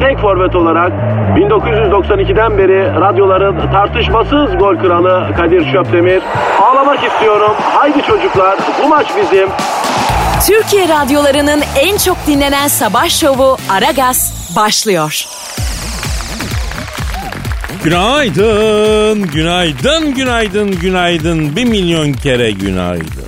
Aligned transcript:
tek 0.00 0.18
forvet 0.18 0.54
olarak 0.56 0.92
1992'den 1.36 2.58
beri 2.58 3.00
radyoların 3.00 3.72
tartışmasız 3.72 4.58
gol 4.58 4.76
kralı 4.76 5.34
Kadir 5.36 5.72
Şöpdemir. 5.72 6.22
Ağlamak 6.62 7.04
istiyorum. 7.04 7.52
Haydi 7.60 8.02
çocuklar 8.02 8.58
bu 8.84 8.88
maç 8.88 9.06
bizim. 9.16 9.48
Türkiye 10.46 10.88
radyolarının 10.88 11.62
en 11.80 11.96
çok 11.96 12.16
dinlenen 12.26 12.68
sabah 12.68 13.08
şovu 13.08 13.56
Aragaz 13.70 14.52
başlıyor. 14.56 15.24
Günaydın, 17.84 19.26
günaydın, 19.26 20.14
günaydın, 20.14 20.70
günaydın. 20.80 21.56
Bir 21.56 21.64
milyon 21.64 22.12
kere 22.12 22.50
günaydın. 22.50 23.26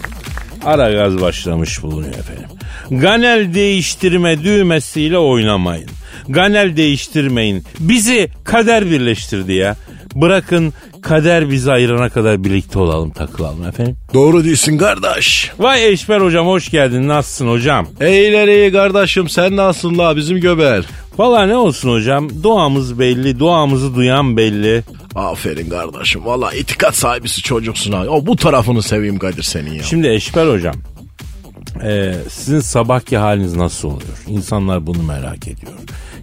Ara 0.65 0.93
gaz 0.93 1.21
başlamış 1.21 1.83
bulunuyor 1.83 2.15
efendim. 2.15 2.47
Ganel 2.91 3.55
değiştirme 3.55 4.43
düğmesiyle 4.43 5.19
oynamayın. 5.19 5.91
Ganel 6.29 6.77
değiştirmeyin. 6.77 7.65
Bizi 7.81 8.29
kader 8.45 8.91
birleştirdi 8.91 9.53
ya. 9.53 9.77
Bırakın 10.15 10.73
kader 11.03 11.51
bizi 11.51 11.73
ayırana 11.73 12.09
kadar 12.09 12.45
birlikte 12.45 12.79
olalım 12.79 13.11
takılalım 13.11 13.67
efendim. 13.67 13.97
Doğru 14.15 14.45
değilsin 14.45 14.79
kardeş. 14.79 15.51
Vay 15.59 15.89
Eşber 15.93 16.21
hocam 16.21 16.47
hoş 16.47 16.71
geldin 16.71 17.09
nasılsın 17.09 17.49
hocam? 17.49 17.87
Eyler 18.01 18.49
iyi 18.49 18.73
kardeşim 18.73 19.29
sen 19.29 19.57
nasılsın 19.57 19.99
la 19.99 20.17
bizim 20.17 20.41
göber. 20.41 20.85
Valla 21.19 21.47
ne 21.47 21.57
olsun 21.57 21.91
hocam 21.93 22.43
duamız 22.43 22.99
belli 22.99 23.39
duamızı 23.39 23.95
duyan 23.95 24.37
belli. 24.37 24.83
Aferin 25.15 25.71
kardeşim 25.71 26.27
valla 26.27 26.53
itikat 26.53 26.97
sahibisi 26.97 27.43
çocuksun 27.43 27.93
ha. 27.93 28.05
O 28.09 28.27
bu 28.27 28.37
tarafını 28.37 28.83
seveyim 28.83 29.19
Kadir 29.19 29.43
senin 29.43 29.75
ya. 29.75 29.83
Şimdi 29.83 30.09
Eşber 30.09 30.47
hocam 30.47 30.75
e, 31.85 32.15
sizin 32.31 32.61
sabahki 32.61 33.17
haliniz 33.17 33.57
nasıl 33.57 33.89
oluyor? 33.89 34.25
İnsanlar 34.27 34.87
bunu 34.87 35.03
merak 35.03 35.49
ediyor. 35.49 35.73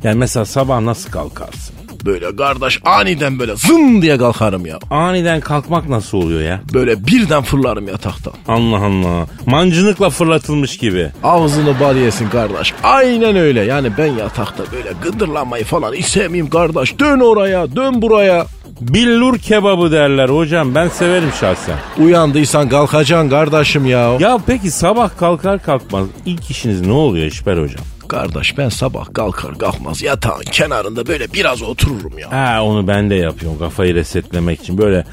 Yani 0.03 0.17
mesela 0.17 0.45
sabah 0.45 0.79
nasıl 0.81 1.11
kalkarsın? 1.11 1.75
Böyle 2.05 2.35
kardeş 2.35 2.79
aniden 2.85 3.39
böyle 3.39 3.55
zın 3.55 4.01
diye 4.01 4.17
kalkarım 4.17 4.65
ya. 4.65 4.79
Aniden 4.89 5.41
kalkmak 5.41 5.89
nasıl 5.89 6.17
oluyor 6.17 6.41
ya? 6.41 6.61
Böyle 6.73 7.07
birden 7.07 7.43
fırlarım 7.43 7.87
yataktan. 7.87 8.33
Allah 8.47 8.85
Allah. 8.85 9.27
Mancınıkla 9.45 10.09
fırlatılmış 10.09 10.77
gibi. 10.77 11.11
Ağzını 11.23 11.79
bal 11.79 11.97
yesin 11.97 12.29
kardeş. 12.29 12.73
Aynen 12.83 13.35
öyle. 13.35 13.61
Yani 13.63 13.89
ben 13.97 14.11
yatakta 14.13 14.63
böyle 14.71 14.89
gıdırlanmayı 15.03 15.63
falan 15.65 15.93
hiç 15.93 16.05
sevmeyeyim 16.05 16.49
kardeş. 16.49 16.99
Dön 16.99 17.19
oraya, 17.19 17.75
dön 17.75 18.01
buraya. 18.01 18.45
Billur 18.81 19.37
kebabı 19.37 19.91
derler 19.91 20.29
hocam. 20.29 20.75
Ben 20.75 20.87
severim 20.87 21.29
şahsen. 21.39 21.75
Uyandıysan 21.99 22.69
kalkacaksın 22.69 23.29
kardeşim 23.29 23.85
ya. 23.85 24.17
Ya 24.19 24.39
peki 24.47 24.71
sabah 24.71 25.17
kalkar 25.17 25.63
kalkmaz 25.63 26.07
ilk 26.25 26.51
işiniz 26.51 26.81
ne 26.81 26.91
oluyor 26.91 27.25
Eşber 27.25 27.57
hocam? 27.57 27.83
Kardeş 28.07 28.57
ben 28.57 28.69
sabah 28.69 29.13
kalkar 29.13 29.57
kalkmaz 29.57 30.01
yatağın 30.01 30.43
kenarında 30.43 31.07
böyle 31.07 31.33
biraz 31.33 31.61
otururum 31.61 32.19
ya. 32.19 32.31
Ha 32.31 32.63
onu 32.63 32.88
ben 32.88 33.09
de 33.09 33.16
yapıyorum 33.16 33.59
kafayı 33.59 33.95
resetlemek 33.95 34.61
için. 34.61 34.77
Böyle 34.77 35.05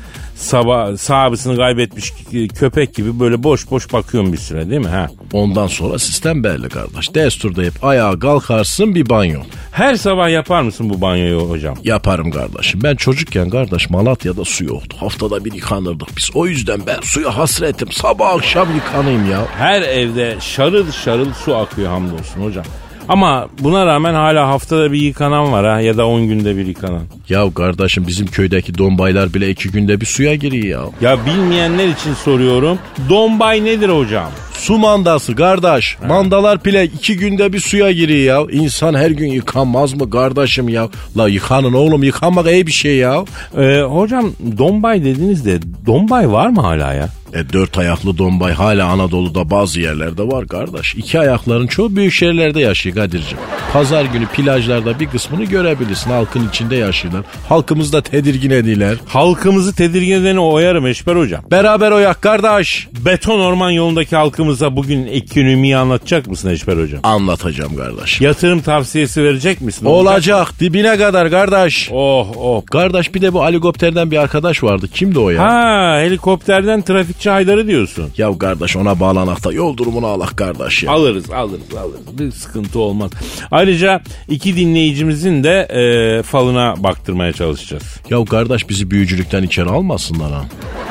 sabah 0.42 0.97
sahibisini 0.97 1.56
kaybetmiş 1.56 2.12
köpek 2.58 2.94
gibi 2.94 3.20
böyle 3.20 3.42
boş 3.42 3.70
boş 3.70 3.92
bakıyorum 3.92 4.32
bir 4.32 4.38
süre 4.38 4.70
değil 4.70 4.80
mi? 4.80 4.88
Ha. 4.88 5.08
Ondan 5.32 5.66
sonra 5.66 5.98
sistem 5.98 6.44
belli 6.44 6.69
kardeş. 6.69 7.14
Desturda 7.14 7.62
hep 7.62 7.84
ayağa 7.84 8.19
kalkarsın 8.19 8.94
bir 8.94 9.08
banyo. 9.08 9.41
Her 9.72 9.94
sabah 9.94 10.31
yapar 10.31 10.62
mısın 10.62 10.91
bu 10.91 11.00
banyoyu 11.00 11.50
hocam? 11.50 11.76
Yaparım 11.84 12.31
kardeşim. 12.31 12.81
Ben 12.82 12.97
çocukken 12.97 13.50
kardeş 13.50 13.91
Malatya'da 13.91 14.44
su 14.44 14.64
yoktu. 14.64 14.97
Haftada 15.00 15.44
bir 15.44 15.52
yıkanırdık 15.52 16.08
biz. 16.16 16.31
O 16.34 16.47
yüzden 16.47 16.81
ben 16.86 17.00
suya 17.02 17.36
hasretim. 17.36 17.92
Sabah 17.92 18.34
akşam 18.34 18.75
yıkanayım 18.75 19.31
ya. 19.31 19.47
Her 19.58 19.82
evde 19.82 20.36
şarıl 20.41 20.92
şarıl 20.92 21.32
su 21.44 21.56
akıyor 21.56 21.91
hamdolsun 21.91 22.41
hocam. 22.44 22.64
Ama 23.08 23.48
buna 23.60 23.86
rağmen 23.86 24.14
hala 24.14 24.48
haftada 24.48 24.92
bir 24.92 25.00
yıkanan 25.00 25.52
var 25.52 25.66
ha 25.66 25.80
ya 25.80 25.96
da 25.96 26.06
10 26.06 26.28
günde 26.28 26.56
bir 26.56 26.66
yıkanan. 26.66 27.02
Ya 27.28 27.54
kardeşim 27.54 28.06
bizim 28.06 28.26
köydeki 28.26 28.78
dombaylar 28.78 29.34
bile 29.34 29.50
iki 29.50 29.70
günde 29.70 30.00
bir 30.00 30.06
suya 30.06 30.34
giriyor 30.34 30.92
ya. 31.00 31.10
Ya 31.10 31.26
bilmeyenler 31.26 31.88
için 31.88 32.14
soruyorum. 32.14 32.78
Dombay 33.08 33.64
nedir 33.64 33.88
hocam? 33.88 34.30
Su 34.52 34.78
mandası 34.78 35.34
kardeş. 35.36 35.96
Ha. 36.00 36.06
Mandalar 36.06 36.64
bile 36.64 36.84
iki 36.84 37.16
günde 37.16 37.52
bir 37.52 37.60
suya 37.60 37.92
giriyor 37.92 38.50
ya. 38.50 38.60
İnsan 38.60 38.94
her 38.94 39.10
gün 39.10 39.28
yıkanmaz 39.32 39.94
mı 39.94 40.10
kardeşim 40.10 40.69
ya? 40.69 40.88
La 41.16 41.28
yıkanın 41.28 41.72
oğlum 41.72 42.02
yıkanmak 42.02 42.46
iyi 42.46 42.66
bir 42.66 42.72
şey 42.72 42.96
ya. 42.96 43.24
Ee, 43.58 43.80
hocam 43.80 44.32
Dombay 44.58 45.04
dediniz 45.04 45.44
de 45.46 45.58
Dombay 45.86 46.32
var 46.32 46.48
mı 46.48 46.60
hala 46.60 46.92
ya? 46.94 47.08
E 47.34 47.53
dört 47.53 47.78
ayaklı 47.78 48.19
dombay 48.19 48.53
hala 48.53 48.87
Anadolu'da 48.87 49.50
bazı 49.50 49.81
yerlerde 49.81 50.22
var 50.22 50.48
kardeş. 50.48 50.94
İki 50.94 51.20
ayakların 51.20 51.66
çoğu 51.66 51.97
büyük 51.97 52.12
şehirlerde 52.12 52.60
yaşıyor 52.60 52.97
Kadir'cim. 52.97 53.38
Pazar 53.72 54.04
günü 54.04 54.26
plajlarda 54.26 55.00
bir 55.00 55.06
kısmını 55.06 55.44
görebilirsin. 55.44 56.10
Halkın 56.10 56.48
içinde 56.48 56.76
yaşıyorlar. 56.76 57.22
Halkımız 57.48 57.93
da 57.93 58.03
tedirgin 58.03 58.50
ediler. 58.50 58.97
Halkımızı 59.06 59.75
tedirgin 59.75 60.20
edeni 60.20 60.41
oyarım 60.41 60.87
Eşber 60.87 61.16
hocam. 61.16 61.44
Beraber 61.50 61.91
oyak 61.91 62.22
kardeş. 62.22 62.88
Beton 63.04 63.41
orman 63.41 63.70
yolundaki 63.70 64.16
halkımıza 64.16 64.76
bugün 64.76 65.06
ekonomiyi 65.06 65.76
anlatacak 65.76 66.26
mısın 66.26 66.49
Eşber 66.50 66.76
hocam? 66.76 67.00
Anlatacağım 67.03 67.76
kardeş. 67.76 68.20
Yatırım 68.20 68.60
tavsiyesi 68.60 69.25
verecek 69.25 69.60
misin? 69.60 69.87
Olacak. 69.87 70.60
Dibine 70.60 70.99
kadar 70.99 71.31
kardeş. 71.31 71.88
Oh 71.93 72.28
oh. 72.37 72.66
Kardeş 72.66 73.14
bir 73.14 73.22
de 73.22 73.32
bu 73.32 73.44
helikopterden 73.47 74.10
bir 74.10 74.16
arkadaş 74.16 74.62
vardı. 74.62 74.88
Kimdi 74.94 75.19
o 75.19 75.31
ya? 75.31 75.43
Ha 75.43 75.99
helikopterden 76.00 76.82
trafik 76.82 77.22
Hizmetçi 77.22 77.31
Haydar'ı 77.31 77.66
diyorsun. 77.66 78.10
Ya 78.16 78.38
kardeş 78.38 78.77
ona 78.77 79.00
bağlanakta 79.00 79.53
yol 79.53 79.77
durumunu 79.77 80.06
alak 80.06 80.37
kardeş 80.37 80.83
ya. 80.83 80.93
Alırız 80.93 81.31
alırız 81.31 81.75
alırız. 81.75 82.19
Bir 82.19 82.31
sıkıntı 82.31 82.78
olmaz. 82.78 83.10
Ayrıca 83.50 84.03
iki 84.28 84.56
dinleyicimizin 84.56 85.44
de 85.44 85.61
e, 85.61 86.22
falına 86.22 86.75
baktırmaya 86.78 87.32
çalışacağız. 87.32 88.00
Ya 88.11 88.25
kardeş 88.25 88.69
bizi 88.69 88.91
büyücülükten 88.91 89.43
içeri 89.43 89.69
almasınlar 89.69 90.32
ha. 90.32 90.44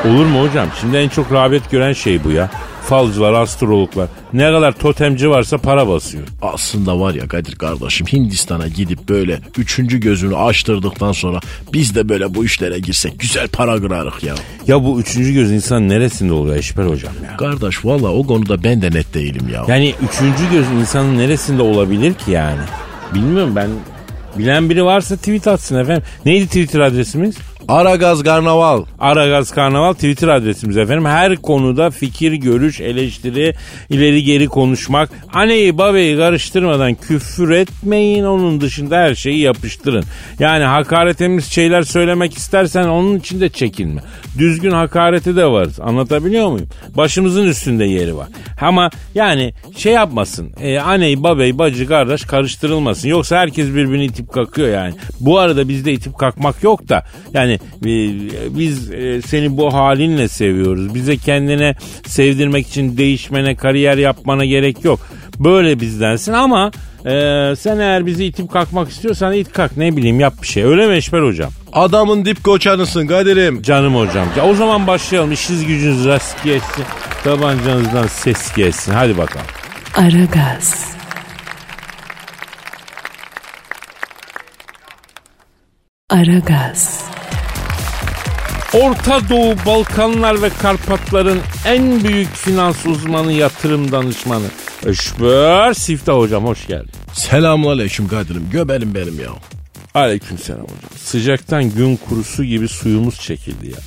Olur 0.05 0.25
mu 0.25 0.43
hocam? 0.43 0.67
Şimdi 0.81 0.97
en 0.97 1.09
çok 1.09 1.31
rağbet 1.31 1.71
gören 1.71 1.93
şey 1.93 2.23
bu 2.23 2.31
ya 2.31 2.49
falcılar, 2.81 3.33
astrologlar 3.33 4.07
ne 4.33 4.51
kadar 4.51 4.71
totemci 4.71 5.29
varsa 5.29 5.57
para 5.57 5.87
basıyor. 5.87 6.23
Aslında 6.41 6.99
var 6.99 7.13
ya 7.13 7.27
Kadir 7.27 7.55
kardeşim 7.55 8.07
Hindistan'a 8.07 8.67
gidip 8.67 9.09
böyle 9.09 9.39
üçüncü 9.57 9.99
gözünü 9.99 10.35
açtırdıktan 10.35 11.11
sonra 11.11 11.39
biz 11.73 11.95
de 11.95 12.09
böyle 12.09 12.35
bu 12.35 12.45
işlere 12.45 12.79
girsek 12.79 13.19
güzel 13.19 13.47
para 13.47 13.81
kırarık 13.81 14.23
ya. 14.23 14.35
Ya 14.67 14.83
bu 14.83 14.99
üçüncü 14.99 15.33
göz 15.33 15.51
insan 15.51 15.89
neresinde 15.89 16.33
oluyor 16.33 16.55
Eşber 16.55 16.85
hocam 16.85 17.13
ya? 17.25 17.37
Kardeş 17.37 17.85
valla 17.85 18.09
o 18.09 18.27
konuda 18.27 18.63
ben 18.63 18.81
de 18.81 18.91
net 18.91 19.13
değilim 19.13 19.49
ya. 19.53 19.65
Yani 19.67 19.93
üçüncü 20.01 20.51
göz 20.51 20.65
insanın 20.81 21.17
neresinde 21.17 21.61
olabilir 21.61 22.13
ki 22.13 22.31
yani? 22.31 22.61
Bilmiyorum 23.13 23.55
ben 23.55 23.69
Bilen 24.37 24.69
biri 24.69 24.85
varsa 24.85 25.15
tweet 25.17 25.47
atsın 25.47 25.75
efendim. 25.75 26.03
Neydi 26.25 26.47
Twitter 26.47 26.79
adresimiz? 26.79 27.35
Aragaz 27.71 28.23
Karnaval. 28.23 28.85
Aragaz 28.99 29.51
Karnaval 29.51 29.93
Twitter 29.93 30.27
adresimiz 30.27 30.77
efendim. 30.77 31.05
Her 31.05 31.35
konuda 31.35 31.89
fikir, 31.89 32.33
görüş, 32.33 32.81
eleştiri, 32.81 33.55
ileri 33.89 34.23
geri 34.23 34.47
konuşmak. 34.47 35.09
Aneyi 35.33 35.77
babayı 35.77 36.17
karıştırmadan 36.17 36.95
küfür 36.95 37.51
etmeyin. 37.51 38.23
Onun 38.23 38.61
dışında 38.61 38.97
her 38.97 39.15
şeyi 39.15 39.39
yapıştırın. 39.39 40.03
Yani 40.39 40.63
hakaretemiz 40.63 41.45
şeyler 41.45 41.81
söylemek 41.81 42.37
istersen 42.37 42.87
onun 42.87 43.19
için 43.19 43.41
de 43.41 43.49
çekinme. 43.49 44.01
Düzgün 44.37 44.71
hakareti 44.71 45.35
de 45.35 45.45
varız. 45.45 45.79
Anlatabiliyor 45.79 46.51
muyum? 46.51 46.67
Başımızın 46.97 47.45
üstünde 47.45 47.85
yeri 47.85 48.17
var. 48.17 48.27
Ama 48.61 48.89
yani 49.15 49.53
şey 49.77 49.93
yapmasın. 49.93 50.53
E, 50.61 50.79
aneyi, 50.79 51.23
babayı, 51.23 51.57
bacı, 51.57 51.87
kardeş 51.87 52.25
karıştırılmasın. 52.25 53.09
Yoksa 53.09 53.37
herkes 53.37 53.67
birbirini 53.67 54.05
itip 54.05 54.33
kakıyor 54.33 54.67
yani. 54.67 54.93
Bu 55.19 55.39
arada 55.39 55.69
bizde 55.69 55.93
itip 55.93 56.17
kakmak 56.17 56.63
yok 56.63 56.89
da 56.89 57.03
yani 57.33 57.60
biz 58.49 58.91
e, 58.91 59.21
seni 59.21 59.57
bu 59.57 59.73
halinle 59.73 60.27
seviyoruz. 60.27 60.95
Bize 60.95 61.17
kendine 61.17 61.75
sevdirmek 62.07 62.67
için 62.67 62.97
değişmene, 62.97 63.55
kariyer 63.55 63.97
yapmana 63.97 64.45
gerek 64.45 64.85
yok. 64.85 64.99
Böyle 65.39 65.79
bizdensin 65.79 66.33
ama 66.33 66.71
e, 67.05 67.11
sen 67.55 67.79
eğer 67.79 68.05
bizi 68.05 68.25
itip 68.25 68.51
kalkmak 68.51 68.89
istiyorsan 68.89 69.33
it 69.33 69.53
kalk 69.53 69.77
ne 69.77 69.97
bileyim 69.97 70.19
yap 70.19 70.33
bir 70.41 70.47
şey. 70.47 70.63
Öyle 70.63 70.87
mi 70.87 70.95
Eşber 70.95 71.21
hocam? 71.21 71.51
Adamın 71.73 72.25
dip 72.25 72.43
koçanısın 72.43 73.07
Kadir'im. 73.07 73.61
Canım 73.61 73.95
hocam. 73.95 74.27
Ya 74.37 74.45
o 74.45 74.53
zaman 74.53 74.87
başlayalım. 74.87 75.31
İşiniz 75.31 75.65
gücünüz 75.65 76.05
rast 76.05 76.43
gelsin. 76.43 76.83
Tabancanızdan 77.23 78.07
ses 78.07 78.55
gelsin. 78.55 78.91
Hadi 78.91 79.17
bakalım. 79.17 79.45
Aragaz, 79.95 80.95
Aragaz, 86.09 87.10
Orta 88.73 89.29
Doğu, 89.29 89.55
Balkanlar 89.65 90.41
ve 90.41 90.49
Karpatların 90.49 91.39
en 91.65 92.03
büyük 92.03 92.35
finans 92.35 92.85
uzmanı, 92.85 93.33
yatırım 93.33 93.91
danışmanı. 93.91 94.45
Eşber 94.85 95.73
Siftah 95.73 96.13
hocam 96.13 96.45
hoş 96.45 96.67
geldin. 96.67 96.89
Selamünaleyküm 97.13 98.07
Kadir'im. 98.07 98.49
Göberim 98.51 98.95
benim 98.95 99.19
ya. 99.19 99.29
Aleykümselam 99.93 100.61
hocam. 100.61 100.77
Sıcaktan 100.97 101.69
gün 101.69 101.95
kurusu 101.95 102.43
gibi 102.43 102.67
suyumuz 102.67 103.21
çekildi 103.21 103.67
ya. 103.67 103.77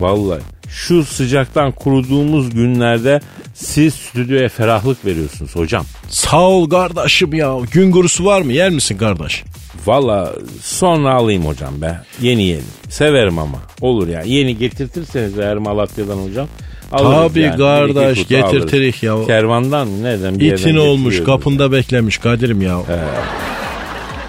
Vallahi 0.00 0.40
şu 0.68 1.04
sıcaktan 1.04 1.72
kuruduğumuz 1.72 2.50
günlerde 2.50 3.20
siz 3.54 3.94
stüdyoya 3.94 4.48
ferahlık 4.48 5.04
veriyorsunuz 5.04 5.56
hocam. 5.56 5.84
Sağ 6.08 6.40
ol 6.40 6.70
kardeşim 6.70 7.34
ya. 7.34 7.56
Gün 7.72 7.92
gurusu 7.92 8.24
var 8.24 8.42
mı? 8.42 8.52
Yer 8.52 8.70
misin 8.70 8.98
kardeş? 8.98 9.44
Valla 9.86 10.32
sonra 10.62 11.14
alayım 11.14 11.46
hocam 11.46 11.82
be. 11.82 12.00
Yeni 12.20 12.42
yeni. 12.42 12.62
Severim 12.88 13.38
ama. 13.38 13.58
Olur 13.80 14.08
ya. 14.08 14.22
Yeni 14.22 14.58
getirtirseniz 14.58 15.38
eğer 15.38 15.56
Malatya'dan 15.56 16.16
hocam. 16.16 16.48
alırız 16.92 17.32
Tabii 17.32 17.40
yani. 17.40 17.56
kardeş, 17.56 18.28
getirtirik 18.28 19.02
ya. 19.02 19.26
Kervandan 19.26 19.88
mı 19.88 20.02
nereden 20.02 20.40
bir 20.40 20.52
İtin 20.52 20.76
olmuş 20.76 21.24
kapında 21.24 21.72
beklemiş 21.72 22.18
Kadir'im 22.18 22.62
ya. 22.62 22.78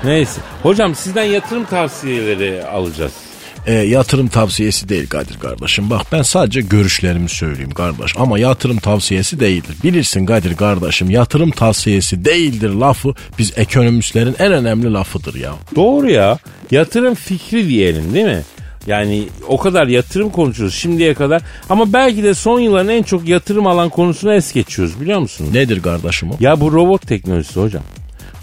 Neyse. 0.03 0.41
Hocam 0.63 0.95
sizden 0.95 1.23
yatırım 1.23 1.65
tavsiyeleri 1.65 2.65
alacağız. 2.65 3.13
E, 3.67 3.73
yatırım 3.73 4.27
tavsiyesi 4.27 4.89
değil 4.89 5.07
Kadir 5.07 5.39
kardeşim. 5.39 5.89
Bak 5.89 6.01
ben 6.11 6.21
sadece 6.21 6.61
görüşlerimi 6.61 7.29
söyleyeyim 7.29 7.71
kardeş. 7.71 8.13
Ama 8.17 8.39
yatırım 8.39 8.77
tavsiyesi 8.77 9.39
değildir. 9.39 9.75
Bilirsin 9.83 10.25
Kadir 10.25 10.55
kardeşim 10.55 11.09
yatırım 11.09 11.51
tavsiyesi 11.51 12.25
değildir 12.25 12.69
lafı 12.69 13.13
biz 13.39 13.53
ekonomistlerin 13.57 14.35
en 14.39 14.53
önemli 14.53 14.93
lafıdır 14.93 15.35
ya. 15.35 15.53
Doğru 15.75 16.11
ya. 16.11 16.37
Yatırım 16.71 17.15
fikri 17.15 17.67
diyelim 17.67 18.13
değil 18.13 18.25
mi? 18.25 18.41
Yani 18.87 19.27
o 19.47 19.57
kadar 19.57 19.87
yatırım 19.87 20.29
konuşuyoruz 20.29 20.75
şimdiye 20.75 21.13
kadar. 21.13 21.41
Ama 21.69 21.93
belki 21.93 22.23
de 22.23 22.33
son 22.33 22.59
yılların 22.59 22.89
en 22.89 23.03
çok 23.03 23.27
yatırım 23.27 23.67
alan 23.67 23.89
konusunu 23.89 24.33
es 24.33 24.53
geçiyoruz 24.53 25.01
biliyor 25.01 25.19
musunuz? 25.19 25.53
Nedir 25.53 25.81
kardeşim 25.81 26.31
o? 26.31 26.33
Ya 26.39 26.61
bu 26.61 26.73
robot 26.73 27.07
teknolojisi 27.07 27.59
hocam. 27.59 27.83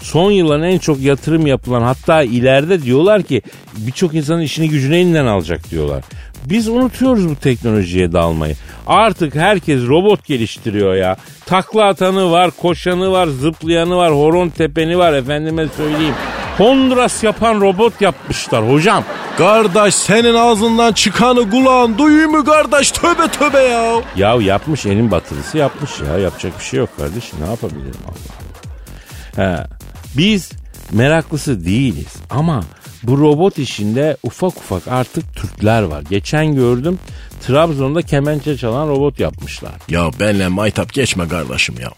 Son 0.01 0.31
yılların 0.31 0.63
en 0.63 0.77
çok 0.77 0.99
yatırım 0.99 1.47
yapılan 1.47 1.81
hatta 1.81 2.23
ileride 2.23 2.81
diyorlar 2.81 3.23
ki 3.23 3.41
birçok 3.77 4.13
insanın 4.13 4.41
işini 4.41 4.69
gücünü 4.69 4.95
elinden 4.95 5.25
alacak 5.25 5.71
diyorlar. 5.71 6.03
Biz 6.45 6.67
unutuyoruz 6.67 7.29
bu 7.29 7.35
teknolojiye 7.35 8.11
dalmayı. 8.11 8.55
Artık 8.87 9.35
herkes 9.35 9.87
robot 9.87 10.25
geliştiriyor 10.25 10.95
ya. 10.95 11.17
Takla 11.45 11.85
atanı 11.85 12.31
var, 12.31 12.51
koşanı 12.61 13.11
var, 13.11 13.27
zıplayanı 13.27 13.97
var, 13.97 14.11
horon 14.11 14.49
tepeni 14.49 14.97
var 14.97 15.13
efendime 15.13 15.67
söyleyeyim. 15.77 16.15
Honduras 16.57 17.23
yapan 17.23 17.61
robot 17.61 18.01
yapmışlar 18.01 18.71
hocam. 18.71 19.03
Kardeş 19.37 19.95
senin 19.95 20.35
ağzından 20.35 20.93
çıkanı 20.93 21.49
kulağın 21.49 21.97
duyuyor 21.97 22.29
mu 22.29 22.45
kardeş? 22.45 22.91
Tövbe 22.91 23.27
tövbe 23.27 23.59
ya. 23.59 24.01
Ya 24.15 24.35
yapmış 24.41 24.85
elin 24.85 25.11
batırısı 25.11 25.57
yapmış 25.57 25.91
ya. 26.01 26.17
Yapacak 26.17 26.59
bir 26.59 26.63
şey 26.63 26.79
yok 26.79 26.89
kardeşim. 26.97 27.39
Ne 27.43 27.49
yapabilirim 27.49 27.99
Allah 28.07 28.35
Allah. 28.39 29.57
He. 29.57 29.78
Biz 30.17 30.51
meraklısı 30.91 31.65
değiliz 31.65 32.15
ama 32.29 32.63
bu 33.03 33.17
robot 33.17 33.57
işinde 33.57 34.17
ufak 34.23 34.57
ufak 34.57 34.87
artık 34.87 35.35
Türkler 35.35 35.83
var. 35.83 36.03
Geçen 36.09 36.55
gördüm 36.55 36.99
Trabzon'da 37.47 38.01
kemençe 38.01 38.57
çalan 38.57 38.87
robot 38.87 39.19
yapmışlar. 39.19 39.73
Ya 39.89 40.09
benle 40.19 40.47
maytap 40.47 40.93
geçme 40.93 41.27
kardeşim 41.27 41.75
ya. 41.81 41.91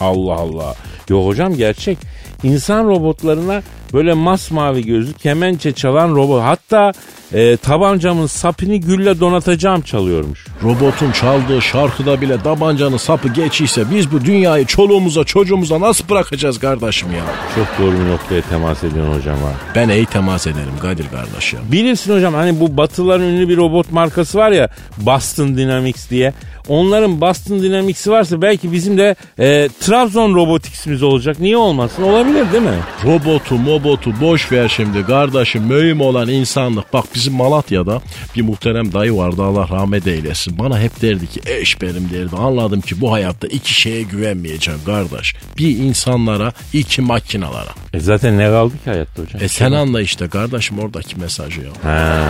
Allah 0.00 0.34
Allah. 0.34 0.74
Yo 1.08 1.26
hocam 1.26 1.56
gerçek. 1.56 1.98
İnsan 2.42 2.84
robotlarına 2.84 3.62
böyle 3.92 4.12
masmavi 4.12 4.86
gözlü 4.86 5.12
kemençe 5.12 5.72
çalan 5.72 6.14
robot. 6.14 6.42
Hatta 6.42 6.92
e, 7.32 7.56
tabancamın 7.56 8.26
sapını 8.26 8.76
gülle 8.76 9.20
donatacağım 9.20 9.82
çalıyormuş. 9.82 10.46
Robotun 10.62 11.12
çaldığı 11.12 11.62
şarkıda 11.62 12.20
bile 12.20 12.42
tabancanın 12.42 12.96
sapı 12.96 13.28
geçiyse 13.28 13.90
biz 13.90 14.12
bu 14.12 14.24
dünyayı 14.24 14.64
çoluğumuza 14.66 15.24
çocuğumuza 15.24 15.80
nasıl 15.80 16.08
bırakacağız 16.08 16.58
kardeşim 16.58 17.12
ya? 17.12 17.24
Çok 17.54 17.66
doğru 17.78 17.92
bir 17.92 18.10
noktaya 18.10 18.42
temas 18.42 18.84
ediyorsun 18.84 19.18
hocam 19.18 19.36
ha. 19.36 19.52
Ben 19.74 19.88
iyi 19.88 20.06
temas 20.06 20.46
ederim 20.46 20.78
Kadir 20.82 21.06
kardeş 21.08 21.52
ya. 21.52 21.60
Bilirsin 21.72 22.14
hocam 22.14 22.34
hani 22.34 22.60
bu 22.60 22.76
batıların 22.76 23.26
ünlü 23.26 23.48
bir 23.48 23.56
robot 23.56 23.92
markası 23.92 24.38
var 24.38 24.50
ya 24.50 24.68
Boston 24.98 25.56
Dynamics 25.56 26.10
diye. 26.10 26.32
Onların 26.68 27.20
Boston 27.20 27.62
Dynamics'i 27.62 28.10
varsa 28.10 28.42
belki 28.42 28.72
bizim 28.72 28.98
de 28.98 29.16
e, 29.38 29.68
Trabzon 29.80 30.34
Robotics'imiz 30.34 31.01
olacak. 31.06 31.40
Niye 31.40 31.56
olmasın? 31.56 32.02
Olabilir 32.02 32.52
değil 32.52 32.62
mi? 32.62 32.78
Robotu 33.04 33.54
mobotu 33.54 34.20
boş 34.20 34.52
ver 34.52 34.68
şimdi 34.68 35.06
kardeşim 35.06 35.62
mühim 35.62 36.00
olan 36.00 36.28
insanlık. 36.28 36.92
Bak 36.92 37.04
bizim 37.14 37.34
Malatya'da 37.34 38.02
bir 38.36 38.42
muhterem 38.42 38.92
dayı 38.92 39.16
vardı 39.16 39.42
Allah 39.42 39.68
rahmet 39.68 40.06
eylesin. 40.06 40.58
Bana 40.58 40.80
hep 40.80 41.02
derdi 41.02 41.26
ki 41.26 41.40
eş 41.46 41.82
benim 41.82 42.10
derdi. 42.10 42.36
Anladım 42.36 42.80
ki 42.80 43.00
bu 43.00 43.12
hayatta 43.12 43.46
iki 43.46 43.74
şeye 43.74 44.02
güvenmeyeceğim 44.02 44.80
kardeş. 44.86 45.34
Bir 45.58 45.76
insanlara 45.78 46.52
iki 46.72 47.02
makinalara. 47.02 47.70
E 47.94 48.00
zaten 48.00 48.38
ne 48.38 48.46
kaldı 48.46 48.74
ki 48.84 48.90
hayatta 48.90 49.22
hocam? 49.22 49.42
E 49.42 49.48
sen 49.48 49.72
anla 49.72 50.00
işte 50.00 50.28
kardeşim 50.28 50.78
oradaki 50.78 51.20
mesajı 51.20 51.60
ya. 51.60 51.90
Ha. 51.90 52.22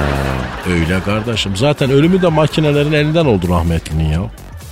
Öyle 0.71 1.01
kardeşim. 1.01 1.57
Zaten 1.57 1.91
ölümü 1.91 2.23
de 2.23 2.29
makinelerin 2.29 2.93
elinden 2.93 3.25
oldu 3.25 3.49
rahmetlinin 3.49 4.09
ya. 4.13 4.21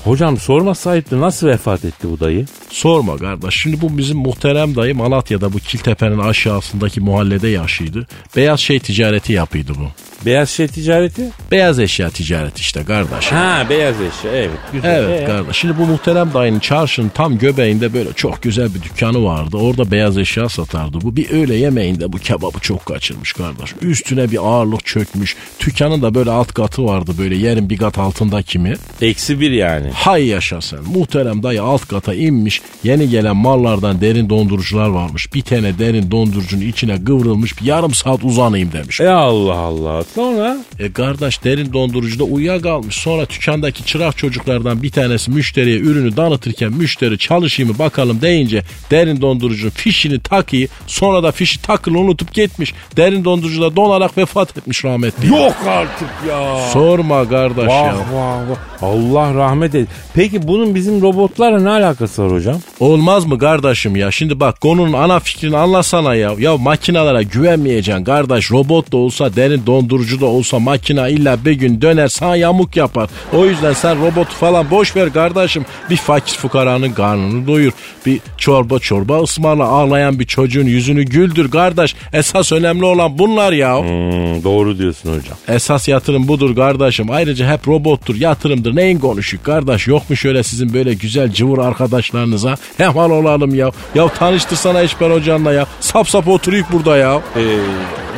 Hocam 0.05 0.37
sorma 0.39 0.75
sahipti 0.75 1.21
nasıl 1.21 1.47
vefat 1.49 1.85
etti 1.85 2.09
bu 2.11 2.21
dayı? 2.21 2.47
Sorma 2.71 3.17
kardeş. 3.17 3.55
Şimdi 3.55 3.81
bu 3.81 3.99
bizim 3.99 4.19
muhterem 4.19 4.77
dayı 4.77 4.95
Malatya'da 4.97 5.53
bu 5.53 5.59
Kiltepe'nin 5.59 6.19
aşağısındaki 6.19 7.01
mahallede 7.01 7.49
yaşıydı. 7.49 8.07
Beyaz 8.37 8.61
şey 8.61 8.79
ticareti 8.81 9.33
yapıyordu 9.33 9.73
bu. 9.81 9.87
Beyaz 10.27 10.51
şey 10.51 10.69
ticareti? 10.69 11.31
Beyaz 11.51 11.79
eşya 11.79 12.11
ticareti 12.11 12.61
işte 12.61 12.85
kardeş. 12.85 13.27
Ha 13.33 13.67
beyaz 13.71 13.95
eşya 14.01 14.33
evet 14.33 14.51
güzel. 14.73 15.05
Evet 15.05 15.23
Ee? 15.23 15.25
kardeş. 15.27 15.57
Şimdi 15.57 15.79
bu 15.79 15.87
muhterem 15.87 16.31
dayının 16.35 16.59
çarşının 16.59 17.09
tam 17.09 17.39
göbeğinde 17.39 17.93
böyle 17.95 18.13
çok 18.13 18.43
güzel 18.43 18.75
bir 18.75 18.83
dükkanı 18.83 19.25
vardı. 19.25 19.57
Orada 19.57 19.91
beyaz 19.91 20.19
eşya 20.19 20.49
satardı. 20.49 21.01
Bu 21.03 21.17
bir 21.17 21.31
öğle 21.31 21.55
yemeğinde 21.55 22.13
bu 22.13 22.19
kebabı 22.19 22.61
çok 22.61 22.87
kaçırmış 22.87 23.33
kardeş. 23.33 23.75
Üstüne 23.83 24.31
bir 24.31 24.39
ağırlık 24.47 24.87
çökmüş. 24.87 25.37
Dükkanın 25.67 26.03
da 26.03 26.15
böyle 26.15 26.31
alt 26.31 26.53
katı 26.55 26.85
vardı 26.85 27.13
böyle 27.19 27.37
yerin 27.37 27.71
bir 27.71 27.77
kat 27.77 27.99
altında 27.99 28.43
kimi. 28.43 28.75
Eksi 29.01 29.41
bir 29.41 29.51
yani. 29.51 29.90
Hay 29.95 30.27
yaşa 30.27 30.61
sen. 30.61 30.79
Muhterem 30.95 31.43
dayı 31.43 31.63
alt 31.63 31.89
kata 31.89 32.15
inmiş. 32.15 32.63
Yeni 32.85 33.09
gelen 33.09 33.37
mallardan 33.37 34.01
derin 34.01 34.31
dondurucular 34.31 34.89
varmış. 34.89 35.35
Bir 35.35 35.43
tane 35.43 35.79
derin 35.79 36.11
dondurucunun 36.11 36.63
içine 36.63 37.05
kıvrılmış 37.05 37.61
bir 37.61 37.67
yarım 37.67 37.95
saat 37.95 38.25
uzanayım 38.25 38.73
demiş. 38.73 39.01
E 39.01 39.09
Allah 39.11 39.57
Allah. 39.57 40.05
Sonra? 40.15 40.57
E 40.79 40.93
kardeş 40.93 41.45
derin 41.45 41.73
dondurucuda 41.73 42.25
uyuyakalmış. 42.25 42.95
Sonra 42.97 43.29
dükkandaki 43.29 43.85
çırak 43.85 44.17
çocuklardan 44.17 44.83
bir 44.83 44.91
tanesi 44.91 45.31
müşteriye 45.31 45.79
ürünü 45.79 46.15
tanıtırken 46.15 46.73
müşteri 46.73 47.19
çalışayım 47.19 47.73
mı 47.73 47.79
bakalım 47.79 48.21
deyince 48.21 48.63
derin 48.91 49.21
dondurucunun 49.21 49.71
fişini 49.71 50.21
takıyı 50.21 50.69
sonra 50.87 51.23
da 51.23 51.33
fişi 51.33 51.63
takılı 51.63 51.99
unutup 51.99 52.35
gitmiş. 52.35 52.75
Derin 52.97 53.25
dondurucuda 53.25 53.77
donarak 53.77 54.19
vefat 54.19 54.59
etmiş 54.59 54.85
rahmetli. 54.85 55.29
Yok 55.29 55.55
artık 55.67 56.09
ya. 56.29 56.59
Sorma 56.73 57.29
kardeş 57.29 57.67
Vah 57.67 57.87
ya. 57.87 57.95
vah 58.13 58.39
vah. 58.49 58.57
Allah 58.83 59.35
rahmet 59.35 59.75
et. 59.81 59.89
Peki 60.15 60.49
bunun 60.49 60.75
bizim 60.75 61.03
robotlarla 61.03 61.61
ne 61.61 61.69
alakası 61.71 62.25
var 62.25 62.33
hocam? 62.33 62.57
Olmaz 62.81 63.25
mı 63.27 63.39
kardeşim 63.39 63.97
ya? 63.97 64.11
Şimdi 64.11 64.41
bak 64.41 64.61
konunun 64.61 64.93
ana 64.93 65.21
fikrini 65.21 65.57
anlasana 65.57 66.15
ya. 66.15 66.33
Ya 66.39 66.57
makinalara 66.57 67.23
güvenmeyeceksin 67.23 68.05
kardeş. 68.05 68.51
Robot 68.51 68.93
da 68.93 68.97
olsa 68.97 69.37
derin 69.37 69.63
dondurucu 69.67 70.21
da 70.21 70.27
olsa 70.27 70.59
makina 70.59 71.09
illa 71.09 71.45
bir 71.45 71.53
gün 71.53 71.81
döner 71.81 72.09
sana 72.09 72.37
yamuk 72.37 72.77
yapar. 72.77 73.11
O 73.35 73.45
yüzden 73.47 73.73
sen 73.73 74.01
robotu 74.01 74.33
falan 74.33 74.71
boş 74.71 74.97
ver 74.97 75.13
kardeşim. 75.13 75.65
Bir 75.91 75.97
fakir 75.97 76.37
fukaranın 76.37 76.93
karnını 76.93 77.47
doyur. 77.47 77.73
Bir 78.07 78.21
çorba 78.37 78.79
çorba 78.79 79.23
ısmarla 79.23 79.65
ağlayan 79.65 80.19
bir 80.19 80.27
çocuğun 80.27 80.67
yüzünü 80.67 81.03
güldür 81.03 81.51
kardeş. 81.51 81.95
Esas 82.13 82.53
önemli 82.53 82.85
olan 82.85 83.19
bunlar 83.19 83.53
ya. 83.53 83.81
Hmm, 83.81 84.45
doğru 84.45 84.79
diyorsun 84.79 85.09
hocam. 85.11 85.39
Esas 85.49 85.89
yatırım 85.89 86.29
budur 86.29 86.57
kardeşim. 86.57 87.11
Ayrıca 87.11 87.53
hep 87.53 87.69
robottur, 87.69 88.15
yatırımdır. 88.17 88.77
Neyin 88.77 88.99
konuşuk 88.99 89.45
kardeş? 89.45 89.70
Yok 89.87 90.11
mu 90.11 90.17
şöyle 90.17 90.43
sizin 90.43 90.73
böyle 90.73 90.95
güzel 90.95 91.33
cıvır 91.33 91.59
arkadaşlarınıza? 91.59 92.55
Hemen 92.77 93.11
olalım 93.11 93.55
ya. 93.55 93.71
Ya 93.95 94.09
tanıştırsana 94.09 94.83
Eşber 94.83 95.11
hocanla 95.11 95.53
ya. 95.53 95.67
Sap 95.81 96.09
sap 96.09 96.29
oturuyuk 96.29 96.73
burada 96.73 96.97
ya. 96.97 97.21
Ee, 97.37 97.59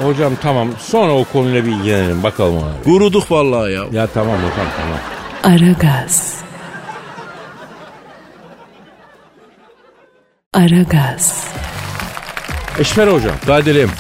hocam 0.04 0.32
tamam 0.42 0.68
sonra 0.80 1.12
o 1.12 1.25
konuyla 1.25 1.64
bir 1.64 1.71
ilgilenelim 1.71 2.23
bakalım 2.23 2.56
ona. 2.56 2.73
Guruduk 2.85 3.30
vallahi 3.30 3.73
ya. 3.73 3.85
Ya 3.92 4.06
tamam 4.06 4.37
hocam 4.37 4.66
tamam. 4.76 4.99
Aragaz. 5.56 6.42
Aragaz. 10.54 11.47
Eşmer 12.78 13.06
hocam 13.06 13.35
Kadir'im 13.47 13.90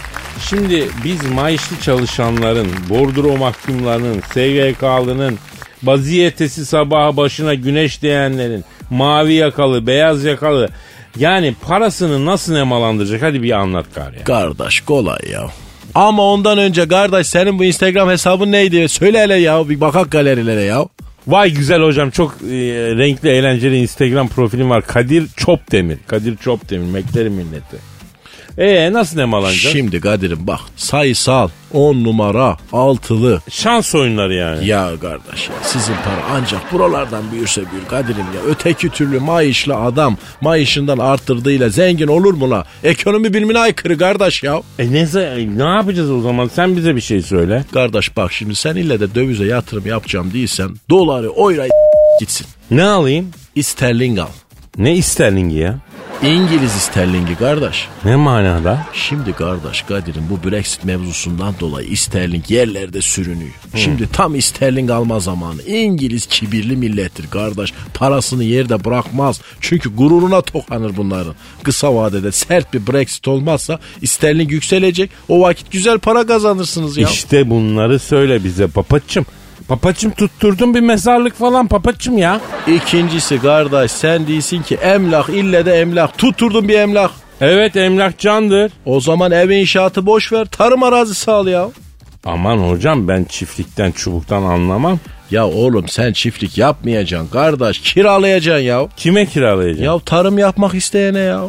Şimdi 0.48 0.88
biz 1.04 1.30
maaşlı 1.30 1.80
çalışanların, 1.80 2.68
bordro 2.88 3.36
mahkumlarının, 3.36 4.20
SGK'lının, 4.20 5.38
vaziyetesi 5.84 6.66
sabaha 6.66 7.16
başına 7.16 7.54
güneş 7.54 8.02
değenlerin, 8.02 8.64
mavi 8.90 9.34
yakalı, 9.34 9.86
beyaz 9.86 10.24
yakalı 10.24 10.68
yani 11.18 11.54
parasını 11.62 12.26
nasıl 12.26 12.52
nemalandıracak 12.52 13.22
hadi 13.22 13.42
bir 13.42 13.50
anlat 13.50 13.86
gari 13.94 14.18
ya. 14.18 14.24
Kardeş 14.24 14.80
kolay 14.80 15.30
ya. 15.32 15.46
Ama 15.94 16.22
ondan 16.22 16.58
önce 16.58 16.88
kardeş 16.88 17.26
senin 17.26 17.58
bu 17.58 17.64
Instagram 17.64 18.08
hesabın 18.08 18.52
neydi? 18.52 18.88
Söyle 18.88 19.20
hele 19.22 19.34
ya 19.34 19.68
bir 19.68 19.80
bakak 19.80 20.10
galerilere 20.10 20.62
ya. 20.62 20.86
Vay 21.26 21.50
güzel 21.50 21.82
hocam 21.82 22.10
çok 22.10 22.32
e, 22.32 22.56
renkli 22.96 23.28
eğlenceli 23.28 23.76
Instagram 23.76 24.28
profilim 24.28 24.70
var. 24.70 24.86
Kadir 24.86 25.28
Çopdemir. 25.36 25.98
Kadir 26.06 26.36
Çopdemir 26.36 26.90
Meklerin 26.90 27.32
milleti. 27.32 27.91
Ee 28.58 28.92
nasıl 28.92 29.16
nemalanacak? 29.16 29.72
Şimdi 29.72 30.00
Kadir'im 30.00 30.46
bak 30.46 30.60
sayısal 30.76 31.48
10 31.72 32.04
numara 32.04 32.56
altılı. 32.72 33.40
Şans 33.50 33.94
oyunları 33.94 34.34
yani. 34.34 34.66
Ya 34.66 34.90
kardeş 35.00 35.48
ya 35.48 35.54
sizin 35.62 35.94
para 35.94 36.22
ancak 36.32 36.72
buralardan 36.72 37.22
büyürse 37.32 37.60
büyür 37.72 37.84
Kadir'im 37.88 38.16
ya. 38.18 38.40
Öteki 38.48 38.88
türlü 38.88 39.20
maaşlı 39.20 39.76
adam 39.76 40.16
maaşından 40.40 40.98
arttırdığıyla 40.98 41.68
zengin 41.68 42.08
olur 42.08 42.34
mu 42.34 42.50
la? 42.50 42.64
Ekonomi 42.84 43.34
bilimine 43.34 43.58
aykırı 43.58 43.98
kardeş 43.98 44.42
ya. 44.42 44.62
E 44.78 44.92
ne, 44.92 45.06
ne 45.56 45.74
yapacağız 45.76 46.10
o 46.10 46.20
zaman? 46.20 46.50
Sen 46.54 46.76
bize 46.76 46.96
bir 46.96 47.00
şey 47.00 47.22
söyle. 47.22 47.64
Kardeş 47.72 48.16
bak 48.16 48.32
şimdi 48.32 48.54
sen 48.54 48.76
ille 48.76 49.00
de 49.00 49.14
dövize 49.14 49.44
yatırım 49.44 49.86
yapacağım 49.86 50.32
değilsen 50.32 50.70
doları 50.90 51.30
oyra 51.30 51.66
gitsin. 52.20 52.46
Ne 52.70 52.84
alayım? 52.84 53.30
İsterling 53.54 54.18
al. 54.18 54.26
Ne 54.78 54.94
isterlingi 54.94 55.56
ya? 55.56 55.78
İngiliz 56.22 56.72
sterlingi 56.72 57.34
kardeş. 57.34 57.88
Ne 58.04 58.16
manada? 58.16 58.86
Şimdi 58.94 59.32
kardeş 59.32 59.82
Kadir'in 59.82 60.22
bu 60.30 60.50
Brexit 60.50 60.84
mevzusundan 60.84 61.54
dolayı 61.60 61.96
sterling 61.96 62.50
yerlerde 62.50 63.02
sürünüyor. 63.02 63.50
Şimdi 63.76 64.08
tam 64.12 64.42
sterling 64.42 64.90
alma 64.90 65.20
zamanı. 65.20 65.62
İngiliz 65.62 66.26
kibirli 66.26 66.76
millettir 66.76 67.30
kardeş. 67.30 67.72
Parasını 67.94 68.44
yerde 68.44 68.84
bırakmaz. 68.84 69.40
Çünkü 69.60 69.96
gururuna 69.96 70.40
tokanır 70.40 70.96
bunların. 70.96 71.34
Kısa 71.62 71.94
vadede 71.94 72.32
sert 72.32 72.74
bir 72.74 72.86
Brexit 72.86 73.28
olmazsa 73.28 73.78
sterling 74.04 74.52
yükselecek. 74.52 75.10
O 75.28 75.40
vakit 75.40 75.72
güzel 75.72 75.98
para 75.98 76.26
kazanırsınız 76.26 76.96
ya. 76.96 77.08
İşte 77.08 77.50
bunları 77.50 77.98
söyle 77.98 78.44
bize 78.44 78.66
papaçım. 78.66 79.26
Papaçım 79.72 80.10
tutturdun 80.10 80.74
bir 80.74 80.80
mezarlık 80.80 81.34
falan 81.34 81.66
papaçım 81.66 82.18
ya. 82.18 82.40
İkincisi 82.66 83.40
kardeş 83.40 83.90
sen 83.90 84.26
değilsin 84.26 84.62
ki 84.62 84.74
emlak 84.74 85.28
ille 85.28 85.66
de 85.66 85.80
emlak. 85.80 86.18
Tutturdun 86.18 86.68
bir 86.68 86.78
emlak. 86.78 87.10
Evet 87.40 87.76
emlak 87.76 88.18
candır. 88.18 88.72
O 88.86 89.00
zaman 89.00 89.32
ev 89.32 89.50
inşaatı 89.50 90.06
boş 90.06 90.32
ver. 90.32 90.44
Tarım 90.44 90.82
arazisi 90.82 91.30
al 91.30 91.46
ya. 91.46 91.68
Aman 92.24 92.58
hocam 92.58 93.08
ben 93.08 93.24
çiftlikten 93.24 93.92
çubuktan 93.92 94.42
anlamam. 94.42 94.98
Ya 95.30 95.46
oğlum 95.46 95.88
sen 95.88 96.12
çiftlik 96.12 96.58
yapmayacaksın 96.58 97.28
kardeş. 97.28 97.80
Kiralayacaksın 97.80 98.64
ya. 98.64 98.88
Kime 98.96 99.26
kiralayacağım? 99.26 99.84
Ya 99.84 99.98
tarım 100.04 100.38
yapmak 100.38 100.74
isteyene 100.74 101.18
ya. 101.18 101.44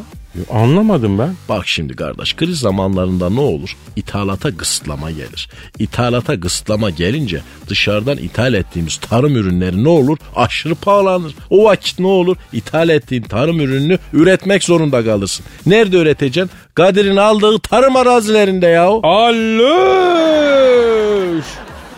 Anlamadım 0.52 1.20
ben. 1.20 1.36
Bak 1.50 1.68
şimdi 1.68 1.96
kardeş 1.96 2.36
kriz 2.36 2.60
zamanlarında 2.60 3.30
ne 3.30 3.40
olur? 3.40 3.78
İthalata 3.96 4.58
kısıtlama 4.58 5.12
gelir. 5.12 5.50
İthalata 5.80 6.40
kısıtlama 6.40 6.90
gelince 6.90 7.42
dışarıdan 7.70 8.18
ithal 8.18 8.54
ettiğimiz 8.54 8.98
tarım 8.98 9.36
ürünleri 9.36 9.84
ne 9.84 9.90
olur? 9.90 10.18
Aşırı 10.36 10.76
pahalanır. 10.76 11.36
O 11.50 11.64
vakit 11.64 12.00
ne 12.00 12.08
olur? 12.08 12.38
İthal 12.54 12.90
ettiğin 12.90 13.24
tarım 13.24 13.60
ürününü 13.60 13.98
üretmek 14.14 14.64
zorunda 14.64 15.04
kalırsın. 15.04 15.46
Nerede 15.66 15.98
üreteceksin? 15.98 16.52
Kadir'in 16.74 17.18
aldığı 17.18 17.60
tarım 17.60 17.96
arazilerinde 17.96 18.68
ya. 18.68 18.88
Alış! 19.04 20.44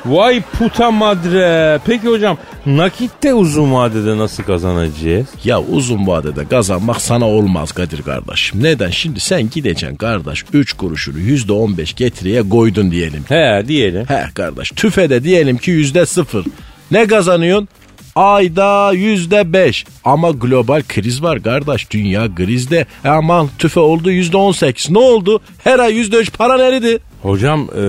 Vay 0.06 0.42
puta 0.42 0.92
madre. 0.92 1.80
Peki 1.86 2.08
hocam 2.08 2.38
nakitte 2.66 3.34
uzun 3.34 3.74
vadede 3.74 4.18
nasıl 4.18 4.44
kazanacağız? 4.44 5.28
Ya 5.44 5.62
uzun 5.62 6.08
vadede 6.08 6.46
kazanmak 6.48 7.02
sana 7.02 7.26
olmaz 7.28 7.72
Kadir 7.72 8.02
kardeşim. 8.02 8.64
Neden? 8.64 8.90
Şimdi 8.90 9.20
sen 9.20 9.50
gideceksin 9.50 9.96
kardeş 9.96 10.44
3 10.54 10.74
kuruşunu 10.74 11.20
%15 11.20 11.96
getiriye 11.96 12.50
koydun 12.50 12.92
diyelim. 12.92 13.24
He 13.28 13.64
diyelim. 13.68 14.06
He 14.08 14.26
kardeş 14.34 14.70
tüfede 14.70 15.24
diyelim 15.24 15.58
ki 15.58 15.72
yüzde 15.72 16.06
sıfır. 16.06 16.46
Ne 16.92 17.08
kazanıyorsun? 17.08 17.68
Ayda 18.16 18.92
yüzde 18.92 19.54
beş. 19.54 19.86
Ama 20.04 20.32
global 20.32 20.82
kriz 20.88 21.24
var 21.24 21.44
kardeş. 21.44 21.92
Dünya 21.92 22.36
krizde. 22.36 22.86
Aman 23.04 23.50
tüfe 23.60 23.80
oldu 23.80 24.12
yüzde 24.12 24.38
on 24.38 24.52
sekiz. 24.52 24.90
Ne 24.90 25.00
oldu? 25.00 25.42
Her 25.64 25.80
ay 25.80 25.94
yüzde 25.94 26.18
üç 26.18 26.32
para 26.34 26.58
nerede? 26.58 27.00
Hocam 27.26 27.62
e, 27.62 27.82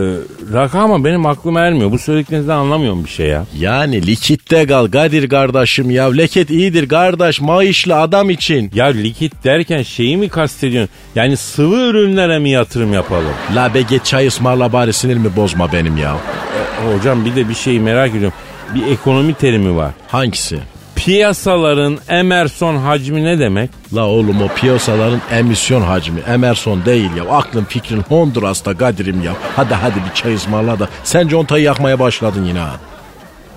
rakama 0.52 1.04
benim 1.04 1.26
aklıma 1.26 1.60
ermiyor. 1.60 1.92
Bu 1.92 1.98
söylediklerinizden 1.98 2.56
anlamıyorum 2.56 3.04
bir 3.04 3.08
şey 3.08 3.26
ya. 3.26 3.44
Yani 3.58 4.06
likitte 4.06 4.66
kal 4.66 4.86
Kadir 4.86 5.28
kardeşim 5.28 5.90
ya. 5.90 6.12
Leket 6.12 6.50
iyidir 6.50 6.88
kardeş 6.88 7.40
maaşlı 7.40 7.96
adam 7.96 8.30
için. 8.30 8.70
Ya 8.74 8.86
likit 8.86 9.44
derken 9.44 9.82
şeyi 9.82 10.16
mi 10.16 10.28
kastediyorsun? 10.28 10.94
Yani 11.14 11.36
sıvı 11.36 11.76
ürünlere 11.76 12.38
mi 12.38 12.50
yatırım 12.50 12.92
yapalım? 12.92 13.32
La 13.54 13.74
be 13.74 13.82
geç 13.82 14.04
çay 14.04 14.26
ısmarla 14.26 14.72
bari 14.72 14.92
sinirimi 14.92 15.36
bozma 15.36 15.72
benim 15.72 15.96
ya. 15.96 16.16
E, 16.16 16.96
hocam 16.96 17.24
bir 17.24 17.36
de 17.36 17.48
bir 17.48 17.54
şeyi 17.54 17.80
merak 17.80 18.10
ediyorum. 18.10 18.38
Bir 18.74 18.86
ekonomi 18.86 19.34
terimi 19.34 19.76
var. 19.76 19.90
Hangisi? 20.08 20.58
Piyasaların 20.96 21.98
Emerson 22.08 22.76
hacmi 22.76 23.24
ne 23.24 23.38
demek? 23.38 23.70
La 23.94 24.04
oğlum 24.06 24.42
o 24.42 24.48
piyasaların 24.48 25.20
emisyon 25.32 25.82
hacmi 25.82 26.20
Emerson 26.20 26.84
değil 26.84 27.10
ya 27.16 27.24
aklın 27.30 27.64
fikrin 27.64 28.00
Honduras'ta 28.00 28.76
Kadir'im 28.78 29.22
ya. 29.22 29.32
Hadi 29.56 29.74
hadi 29.74 29.94
bir 29.94 30.14
çay 30.14 30.34
ısmarla 30.34 30.78
da 30.78 30.88
sen 31.04 31.28
contayı 31.28 31.64
yakmaya 31.64 31.98
başladın 31.98 32.44
yine 32.44 32.58
ha. 32.58 32.76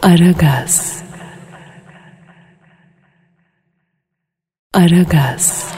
Aragaz. 0.01 0.99
Aragaz. 4.73 5.73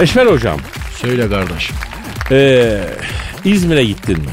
Eşver 0.00 0.26
hocam. 0.26 0.58
Söyle 0.96 1.28
kardeş. 1.28 1.70
Ee, 2.30 2.80
İzmir'e 3.44 3.84
gittin 3.84 4.18
mi? 4.18 4.30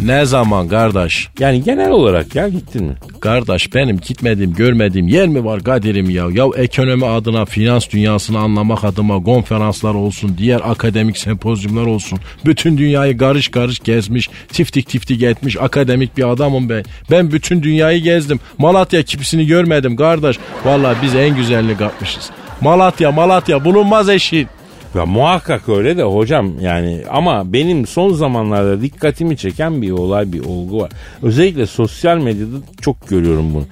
Ne 0.00 0.24
zaman 0.24 0.68
kardeş? 0.68 1.28
Yani 1.38 1.62
genel 1.62 1.90
olarak 1.90 2.34
ya 2.34 2.48
gittin 2.48 2.84
mi? 2.84 2.94
Kardeş 3.20 3.74
benim 3.74 3.96
gitmediğim 3.96 4.54
görmediğim 4.54 5.08
yer 5.08 5.28
mi 5.28 5.44
var 5.44 5.60
Kadir'im 5.60 6.10
ya? 6.10 6.26
Ya 6.32 6.44
ekonomi 6.56 7.06
adına 7.06 7.44
finans 7.44 7.90
dünyasını 7.90 8.38
anlamak 8.38 8.84
adına 8.84 9.22
konferanslar 9.22 9.94
olsun, 9.94 10.34
diğer 10.38 10.60
akademik 10.64 11.18
sempozyumlar 11.18 11.86
olsun. 11.86 12.18
Bütün 12.44 12.78
dünyayı 12.78 13.18
karış 13.18 13.48
karış 13.48 13.78
gezmiş, 13.80 14.30
tiftik 14.52 14.88
tiftik 14.88 15.22
etmiş 15.22 15.56
akademik 15.60 16.16
bir 16.16 16.30
adamım 16.32 16.68
ben. 16.68 16.84
Ben 17.10 17.32
bütün 17.32 17.62
dünyayı 17.62 18.02
gezdim. 18.02 18.40
Malatya 18.58 19.02
kipisini 19.02 19.46
görmedim 19.46 19.96
kardeş. 19.96 20.38
Vallahi 20.64 20.96
biz 21.02 21.14
en 21.14 21.36
güzelini 21.36 21.76
kapmışız. 21.76 22.30
Malatya 22.60 23.12
Malatya 23.12 23.64
bulunmaz 23.64 24.08
eşit. 24.08 24.48
Ya 24.94 25.06
muhakkak 25.06 25.68
öyle 25.68 25.96
de 25.96 26.02
hocam 26.02 26.60
yani 26.60 27.02
ama 27.10 27.52
benim 27.52 27.86
son 27.86 28.12
zamanlarda 28.12 28.82
dikkatimi 28.82 29.36
çeken 29.36 29.82
bir 29.82 29.90
olay 29.90 30.32
bir 30.32 30.44
olgu 30.44 30.80
var. 30.80 30.92
Özellikle 31.22 31.66
sosyal 31.66 32.18
medyada 32.18 32.56
çok 32.80 33.08
görüyorum 33.08 33.54
bunu. 33.54 33.64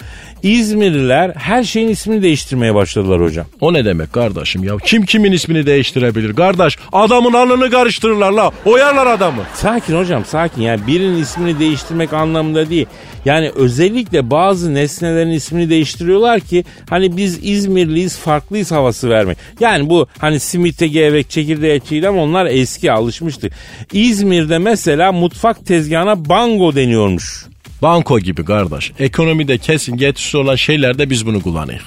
İzmirliler 0.42 1.32
her 1.36 1.64
şeyin 1.64 1.88
ismini 1.88 2.22
değiştirmeye 2.22 2.74
başladılar 2.74 3.22
hocam. 3.22 3.46
O 3.60 3.72
ne 3.72 3.84
demek 3.84 4.12
kardeşim 4.12 4.64
ya? 4.64 4.76
Kim 4.84 5.04
kimin 5.04 5.32
ismini 5.32 5.66
değiştirebilir? 5.66 6.36
Kardeş 6.36 6.78
adamın 6.92 7.32
alnını 7.32 7.70
karıştırırlar 7.70 8.32
la. 8.32 8.50
Oyarlar 8.64 9.06
adamı. 9.06 9.42
Sakin 9.54 9.96
hocam 9.96 10.24
sakin 10.24 10.62
yani 10.62 10.86
birinin 10.86 11.22
ismini 11.22 11.58
değiştirmek 11.58 12.12
anlamında 12.12 12.70
değil. 12.70 12.86
Yani 13.24 13.50
özellikle 13.54 14.30
bazı 14.30 14.74
nesnelerin 14.74 15.30
ismini 15.30 15.70
değiştiriyorlar 15.70 16.40
ki 16.40 16.64
hani 16.90 17.16
biz 17.16 17.38
İzmirliyiz 17.42 18.18
farklıyız 18.18 18.72
havası 18.72 19.10
vermek. 19.10 19.38
Yani 19.60 19.90
bu 19.90 20.06
hani 20.18 20.40
simite 20.40 20.86
gevrek 20.86 21.30
çekirdeğe 21.30 21.80
çiğdem 21.80 22.18
onlar 22.18 22.46
eski 22.46 22.92
alışmıştı. 22.92 23.50
İzmir'de 23.92 24.58
mesela 24.58 25.12
mutfak 25.12 25.66
tezgahına 25.66 26.28
bango 26.28 26.74
deniyormuş. 26.74 27.46
Banko 27.82 28.18
gibi 28.18 28.44
kardeş. 28.44 28.92
Ekonomide 28.98 29.58
kesin 29.58 29.96
getirisi 29.96 30.36
olan 30.36 30.54
şeylerde 30.56 31.10
biz 31.10 31.26
bunu 31.26 31.42
kullanıyoruz. 31.42 31.86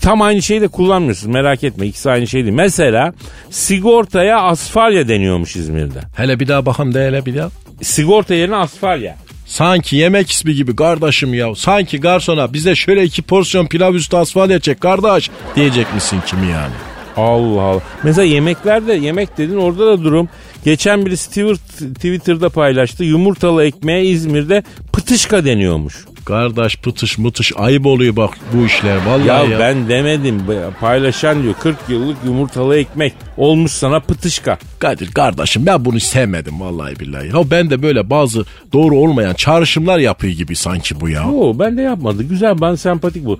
Tam 0.00 0.22
aynı 0.22 0.42
şeyi 0.42 0.60
de 0.60 0.68
kullanmıyorsunuz 0.68 1.34
merak 1.34 1.64
etme 1.64 1.86
ikisi 1.86 2.10
aynı 2.10 2.26
şey 2.26 2.42
değil. 2.44 2.54
Mesela 2.54 3.14
sigortaya 3.50 4.40
asfalya 4.40 5.08
deniyormuş 5.08 5.56
İzmir'de. 5.56 6.00
Hele 6.16 6.40
bir 6.40 6.48
daha 6.48 6.66
bakalım 6.66 6.94
de 6.94 7.06
hele 7.06 7.26
bir 7.26 7.36
daha. 7.36 7.50
Sigorta 7.82 8.34
yerine 8.34 8.56
asfalya. 8.56 9.16
Sanki 9.46 9.96
yemek 9.96 10.30
ismi 10.30 10.54
gibi 10.54 10.76
kardeşim 10.76 11.34
ya. 11.34 11.54
Sanki 11.54 12.00
garsona 12.00 12.52
bize 12.52 12.74
şöyle 12.74 13.04
iki 13.04 13.22
porsiyon 13.22 13.66
pilav 13.66 13.94
üstü 13.94 14.16
asfalya 14.16 14.60
çek 14.60 14.80
kardeş 14.80 15.30
diyecek 15.56 15.94
misin 15.94 16.18
kimi 16.26 16.46
yani? 16.46 16.74
Allah 17.16 17.62
Allah. 17.62 17.80
Mesela 18.02 18.24
yemeklerde 18.24 18.92
yemek 18.92 19.38
dedin 19.38 19.56
orada 19.56 19.86
da 19.86 20.04
durum. 20.04 20.28
Geçen 20.64 21.06
birisi 21.06 21.28
Twitter, 21.28 21.94
Twitter'da 21.94 22.48
paylaştı. 22.48 23.04
Yumurtalı 23.04 23.64
ekmeğe 23.64 24.04
İzmir'de 24.04 24.62
pıtışka 24.92 25.44
deniyormuş. 25.44 26.04
Kardeş 26.24 26.76
pıtış 26.76 27.18
mıtış 27.18 27.52
ayıp 27.56 27.86
oluyor 27.86 28.16
bak 28.16 28.30
bu 28.54 28.66
işler 28.66 28.96
vallahi 29.06 29.26
Ya, 29.28 29.42
ya. 29.44 29.58
ben 29.60 29.88
demedim 29.88 30.42
paylaşan 30.80 31.42
diyor 31.42 31.54
40 31.60 31.76
yıllık 31.88 32.16
yumurtalı 32.24 32.76
ekmek 32.78 33.12
olmuş 33.36 33.72
sana 33.72 34.00
pıtışka. 34.00 34.58
Kadir 34.78 35.12
kardeşim 35.12 35.66
ben 35.66 35.84
bunu 35.84 36.00
sevmedim 36.00 36.60
vallahi 36.60 37.00
billahi. 37.00 37.26
Ya 37.28 37.50
ben 37.50 37.70
de 37.70 37.82
böyle 37.82 38.10
bazı 38.10 38.44
doğru 38.72 38.96
olmayan 38.98 39.34
çağrışımlar 39.34 39.98
yapıyor 39.98 40.32
gibi 40.34 40.56
sanki 40.56 41.00
bu 41.00 41.08
ya. 41.08 41.30
Oo 41.30 41.58
ben 41.58 41.76
de 41.76 41.82
yapmadı 41.82 42.22
güzel 42.22 42.60
bana 42.60 42.76
sempatik 42.76 43.24
bu. 43.24 43.38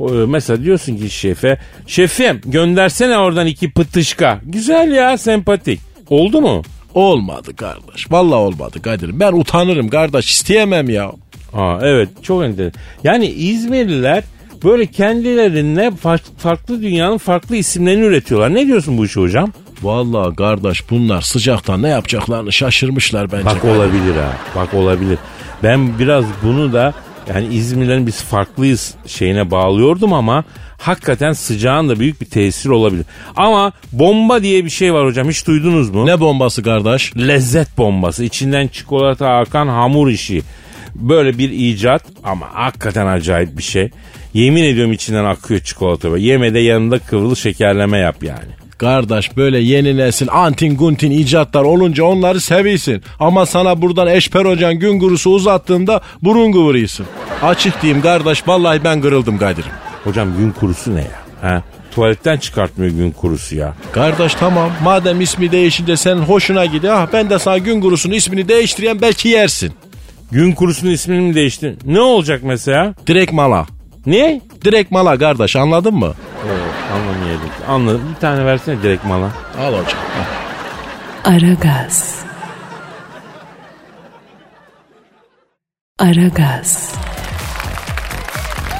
E, 0.00 0.12
mesela 0.26 0.62
diyorsun 0.64 0.96
ki 0.96 1.10
şefe 1.10 1.58
şefim 1.86 2.40
göndersene 2.44 3.18
oradan 3.18 3.46
iki 3.46 3.70
pıtışka. 3.70 4.40
Güzel 4.44 4.92
ya 4.92 5.18
sempatik. 5.18 5.87
Oldu 6.10 6.40
mu? 6.40 6.62
Olmadı 6.94 7.56
kardeş. 7.56 8.12
Vallahi 8.12 8.38
olmadı 8.38 8.82
Kadir. 8.82 9.20
Ben 9.20 9.32
utanırım 9.32 9.88
kardeş 9.88 10.30
isteyemem 10.30 10.88
ya. 10.90 11.12
Aa 11.54 11.78
evet 11.82 12.08
çok 12.22 12.44
enteresan. 12.44 12.80
Yani 13.04 13.26
İzmirliler 13.26 14.24
böyle 14.64 14.86
kendilerine 14.86 15.90
farklı, 15.90 16.34
farklı 16.34 16.82
dünyanın 16.82 17.18
farklı 17.18 17.56
isimlerini 17.56 18.04
üretiyorlar. 18.04 18.54
Ne 18.54 18.66
diyorsun 18.66 18.98
bu 18.98 19.04
işe 19.04 19.20
hocam? 19.20 19.52
Vallahi 19.82 20.36
kardeş 20.36 20.90
bunlar 20.90 21.20
sıcaktan 21.20 21.82
ne 21.82 21.88
yapacaklarını 21.88 22.52
şaşırmışlar 22.52 23.32
bence. 23.32 23.44
Bak 23.44 23.64
olabilir 23.64 24.14
ha. 24.16 24.36
Bak 24.56 24.74
olabilir. 24.74 25.18
Ben 25.62 25.98
biraz 25.98 26.24
bunu 26.42 26.72
da 26.72 26.94
yani 27.28 27.54
İzmirlerin 27.54 28.06
biz 28.06 28.22
farklıyız 28.22 28.94
şeyine 29.06 29.50
bağlıyordum 29.50 30.12
ama 30.12 30.44
hakikaten 30.78 31.32
sıcağın 31.32 31.88
da 31.88 32.00
büyük 32.00 32.20
bir 32.20 32.26
tesir 32.26 32.70
olabilir. 32.70 33.06
Ama 33.36 33.72
bomba 33.92 34.42
diye 34.42 34.64
bir 34.64 34.70
şey 34.70 34.94
var 34.94 35.06
hocam 35.06 35.28
hiç 35.28 35.46
duydunuz 35.46 35.90
mu? 35.90 36.06
Ne 36.06 36.20
bombası 36.20 36.62
kardeş? 36.62 37.16
Lezzet 37.16 37.78
bombası. 37.78 38.24
İçinden 38.24 38.68
çikolata 38.68 39.28
akan 39.28 39.68
hamur 39.68 40.08
işi. 40.08 40.42
Böyle 40.94 41.38
bir 41.38 41.50
icat 41.50 42.02
ama 42.24 42.46
hakikaten 42.52 43.06
acayip 43.06 43.58
bir 43.58 43.62
şey. 43.62 43.90
Yemin 44.34 44.64
ediyorum 44.64 44.92
içinden 44.92 45.24
akıyor 45.24 45.60
çikolata. 45.60 46.18
Yemede 46.18 46.58
yanında 46.58 46.98
kıvrılı 46.98 47.36
şekerleme 47.36 47.98
yap 47.98 48.22
yani. 48.22 48.67
Kardeş 48.78 49.36
böyle 49.36 49.58
yeni 49.58 49.96
nesil 49.96 50.28
antin 50.30 50.76
guntin 50.76 51.10
icatlar 51.10 51.62
olunca 51.62 52.04
onları 52.04 52.40
seviyorsun. 52.40 53.02
Ama 53.20 53.46
sana 53.46 53.82
buradan 53.82 54.06
Eşper 54.06 54.44
Hocan 54.44 54.74
gün 54.74 54.98
gurusu 55.00 55.30
uzattığında 55.30 56.00
burun 56.22 56.52
kıvırıyorsun. 56.52 57.06
Açık 57.42 57.82
diyeyim 57.82 58.02
kardeş 58.02 58.48
vallahi 58.48 58.84
ben 58.84 59.00
kırıldım 59.00 59.38
Kadir'im. 59.38 59.70
Hocam 60.04 60.36
gün 60.38 60.50
kurusu 60.50 60.94
ne 60.96 61.00
ya? 61.00 61.22
Ha? 61.42 61.62
Tuvaletten 61.94 62.36
çıkartmıyor 62.36 62.92
gün 62.92 63.10
kurusu 63.10 63.56
ya. 63.56 63.74
Kardeş 63.92 64.34
tamam 64.34 64.70
madem 64.82 65.20
ismi 65.20 65.52
değişince 65.52 65.96
senin 65.96 66.22
hoşuna 66.22 66.66
gidiyor. 66.66 66.94
Ah 66.96 67.06
ben 67.12 67.30
de 67.30 67.38
sana 67.38 67.58
gün 67.58 67.80
gurusunun 67.80 68.14
ismini 68.14 68.48
değiştireyim 68.48 69.00
belki 69.02 69.28
yersin. 69.28 69.72
Gün 70.32 70.52
kurusunun 70.52 70.90
ismini 70.90 71.20
mi 71.20 71.34
değişti? 71.34 71.76
Ne 71.84 72.00
olacak 72.00 72.40
mesela? 72.44 72.94
Direkt 73.06 73.32
mala. 73.32 73.66
Ne? 74.06 74.40
Direkt 74.64 74.90
mala 74.90 75.18
kardeş 75.18 75.56
anladın 75.56 75.94
mı? 75.94 76.14
Evet, 76.46 76.74
anlamayalım. 76.94 77.50
Anladım. 77.68 78.02
Bir 78.16 78.20
tane 78.20 78.44
versene 78.46 78.82
direkt 78.82 79.04
mala. 79.04 79.30
Al 79.60 79.72
hocam. 79.72 79.84
Aragaz. 81.24 82.18
Aragaz. 85.98 86.92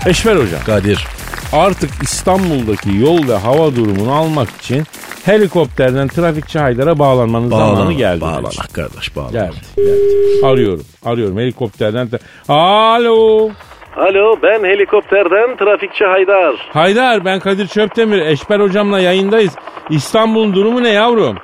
Eşver 0.07 0.37
hocam. 0.37 0.61
Kadir. 0.67 1.07
Artık 1.53 1.91
İstanbul'daki 2.03 2.97
yol 2.97 3.29
ve 3.29 3.37
hava 3.37 3.77
durumunu 3.77 4.13
almak 4.15 4.49
için 4.51 4.85
helikopterden 5.25 6.09
trafikçi 6.09 6.59
Haydar'a 6.59 6.99
bağlanmanın 6.99 7.49
zamanı 7.51 7.93
geldi. 7.93 8.21
Bağlanak 8.21 8.75
kardeş 8.75 9.17
bağlanak. 9.17 9.33
Geldi, 9.33 9.57
geldi. 9.77 10.47
Arıyorum, 10.47 10.85
arıyorum 11.05 11.39
helikopterden. 11.39 12.09
te- 12.09 12.19
Alo. 12.49 13.51
Alo 13.99 14.37
ben 14.43 14.65
helikopterden 14.65 15.57
trafikçi 15.57 16.05
Haydar. 16.05 16.55
Haydar 16.73 17.25
ben 17.25 17.41
Kadir 17.41 17.67
Çöptemir. 17.67 18.27
Eşber 18.27 18.61
hocamla 18.61 19.01
yayındayız. 19.01 19.57
İstanbul'un 19.91 20.55
durumu 20.55 20.83
ne 20.83 20.89
yavrum? 20.89 21.37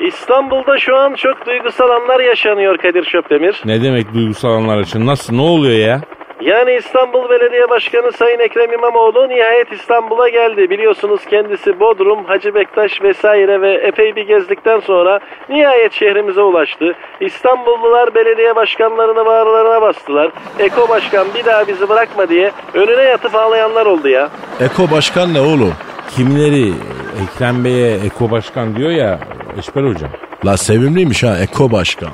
İstanbul'da 0.00 0.78
şu 0.78 0.96
an 0.96 1.14
çok 1.14 1.46
duygusal 1.46 1.90
anlar 1.90 2.20
yaşanıyor 2.20 2.78
Kadir 2.78 3.04
Şöpdemir. 3.04 3.62
Ne 3.64 3.82
demek 3.82 4.14
duygusal 4.14 4.50
anlar 4.50 4.80
için? 4.80 5.06
Nasıl? 5.06 5.34
Ne 5.34 5.40
oluyor 5.40 5.78
ya? 5.78 6.00
Yani 6.44 6.74
İstanbul 6.74 7.28
Belediye 7.30 7.70
Başkanı 7.70 8.12
Sayın 8.12 8.38
Ekrem 8.38 8.72
İmamoğlu 8.72 9.28
nihayet 9.28 9.72
İstanbul'a 9.72 10.28
geldi. 10.28 10.70
Biliyorsunuz 10.70 11.20
kendisi 11.30 11.80
Bodrum, 11.80 12.24
Hacı 12.24 12.54
Bektaş 12.54 13.02
vesaire 13.02 13.60
ve 13.60 13.74
epey 13.74 14.16
bir 14.16 14.26
gezdikten 14.26 14.80
sonra 14.80 15.20
nihayet 15.48 15.92
şehrimize 15.92 16.40
ulaştı. 16.40 16.94
İstanbullular 17.20 18.14
belediye 18.14 18.56
başkanlarını 18.56 19.26
bağırlarına 19.26 19.82
bastılar. 19.82 20.30
Eko 20.58 20.88
Başkan 20.88 21.26
bir 21.34 21.44
daha 21.44 21.68
bizi 21.68 21.88
bırakma 21.88 22.28
diye 22.28 22.50
önüne 22.74 23.02
yatıp 23.02 23.34
ağlayanlar 23.34 23.86
oldu 23.86 24.08
ya. 24.08 24.30
Eko 24.60 24.90
başkan 24.90 25.34
ne 25.34 25.40
oğlum? 25.40 25.74
Kimleri 26.16 26.72
Ekrem 27.22 27.64
Bey'e 27.64 27.94
Eko 28.06 28.30
Başkan 28.30 28.76
diyor 28.76 28.90
ya 28.90 29.18
Eşber 29.58 29.82
hocam. 29.82 30.10
La 30.46 30.56
sevimliymiş 30.56 31.22
ha 31.22 31.38
Eko 31.42 31.72
başkan. 31.72 32.10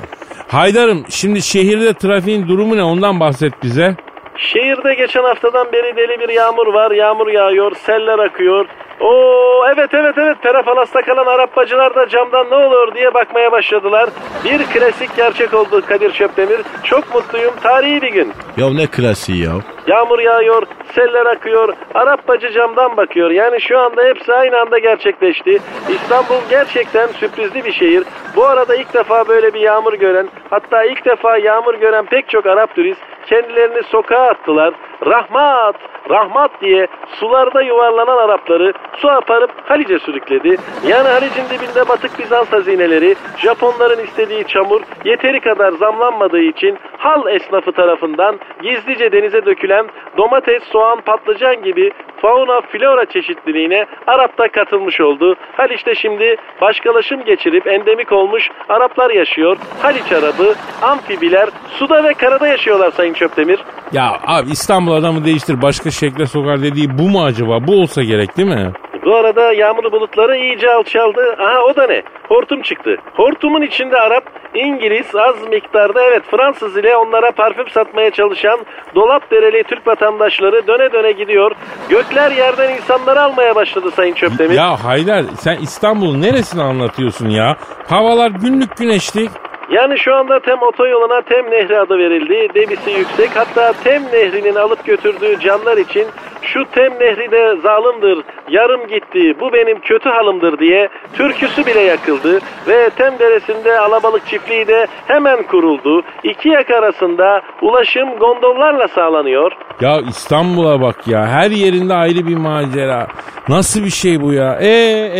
Haydar'ım 0.47 1.05
şimdi 1.09 1.41
şehirde 1.41 1.93
trafiğin 1.93 2.47
durumu 2.47 2.77
ne 2.77 2.83
ondan 2.83 3.19
bahset 3.19 3.63
bize. 3.63 3.95
Şehirde 4.39 4.93
geçen 4.93 5.23
haftadan 5.23 5.71
beri 5.71 5.95
deli 5.95 6.19
bir 6.19 6.29
yağmur 6.29 6.67
var. 6.73 6.91
Yağmur 6.91 7.27
yağıyor, 7.27 7.75
seller 7.75 8.19
akıyor. 8.19 8.65
Oo 8.99 9.65
evet 9.73 9.93
evet 9.93 10.17
evet 10.17 10.41
Perapalas'ta 10.41 11.01
kalan 11.01 11.25
Arap 11.25 11.55
bacılar 11.55 11.95
da 11.95 12.07
camdan 12.09 12.49
ne 12.49 12.55
oluyor 12.55 12.95
diye 12.95 13.13
bakmaya 13.13 13.51
başladılar. 13.51 14.09
Bir 14.45 14.65
klasik 14.65 15.15
gerçek 15.15 15.53
oldu 15.53 15.81
Kadir 15.85 16.11
Çöpdemir. 16.11 16.61
Çok 16.83 17.15
mutluyum. 17.15 17.53
Tarihi 17.63 18.01
bir 18.01 18.11
gün. 18.11 18.33
Ya 18.57 18.69
ne 18.69 18.87
klasiği 18.87 19.43
ya. 19.45 19.51
Yağmur 19.87 20.19
yağıyor, 20.19 20.63
seller 20.95 21.25
akıyor, 21.25 21.73
Arap 21.93 22.27
bacı 22.27 22.51
camdan 22.51 22.97
bakıyor. 22.97 23.31
Yani 23.31 23.61
şu 23.61 23.79
anda 23.79 24.03
hepsi 24.03 24.33
aynı 24.33 24.59
anda 24.59 24.77
gerçekleşti. 24.79 25.59
İstanbul 25.89 26.49
gerçekten 26.49 27.07
sürprizli 27.07 27.65
bir 27.65 27.71
şehir. 27.71 28.03
Bu 28.35 28.45
arada 28.45 28.75
ilk 28.75 28.93
defa 28.93 29.27
böyle 29.27 29.53
bir 29.53 29.59
yağmur 29.59 29.93
gören, 29.93 30.27
hatta 30.49 30.83
ilk 30.83 31.05
defa 31.05 31.37
yağmur 31.37 31.73
gören 31.73 32.05
pek 32.05 32.29
çok 32.29 32.45
Arap 32.45 32.75
turist 32.75 33.01
kendilerini 33.27 33.83
sokağa 33.83 34.21
attılar. 34.27 34.73
Rahmat, 35.05 35.75
rahmat 36.09 36.51
diye 36.61 36.87
sularda 37.19 37.61
yuvarlanan 37.61 38.17
Arapları 38.17 38.73
su 38.97 39.09
aparıp 39.09 39.51
Halice 39.69 39.99
sürükledi. 39.99 40.57
Yani 40.87 41.07
Halic'in 41.07 41.49
dibinde 41.49 41.89
batık 41.89 42.19
Bizans 42.19 42.51
hazineleri, 42.51 43.15
Japonların 43.37 44.03
istediği 44.03 44.43
çamur 44.43 44.81
yeteri 45.05 45.39
kadar 45.39 45.71
zamlanmadığı 45.71 46.41
için 46.41 46.77
hal 46.97 47.27
esnafı 47.27 47.71
tarafından 47.71 48.39
gizlice 48.63 49.11
denize 49.11 49.45
dökülen 49.45 49.87
domates, 50.17 50.63
soğan, 50.63 51.01
patlıcan 51.01 51.63
gibi 51.63 51.91
fauna 52.21 52.61
flora 52.61 53.05
çeşitliliğine 53.05 53.85
Arap 54.07 54.37
da 54.37 54.47
katılmış 54.47 55.01
oldu. 55.01 55.35
Haliç'te 55.57 55.95
şimdi 55.95 56.35
başkalaşım 56.61 57.23
geçirip 57.23 57.67
endemik 57.67 58.11
olmuş 58.11 58.49
Araplar 58.69 59.09
yaşıyor. 59.09 59.57
Haliç 59.81 60.11
Arabı, 60.11 60.55
amfibiler 60.81 61.49
suda 61.69 62.03
ve 62.03 62.13
karada 62.13 62.47
yaşıyorlar 62.47 62.91
Sayın 62.91 63.13
Çöptemir. 63.13 63.59
Ya 63.93 64.19
abi 64.25 64.51
İstanbul 64.51 64.91
adamı 64.91 65.25
değiştir 65.25 65.61
başka 65.61 65.91
şekle 65.91 66.25
sokar 66.25 66.61
dediği 66.61 66.97
bu 66.97 67.09
mu 67.09 67.23
acaba? 67.23 67.67
Bu 67.67 67.81
olsa 67.81 68.03
gerek 68.03 68.37
değil 68.37 68.47
mi? 68.47 68.71
Bu 69.05 69.15
arada 69.15 69.53
yağmurlu 69.53 69.91
bulutları 69.91 70.37
iyice 70.37 70.73
alçaldı. 70.73 71.35
Aha 71.39 71.59
o 71.61 71.75
da 71.75 71.87
ne? 71.87 72.03
Hortum 72.27 72.61
çıktı. 72.61 72.95
Hortumun 73.13 73.61
içinde 73.61 73.97
Arap, 73.97 74.23
İngiliz, 74.55 75.15
az 75.15 75.35
miktarda 75.49 76.03
evet 76.03 76.23
Fransız 76.31 76.77
ile 76.77 76.95
onlara 76.97 77.31
parfüm 77.31 77.69
satmaya 77.69 78.11
çalışan 78.11 78.59
dolap 78.95 79.31
dereli 79.31 79.63
Türk 79.63 79.87
vatandaşları 79.87 80.67
döne 80.67 80.91
döne 80.91 81.11
gidiyor. 81.11 81.51
Gökler 81.89 82.31
yerden 82.31 82.75
insanları 82.75 83.21
almaya 83.21 83.55
başladı 83.55 83.91
Sayın 83.95 84.13
Çöptemir. 84.13 84.55
Ya 84.55 84.83
Haydar 84.83 85.25
sen 85.39 85.57
İstanbul'un 85.61 86.21
neresini 86.21 86.61
anlatıyorsun 86.61 87.29
ya? 87.29 87.57
Havalar 87.87 88.29
günlük 88.31 88.77
güneşlik. 88.77 89.29
Yani 89.71 89.97
şu 89.97 90.15
anda 90.15 90.39
Tem 90.39 90.61
otoyoluna 90.61 91.21
Tem 91.21 91.51
Nehri 91.51 91.79
adı 91.79 91.97
verildi. 91.97 92.47
Debisi 92.55 92.91
yüksek. 92.91 93.29
Hatta 93.35 93.73
Tem 93.83 94.03
Nehri'nin 94.03 94.55
alıp 94.55 94.85
götürdüğü 94.85 95.39
canlar 95.39 95.77
için 95.77 96.07
şu 96.41 96.65
Tem 96.71 96.93
Nehri 96.99 97.31
de 97.31 97.55
zalimdir, 97.63 98.25
yarım 98.49 98.87
gitti, 98.87 99.39
bu 99.39 99.53
benim 99.53 99.79
kötü 99.79 100.09
halımdır 100.09 100.59
diye 100.59 100.89
türküsü 101.13 101.65
bile 101.65 101.79
yakıldı. 101.79 102.39
Ve 102.67 102.89
Tem 102.89 103.19
Deresi'nde 103.19 103.79
alabalık 103.79 104.27
çiftliği 104.27 104.67
de 104.67 104.87
hemen 105.07 105.43
kuruldu. 105.43 106.01
İki 106.23 106.49
yak 106.49 106.71
arasında 106.71 107.41
ulaşım 107.61 108.09
gondollarla 108.19 108.87
sağlanıyor. 108.87 109.51
Ya 109.81 109.97
İstanbul'a 110.09 110.81
bak 110.81 111.07
ya 111.07 111.27
her 111.27 111.51
yerinde 111.51 111.93
ayrı 111.93 112.27
bir 112.27 112.37
macera. 112.37 113.07
Nasıl 113.49 113.83
bir 113.83 113.89
şey 113.89 114.21
bu 114.21 114.33
ya? 114.33 114.57
E 114.61 114.69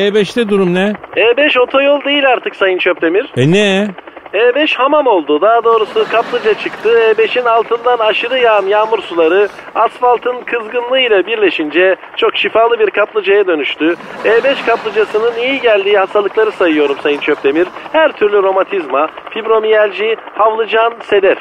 E5'te 0.07 0.49
durum 0.49 0.73
ne? 0.73 0.93
E5 1.15 1.59
otoyol 1.59 2.03
değil 2.03 2.29
artık 2.29 2.55
Sayın 2.55 2.77
Çöptemir. 2.77 3.25
E 3.37 3.51
ne? 3.51 3.87
E5 4.33 4.75
hamam 4.75 5.07
oldu. 5.07 5.41
Daha 5.41 5.63
doğrusu 5.63 6.05
kaplıca 6.11 6.53
çıktı. 6.53 6.89
E5'in 6.89 7.45
altından 7.45 7.97
aşırı 7.97 8.37
yağan 8.37 8.65
yağmur 8.65 9.01
suları 9.01 9.49
asfaltın 9.75 10.35
kızgınlığı 10.45 10.99
ile 10.99 11.27
birleşince 11.27 11.95
çok 12.17 12.37
şifalı 12.37 12.79
bir 12.79 12.89
kaplıcaya 12.89 13.47
dönüştü. 13.47 13.95
E5 14.25 14.65
kaplıcasının 14.65 15.37
iyi 15.37 15.61
geldiği 15.61 15.97
hastalıkları 15.97 16.51
sayıyorum 16.51 16.97
Sayın 17.03 17.19
Çöptemir. 17.19 17.67
Her 17.91 18.11
türlü 18.11 18.43
romatizma, 18.43 19.09
fibromiyalji, 19.29 20.15
havlıcan, 20.35 20.93
sedef. 21.09 21.39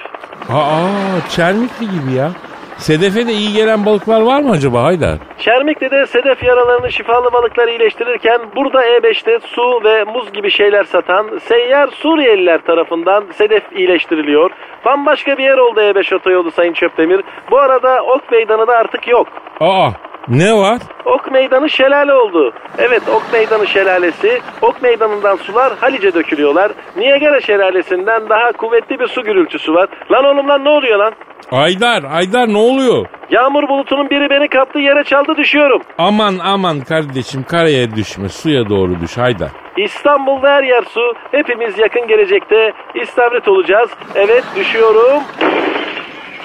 Aa 0.52 1.28
Çermikli 1.30 1.86
gibi 1.90 2.12
ya. 2.16 2.30
Sedefe 2.78 3.26
de 3.26 3.32
iyi 3.32 3.52
gelen 3.52 3.86
balıklar 3.86 4.20
var 4.20 4.40
mı 4.40 4.50
acaba 4.50 4.82
Haydar? 4.82 5.18
Şermikli'de 5.38 6.06
sedef 6.06 6.42
yaralarını 6.42 6.92
şifalı 6.92 7.32
balıklar 7.32 7.68
iyileştirirken 7.68 8.40
burada 8.56 8.86
E5'te 8.86 9.38
su 9.46 9.80
ve 9.84 10.04
muz 10.04 10.32
gibi 10.32 10.50
şeyler 10.50 10.84
satan 10.84 11.38
seyyar 11.38 11.88
Suriyeliler 11.88 12.60
tarafından 12.60 13.24
sedef 13.34 13.62
iyileştiriliyor. 13.76 14.50
Bambaşka 14.84 15.38
bir 15.38 15.44
yer 15.44 15.58
oldu 15.58 15.80
E5 15.80 16.14
otoyolu 16.14 16.50
Sayın 16.50 16.72
Çöptemir. 16.72 17.20
Bu 17.50 17.58
arada 17.58 18.02
Ok 18.02 18.32
Meydanı 18.32 18.66
da 18.66 18.72
artık 18.76 19.08
yok. 19.08 19.28
Aa 19.60 19.90
ne 20.28 20.54
var? 20.54 20.78
Ok 21.04 21.32
Meydanı 21.32 21.70
şelale 21.70 22.14
oldu. 22.14 22.52
Evet 22.78 23.02
Ok 23.14 23.22
Meydanı 23.32 23.66
şelalesi. 23.66 24.40
Ok 24.62 24.82
Meydanı'ndan 24.82 25.36
sular 25.36 25.72
Halice 25.80 26.14
dökülüyorlar. 26.14 26.72
Niagara 26.96 27.40
şelalesinden 27.40 28.28
daha 28.28 28.52
kuvvetli 28.52 28.98
bir 29.00 29.06
su 29.06 29.22
gürültüsü 29.22 29.74
var. 29.74 29.88
Lan 30.12 30.24
oğlum 30.24 30.48
lan 30.48 30.64
ne 30.64 30.68
oluyor 30.68 30.98
lan? 30.98 31.12
Aydar 31.52 32.02
Aydar 32.12 32.48
ne 32.52 32.58
oluyor? 32.58 33.06
Yağmur 33.30 33.68
bulutunun 33.68 34.10
biri 34.10 34.30
beni 34.30 34.48
kaptı 34.48 34.78
yere 34.78 35.04
çaldı 35.04 35.36
düşüyorum. 35.36 35.82
Aman 35.98 36.34
aman 36.44 36.80
kardeşim 36.80 37.42
karaya 37.42 37.96
düşme 37.96 38.28
suya 38.28 38.68
doğru 38.68 39.00
düş 39.00 39.18
Haydar. 39.18 39.48
İstanbul'da 39.76 40.48
her 40.50 40.62
yer 40.62 40.82
su. 40.82 41.14
Hepimiz 41.30 41.78
yakın 41.78 42.08
gelecekte 42.08 42.72
istavrit 42.94 43.48
olacağız. 43.48 43.90
Evet 44.14 44.44
düşüyorum. 44.56 45.22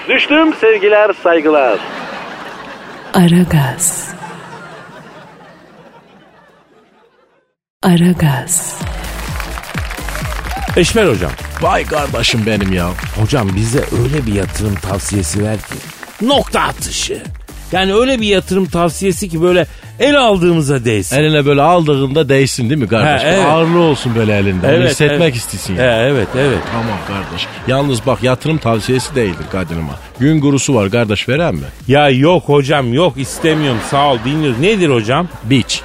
Düştüm 0.09 0.53
sevgiler 0.53 1.13
saygılar. 1.13 1.79
Aragaz. 3.13 4.07
Aragaz. 7.83 8.75
Eşmer 10.75 11.07
hocam. 11.07 11.31
Vay 11.61 11.85
kardeşim 11.85 12.45
benim 12.45 12.73
ya. 12.73 12.89
Hocam 13.19 13.55
bize 13.55 13.85
öyle 14.03 14.25
bir 14.25 14.33
yatırım 14.33 14.75
tavsiyesi 14.75 15.43
ver 15.43 15.57
ki. 15.57 15.75
Nokta 16.21 16.61
atışı. 16.61 17.23
Yani 17.73 17.93
öyle 17.93 18.21
bir 18.21 18.27
yatırım 18.27 18.65
tavsiyesi 18.65 19.29
ki 19.29 19.41
böyle 19.41 19.67
el 19.99 20.19
aldığımıza 20.19 20.85
değsin. 20.85 21.15
Eline 21.17 21.45
böyle 21.45 21.61
aldığında 21.61 22.29
değsin 22.29 22.69
değil 22.69 22.81
mi 22.81 22.87
kardeş? 22.87 23.23
Ha, 23.23 23.27
evet. 23.27 23.45
Ağırlı 23.45 23.79
olsun 23.79 24.15
böyle 24.15 24.37
elinde. 24.37 24.67
Onu 24.67 24.73
Evet, 24.75 24.91
hissetmek 24.91 25.21
evet. 25.21 25.35
istesin. 25.35 25.77
He, 25.77 25.81
ya. 25.83 26.07
evet 26.07 26.27
evet. 26.37 26.57
Tamam 26.71 26.97
kardeş. 27.07 27.47
Yalnız 27.67 28.05
bak 28.05 28.23
yatırım 28.23 28.57
tavsiyesi 28.57 29.15
değildir 29.15 29.45
kadınıma. 29.51 29.93
Gün 30.19 30.41
gurusu 30.41 30.75
var 30.75 30.91
kardeş 30.91 31.29
veren 31.29 31.55
mi? 31.55 31.65
Ya 31.87 32.09
yok 32.09 32.43
hocam 32.43 32.93
yok 32.93 33.17
istemiyorum 33.17 33.79
sağ 33.91 34.11
ol 34.11 34.17
dinliyoruz. 34.25 34.59
Nedir 34.59 34.89
hocam? 34.89 35.27
Biç. 35.43 35.81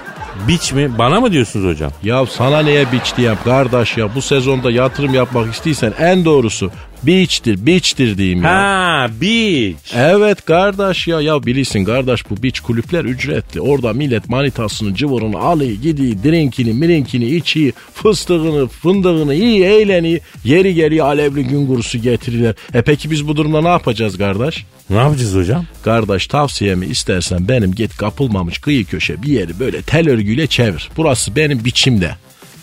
Biç 0.49 0.73
mi? 0.73 0.99
Bana 0.99 1.21
mı 1.21 1.33
diyorsunuz 1.33 1.67
hocam? 1.75 1.91
Ya 2.03 2.27
sana 2.27 2.63
neye 2.63 2.93
biç 2.93 3.17
diyeyim 3.17 3.39
kardeş 3.45 3.97
ya 3.97 4.15
bu 4.15 4.23
sezonda 4.23 4.71
yatırım 4.71 5.15
yapmak 5.15 5.55
istiyorsan 5.55 5.93
en 6.01 6.25
doğrusu 6.25 6.71
beach'tir 7.03 7.67
beach'tir 7.67 8.19
diyeyim 8.19 8.43
ya. 8.43 8.51
Ha 8.51 9.11
beach. 9.21 9.95
Evet 9.95 10.45
kardeş 10.45 11.09
ya 11.09 11.21
ya 11.21 11.47
bilirsin 11.47 11.85
kardeş 11.85 12.31
bu 12.31 12.43
beach 12.43 12.61
kulüpler 12.61 13.05
ücretli. 13.05 13.61
Orada 13.61 13.93
millet 13.93 14.29
manitasının 14.29 14.95
cıvırını 14.95 15.39
alıyor 15.39 15.73
gidiyor 15.83 16.17
drinkini 16.25 16.73
mirinkini 16.73 17.25
içiyor 17.25 17.73
fıstığını 17.95 18.69
fındığını 18.69 19.35
iyi 19.35 19.65
eğleniyor. 19.65 20.21
Yeri 20.45 20.75
geliyor 20.75 21.07
alevli 21.07 21.45
gün 21.45 21.67
gurusu 21.67 21.99
getirirler. 21.99 22.55
E 22.75 22.83
peki 22.83 23.11
biz 23.11 23.29
bu 23.29 23.37
durumda 23.37 23.61
ne 23.61 23.69
yapacağız 23.69 24.19
kardeş? 24.19 24.65
Ne 24.91 24.97
yapacağız 24.97 25.35
hocam? 25.35 25.65
Kardeş 25.83 26.27
tavsiyemi 26.27 26.87
istersen 26.87 27.49
benim 27.49 27.75
git 27.75 27.97
kapılmamış 27.97 28.59
kıyı 28.59 28.85
köşe 28.85 29.23
bir 29.23 29.29
yeri 29.29 29.61
böyle 29.61 29.83
tel 29.83 30.11
örgüyle 30.11 30.47
çevir. 30.47 30.89
Burası 30.97 31.37
benim 31.37 31.65
biçimde. 31.65 32.15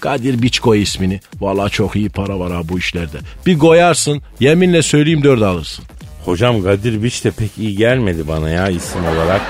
Kadir 0.06 0.42
Biç 0.42 0.62
ismini. 0.76 1.20
Valla 1.42 1.70
çok 1.70 1.96
iyi 1.96 2.10
para 2.10 2.40
var 2.40 2.52
ha 2.52 2.62
bu 2.70 2.80
işlerde. 2.80 3.18
Bir 3.46 3.58
koyarsın 3.60 4.22
yeminle 4.40 4.82
söyleyeyim 4.82 5.24
dört 5.24 5.42
alırsın. 5.42 5.86
Hocam 6.26 6.64
Kadir 6.64 7.04
Biç 7.04 7.26
de 7.26 7.32
pek 7.32 7.58
iyi 7.58 7.76
gelmedi 7.78 8.28
bana 8.28 8.50
ya 8.50 8.70
isim 8.70 9.06
olarak. 9.06 9.42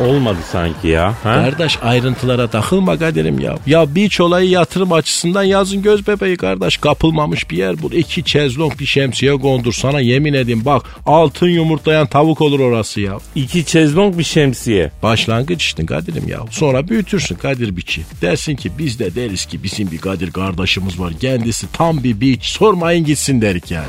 Olmadı 0.00 0.38
sanki 0.52 0.88
ya. 0.88 1.06
Ha? 1.22 1.34
Kardeş 1.34 1.78
ayrıntılara 1.82 2.46
takılma 2.46 2.98
Kadir'im 2.98 3.38
ya. 3.40 3.56
Ya 3.66 3.94
beach 3.94 4.20
olayı 4.20 4.50
yatırım 4.50 4.92
açısından 4.92 5.42
yazın 5.42 5.82
göz 5.82 6.06
bebeği 6.06 6.36
kardeş. 6.36 6.76
Kapılmamış 6.76 7.50
bir 7.50 7.56
yer 7.56 7.82
bul. 7.82 7.92
İki 7.92 8.24
çezlong 8.24 8.78
bir 8.78 8.86
şemsiye 8.86 9.32
gondur. 9.32 9.72
Sana 9.72 10.00
yemin 10.00 10.34
edeyim 10.34 10.62
bak 10.64 10.82
altın 11.06 11.48
yumurtlayan 11.48 12.06
tavuk 12.06 12.40
olur 12.40 12.60
orası 12.60 13.00
ya. 13.00 13.18
İki 13.34 13.64
çezlong 13.64 14.18
bir 14.18 14.24
şemsiye. 14.24 14.90
Başlangıç 15.02 15.62
işte 15.62 15.86
Kadir'im 15.86 16.28
ya. 16.28 16.40
Sonra 16.50 16.88
büyütürsün 16.88 17.34
Kadir 17.36 17.76
Biç'i. 17.76 18.02
Dersin 18.22 18.56
ki 18.56 18.70
biz 18.78 18.98
de 18.98 19.14
deriz 19.14 19.46
ki 19.46 19.62
bizim 19.62 19.90
bir 19.90 19.98
Kadir 19.98 20.30
kardeşimiz 20.30 21.00
var. 21.00 21.12
Kendisi 21.20 21.72
tam 21.72 22.04
bir 22.04 22.20
beach. 22.20 22.44
Sormayın 22.44 23.04
gitsin 23.04 23.40
derik 23.40 23.70
yani. 23.70 23.86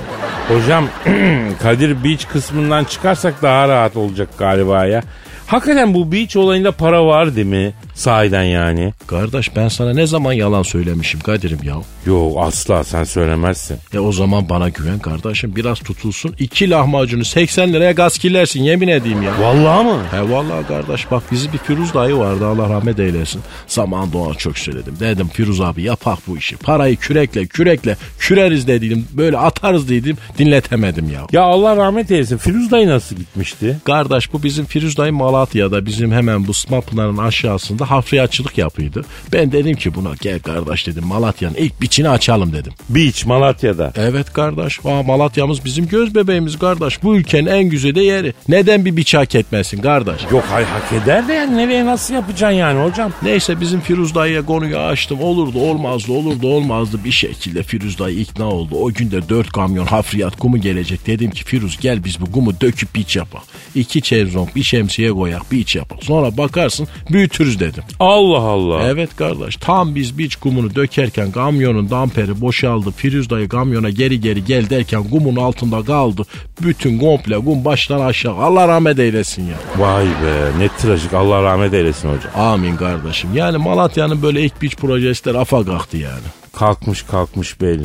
Hocam 0.47 0.87
Kadir 1.61 2.03
Beach 2.03 2.27
kısmından 2.27 2.83
çıkarsak 2.83 3.41
daha 3.41 3.67
rahat 3.67 3.97
olacak 3.97 4.29
galiba 4.37 4.85
ya. 4.85 5.03
Hakikaten 5.51 5.93
bu 5.93 6.11
beach 6.11 6.37
olayında 6.37 6.71
para 6.71 7.05
var 7.05 7.35
değil 7.35 7.47
mi? 7.47 7.73
Sahiden 7.93 8.43
yani. 8.43 8.93
Kardeş 9.08 9.56
ben 9.56 9.67
sana 9.67 9.93
ne 9.93 10.08
zaman 10.08 10.34
yalan 10.34 10.63
söylemişim 10.63 11.19
Kadir'im 11.19 11.60
ya. 11.63 11.75
Yok 12.06 12.38
asla 12.41 12.84
sen 12.84 13.04
söylemezsin. 13.04 13.77
E 13.93 13.99
o 13.99 14.12
zaman 14.12 14.49
bana 14.49 14.69
güven 14.69 14.99
kardeşim. 14.99 15.56
Biraz 15.56 15.80
tutulsun. 15.80 16.36
iki 16.39 16.69
lahmacunu 16.69 17.25
80 17.25 17.73
liraya 17.73 17.91
gaz 17.91 18.17
killersin 18.17 18.63
yemin 18.63 18.88
edeyim 18.88 19.21
ya. 19.21 19.32
Vallahi 19.41 19.86
mı? 19.86 19.97
He 20.12 20.32
vallahi 20.32 20.67
kardeş 20.67 21.12
bak 21.12 21.23
bizi 21.32 21.54
bir 21.54 21.58
Firuz 21.58 21.93
dayı 21.93 22.17
vardı 22.17 22.47
Allah 22.47 22.69
rahmet 22.69 22.99
eylesin. 22.99 23.41
Zaman 23.67 24.13
doğan 24.13 24.34
çok 24.34 24.58
söyledim. 24.58 24.95
Dedim 24.99 25.27
Firuz 25.27 25.62
abi 25.62 25.82
yapak 25.82 26.19
bu 26.27 26.38
işi. 26.38 26.58
Parayı 26.58 26.95
kürekle 26.97 27.45
kürekle 27.47 27.97
küreriz 28.19 28.67
dedim. 28.67 29.08
Böyle 29.13 29.38
atarız 29.38 29.89
dedim 29.89 30.17
dinletemedim 30.38 31.10
ya. 31.10 31.21
Ya 31.32 31.41
Allah 31.41 31.77
rahmet 31.77 32.12
eylesin. 32.12 32.38
Firuz 32.38 32.71
dayı 32.71 32.88
nasıl 32.88 33.15
gitmişti? 33.15 33.77
Kardeş 33.84 34.34
bu 34.34 34.43
bizim 34.43 34.65
Firuz 34.65 34.97
dayı 34.97 35.13
Malatya'da 35.13 35.86
bizim 35.86 36.12
hemen 36.12 36.47
bu 36.47 36.54
Smapınar'ın 36.54 37.17
aşağısında 37.17 37.90
hafriyatçılık 37.91 38.58
yapıyordu. 38.58 39.06
Ben 39.34 39.51
dedim 39.51 39.75
ki 39.75 39.95
buna 39.95 40.12
gel 40.21 40.39
kardeş 40.39 40.88
dedim 40.88 41.06
Malatya'nın 41.06 41.56
ilk 41.56 41.82
biçini 41.82 42.10
açalım 42.10 42.54
dedim. 42.54 42.73
Beach 42.89 43.25
Malatya'da. 43.25 43.93
Evet 43.95 44.34
kardeş. 44.34 44.80
Aa, 44.86 45.04
Malatya'mız 45.04 45.65
bizim 45.65 45.88
göz 45.88 46.15
bebeğimiz 46.15 46.60
kardeş. 46.60 47.04
Bu 47.04 47.15
ülkenin 47.15 47.47
en 47.47 47.63
güzide 47.63 48.01
yeri. 48.01 48.34
Neden 48.47 48.86
bir 48.86 48.97
biç 48.97 49.13
hak 49.13 49.36
etmesin 49.36 49.82
kardeş? 49.82 50.21
Yok 50.32 50.43
hay 50.49 50.63
hak 50.65 51.04
eder 51.04 51.27
de 51.27 51.34
yani 51.34 51.58
nereye 51.58 51.86
nasıl 51.86 52.13
yapacaksın 52.13 52.58
yani 52.58 52.89
hocam? 52.89 53.13
Neyse 53.21 53.62
bizim 53.62 53.82
Firuz 53.82 54.15
dayıya 54.15 54.45
konuyu 54.45 54.77
açtım. 54.77 55.21
Olurdu 55.21 55.60
olmazdı 55.60 56.12
olurdu 56.12 56.47
olmazdı. 56.47 57.04
Bir 57.04 57.12
şekilde 57.12 57.63
Firuz 57.63 57.99
dayı 57.99 58.19
ikna 58.19 58.45
oldu. 58.45 58.75
O 58.75 58.93
günde 58.93 59.30
dört 59.30 59.51
kamyon 59.51 59.86
hafriyat 59.86 60.36
kumu 60.38 60.58
gelecek. 60.58 61.08
Dedim 61.08 61.32
ki 61.32 61.43
Firuz 61.43 61.77
gel 61.82 62.04
biz 62.04 62.21
bu 62.21 62.32
kumu 62.32 62.62
döküp 62.62 62.95
biç 62.95 63.15
yapak. 63.15 63.41
İki 63.75 64.01
çevzonk 64.01 64.56
bir 64.56 64.63
şemsiye 64.63 65.12
koyak 65.12 65.51
biç 65.51 65.75
yapak. 65.75 66.04
Sonra 66.04 66.38
bakarsın 66.38 66.88
büyütürüz 67.12 67.60
dedim. 67.60 67.70
Allah 67.99 68.38
Allah. 68.41 68.88
Evet 68.88 69.15
kardeş 69.15 69.55
tam 69.55 69.95
biz 69.95 70.17
biç 70.17 70.36
kumunu 70.36 70.75
dökerken 70.75 71.31
kamyonun 71.31 71.89
damperi 71.89 72.41
boşaldı. 72.41 72.91
Firuz 72.91 73.29
dayı 73.29 73.49
kamyona 73.49 73.89
geri 73.89 74.21
geri 74.21 74.45
gel 74.45 74.69
derken 74.69 75.03
kumun 75.03 75.36
altında 75.36 75.86
kaldı. 75.86 76.21
Bütün 76.62 76.99
komple 76.99 77.36
kum 77.36 77.65
baştan 77.65 78.01
aşağı. 78.01 78.36
Allah 78.36 78.67
rahmet 78.67 78.99
eylesin 78.99 79.43
ya. 79.43 79.55
Vay 79.77 80.05
be 80.05 80.60
ne 80.60 80.67
trajik 80.77 81.13
Allah 81.13 81.43
rahmet 81.43 81.73
eylesin 81.73 82.10
hocam. 82.10 82.31
Amin 82.36 82.75
kardeşim. 82.75 83.29
Yani 83.36 83.57
Malatya'nın 83.57 84.21
böyle 84.21 84.41
ilk 84.41 84.62
biç 84.62 84.75
projesi 84.75 85.25
de 85.25 85.34
rafa 85.34 85.65
kalktı 85.65 85.97
yani. 85.97 86.40
Kalkmış 86.55 87.03
kalkmış 87.03 87.61
belli. 87.61 87.83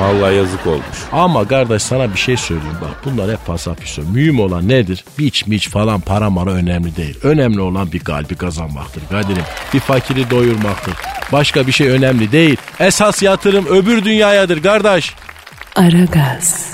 Vallahi 0.00 0.34
yazık 0.34 0.66
olmuş. 0.66 0.98
Ama 1.12 1.48
kardeş 1.48 1.82
sana 1.82 2.12
bir 2.12 2.18
şey 2.18 2.36
söyleyeyim 2.36 2.76
bak 2.80 2.90
bunlar 3.04 3.30
hep 3.30 3.46
fasafiso. 3.46 4.02
Mühim 4.02 4.40
olan 4.40 4.68
nedir? 4.68 5.04
Biç 5.18 5.46
miç 5.46 5.68
falan 5.68 6.00
para 6.00 6.30
mara 6.30 6.50
önemli 6.50 6.96
değil. 6.96 7.18
Önemli 7.22 7.60
olan 7.60 7.92
bir 7.92 7.98
kalbi 8.00 8.34
kazanmaktır 8.36 9.02
Kadir'im. 9.10 9.42
Bir 9.74 9.80
fakiri 9.80 10.30
doyurmaktır. 10.30 10.94
Başka 11.32 11.66
bir 11.66 11.72
şey 11.72 11.88
önemli 11.88 12.32
değil. 12.32 12.56
Esas 12.80 13.22
yatırım 13.22 13.66
öbür 13.66 14.04
dünyayadır 14.04 14.62
kardeş. 14.62 15.14
Aragaz. 15.76 16.70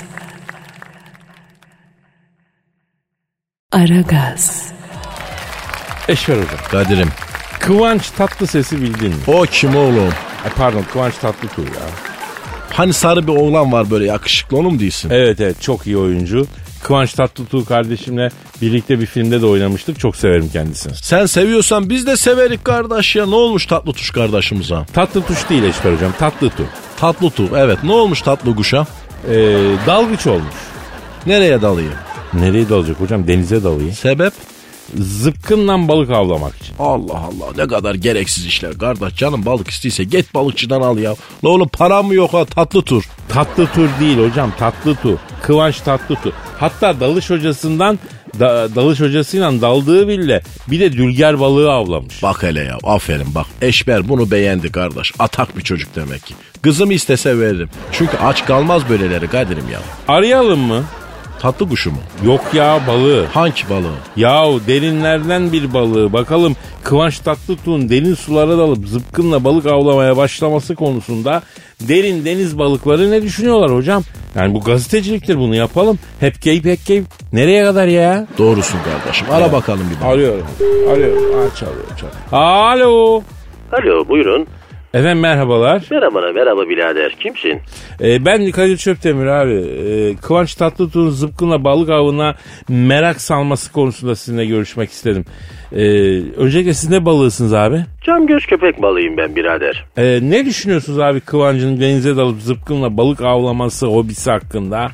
Aragaz. 3.71 4.71
Eşver 6.07 6.35
hocam. 6.35 6.59
Kadir'im 6.71 7.09
Kıvanç 7.59 8.09
tatlı 8.09 8.47
sesi 8.47 8.81
bildin 8.81 9.09
mi? 9.09 9.15
o 9.27 9.41
kim 9.41 9.75
oğlum? 9.75 10.13
Ay 10.47 10.53
pardon 10.53 10.83
Kıvanç 10.93 11.13
Tatlıtuğ 11.17 11.61
ya. 11.61 11.87
Hani 12.73 12.93
sarı 12.93 13.27
bir 13.27 13.31
oğlan 13.31 13.71
var 13.71 13.91
böyle 13.91 14.05
yakışıklı 14.05 14.57
onu 14.57 14.69
mu 14.69 14.79
değilsin? 14.79 15.09
Evet 15.09 15.41
evet 15.41 15.61
çok 15.61 15.87
iyi 15.87 15.97
oyuncu. 15.97 16.47
Kıvanç 16.83 17.13
Tatlıtuğ 17.13 17.65
kardeşimle 17.65 18.29
birlikte 18.61 18.99
bir 18.99 19.05
filmde 19.05 19.41
de 19.41 19.45
oynamıştık. 19.45 19.99
Çok 19.99 20.15
severim 20.15 20.49
kendisini. 20.53 20.95
Sen 20.95 21.25
seviyorsan 21.25 21.89
biz 21.89 22.07
de 22.07 22.17
severik 22.17 22.65
kardeş 22.65 23.15
ya. 23.15 23.25
Ne 23.25 23.35
olmuş 23.35 23.65
tatlı 23.65 23.93
tuş 23.93 24.11
kardeşimize? 24.11 24.75
Tatlı 24.93 25.21
tuş 25.21 25.49
değil 25.49 25.63
Eşber 25.63 25.93
hocam. 25.93 26.11
Tatlı 26.19 26.49
tu. 26.49 26.63
Tatlı 26.97 27.29
tu 27.29 27.49
evet. 27.57 27.83
Ne 27.83 27.91
olmuş 27.91 28.21
tatlı 28.21 28.55
kuşa? 28.55 28.87
Ee, 29.29 29.35
dalgıç 29.87 30.27
olmuş. 30.27 30.55
Nereye 31.25 31.61
dalıyor? 31.61 31.91
Nereye 32.33 32.69
dalacak 32.69 32.99
hocam? 32.99 33.27
Denize 33.27 33.63
dalıyor. 33.63 33.91
Sebep? 33.91 34.33
Zıpkınla 34.95 35.87
balık 35.87 36.09
avlamak 36.09 36.55
için. 36.55 36.75
Allah 36.79 37.13
Allah 37.17 37.51
ne 37.57 37.67
kadar 37.67 37.95
gereksiz 37.95 38.45
işler 38.45 38.77
kardeş. 38.77 39.15
Canım 39.15 39.45
balık 39.45 39.67
istiyse 39.69 40.03
git 40.03 40.33
balıkçıdan 40.33 40.81
al 40.81 40.97
ya. 40.97 41.15
La 41.45 41.49
oğlum 41.49 41.67
param 41.67 42.05
mı 42.07 42.13
yok 42.13 42.33
ha 42.33 42.45
tatlı 42.45 42.81
tur. 42.81 43.03
Tatlı 43.29 43.67
tur 43.67 43.89
değil 43.99 44.17
hocam 44.17 44.51
tatlı 44.59 44.95
tu. 44.95 45.19
Kıvanç 45.41 45.79
tatlı 45.81 46.15
tu. 46.15 46.33
Hatta 46.59 46.99
dalış 46.99 47.29
hocasından 47.29 47.99
da- 48.39 48.75
dalış 48.75 48.99
hocasıyla 48.99 49.61
daldığı 49.61 50.07
bile 50.07 50.41
bir 50.67 50.79
de 50.79 50.91
dülger 50.93 51.39
balığı 51.39 51.71
avlamış. 51.71 52.23
Bak 52.23 52.43
hele 52.43 52.63
ya 52.63 52.77
aferin 52.83 53.35
bak. 53.35 53.45
Eşber 53.61 54.09
bunu 54.09 54.31
beğendi 54.31 54.71
kardeş. 54.71 55.13
Atak 55.19 55.57
bir 55.57 55.63
çocuk 55.63 55.95
demek 55.95 56.25
ki. 56.25 56.33
Kızım 56.61 56.91
istese 56.91 57.39
veririm. 57.39 57.69
Çünkü 57.91 58.17
aç 58.17 58.45
kalmaz 58.45 58.89
böyleleri 58.89 59.27
Kadir'im 59.27 59.69
ya. 59.71 59.79
Arayalım 60.07 60.59
mı? 60.59 60.83
Tatlı 61.41 61.69
kuşu 61.69 61.91
mu? 61.91 61.97
Yok 62.25 62.41
ya 62.53 62.79
balığı. 62.87 63.25
Hangi 63.25 63.69
balığı? 63.69 63.93
Yahu 64.15 64.61
derinlerden 64.67 65.51
bir 65.51 65.73
balığı. 65.73 66.13
Bakalım 66.13 66.55
Kıvanç 66.83 67.19
Tatlıtuğ'un 67.19 67.89
derin 67.89 68.13
sulara 68.13 68.57
dalıp 68.57 68.87
zıpkınla 68.87 69.43
balık 69.43 69.65
avlamaya 69.65 70.17
başlaması 70.17 70.75
konusunda 70.75 71.41
derin 71.81 72.25
deniz 72.25 72.57
balıkları 72.59 73.11
ne 73.11 73.21
düşünüyorlar 73.21 73.73
hocam? 73.75 74.03
Yani 74.35 74.53
bu 74.53 74.59
gazeteciliktir 74.61 75.37
bunu 75.37 75.55
yapalım. 75.55 75.99
Hep 76.19 76.41
keyif 76.41 76.65
hep 76.65 76.85
keyif. 76.85 77.05
Nereye 77.33 77.63
kadar 77.63 77.87
ya? 77.87 78.27
Doğrusun 78.37 78.79
kardeşim. 78.83 79.27
Ara 79.31 79.51
bakalım 79.51 79.83
bir 79.95 80.01
daha. 80.01 80.09
Arıyorum. 80.09 80.45
Arıyorum. 80.91 81.23
Aa, 81.23 81.55
çalıyor 81.55 81.85
çalıyor. 81.97 82.15
Alo. 82.31 83.21
Alo 83.71 84.07
buyurun. 84.09 84.47
Efendim 84.97 85.19
merhabalar. 85.19 85.83
Merhaba 85.91 86.31
merhaba 86.35 86.69
birader. 86.69 87.15
Kimsin? 87.19 87.59
Ee, 88.01 88.25
ben 88.25 88.51
Kadir 88.51 88.77
Çöptemir 88.77 89.25
abi. 89.25 89.53
Ee, 89.53 90.15
Kıvanç 90.15 90.55
Tatlıtuğ'un 90.55 91.09
zıpkınla 91.09 91.63
balık 91.63 91.89
avına 91.89 92.35
merak 92.69 93.21
salması 93.21 93.71
konusunda 93.71 94.15
sizinle 94.15 94.45
görüşmek 94.45 94.89
istedim. 94.89 95.25
Ee, 95.71 95.81
öncelikle 96.37 96.73
siz 96.73 96.89
ne 96.89 97.05
balığısınız 97.05 97.53
abi? 97.53 97.85
Cam 98.05 98.27
göz 98.27 98.45
köpek 98.45 98.81
balıyım 98.81 99.17
ben 99.17 99.35
birader. 99.35 99.85
Ee, 99.97 100.19
ne 100.21 100.45
düşünüyorsunuz 100.45 100.99
abi 100.99 101.19
Kıvanç'ın 101.19 101.81
denize 101.81 102.17
dalıp 102.17 102.41
zıpkınla 102.41 102.97
balık 102.97 103.21
avlaması 103.21 103.85
hobisi 103.87 104.31
hakkında? 104.31 104.87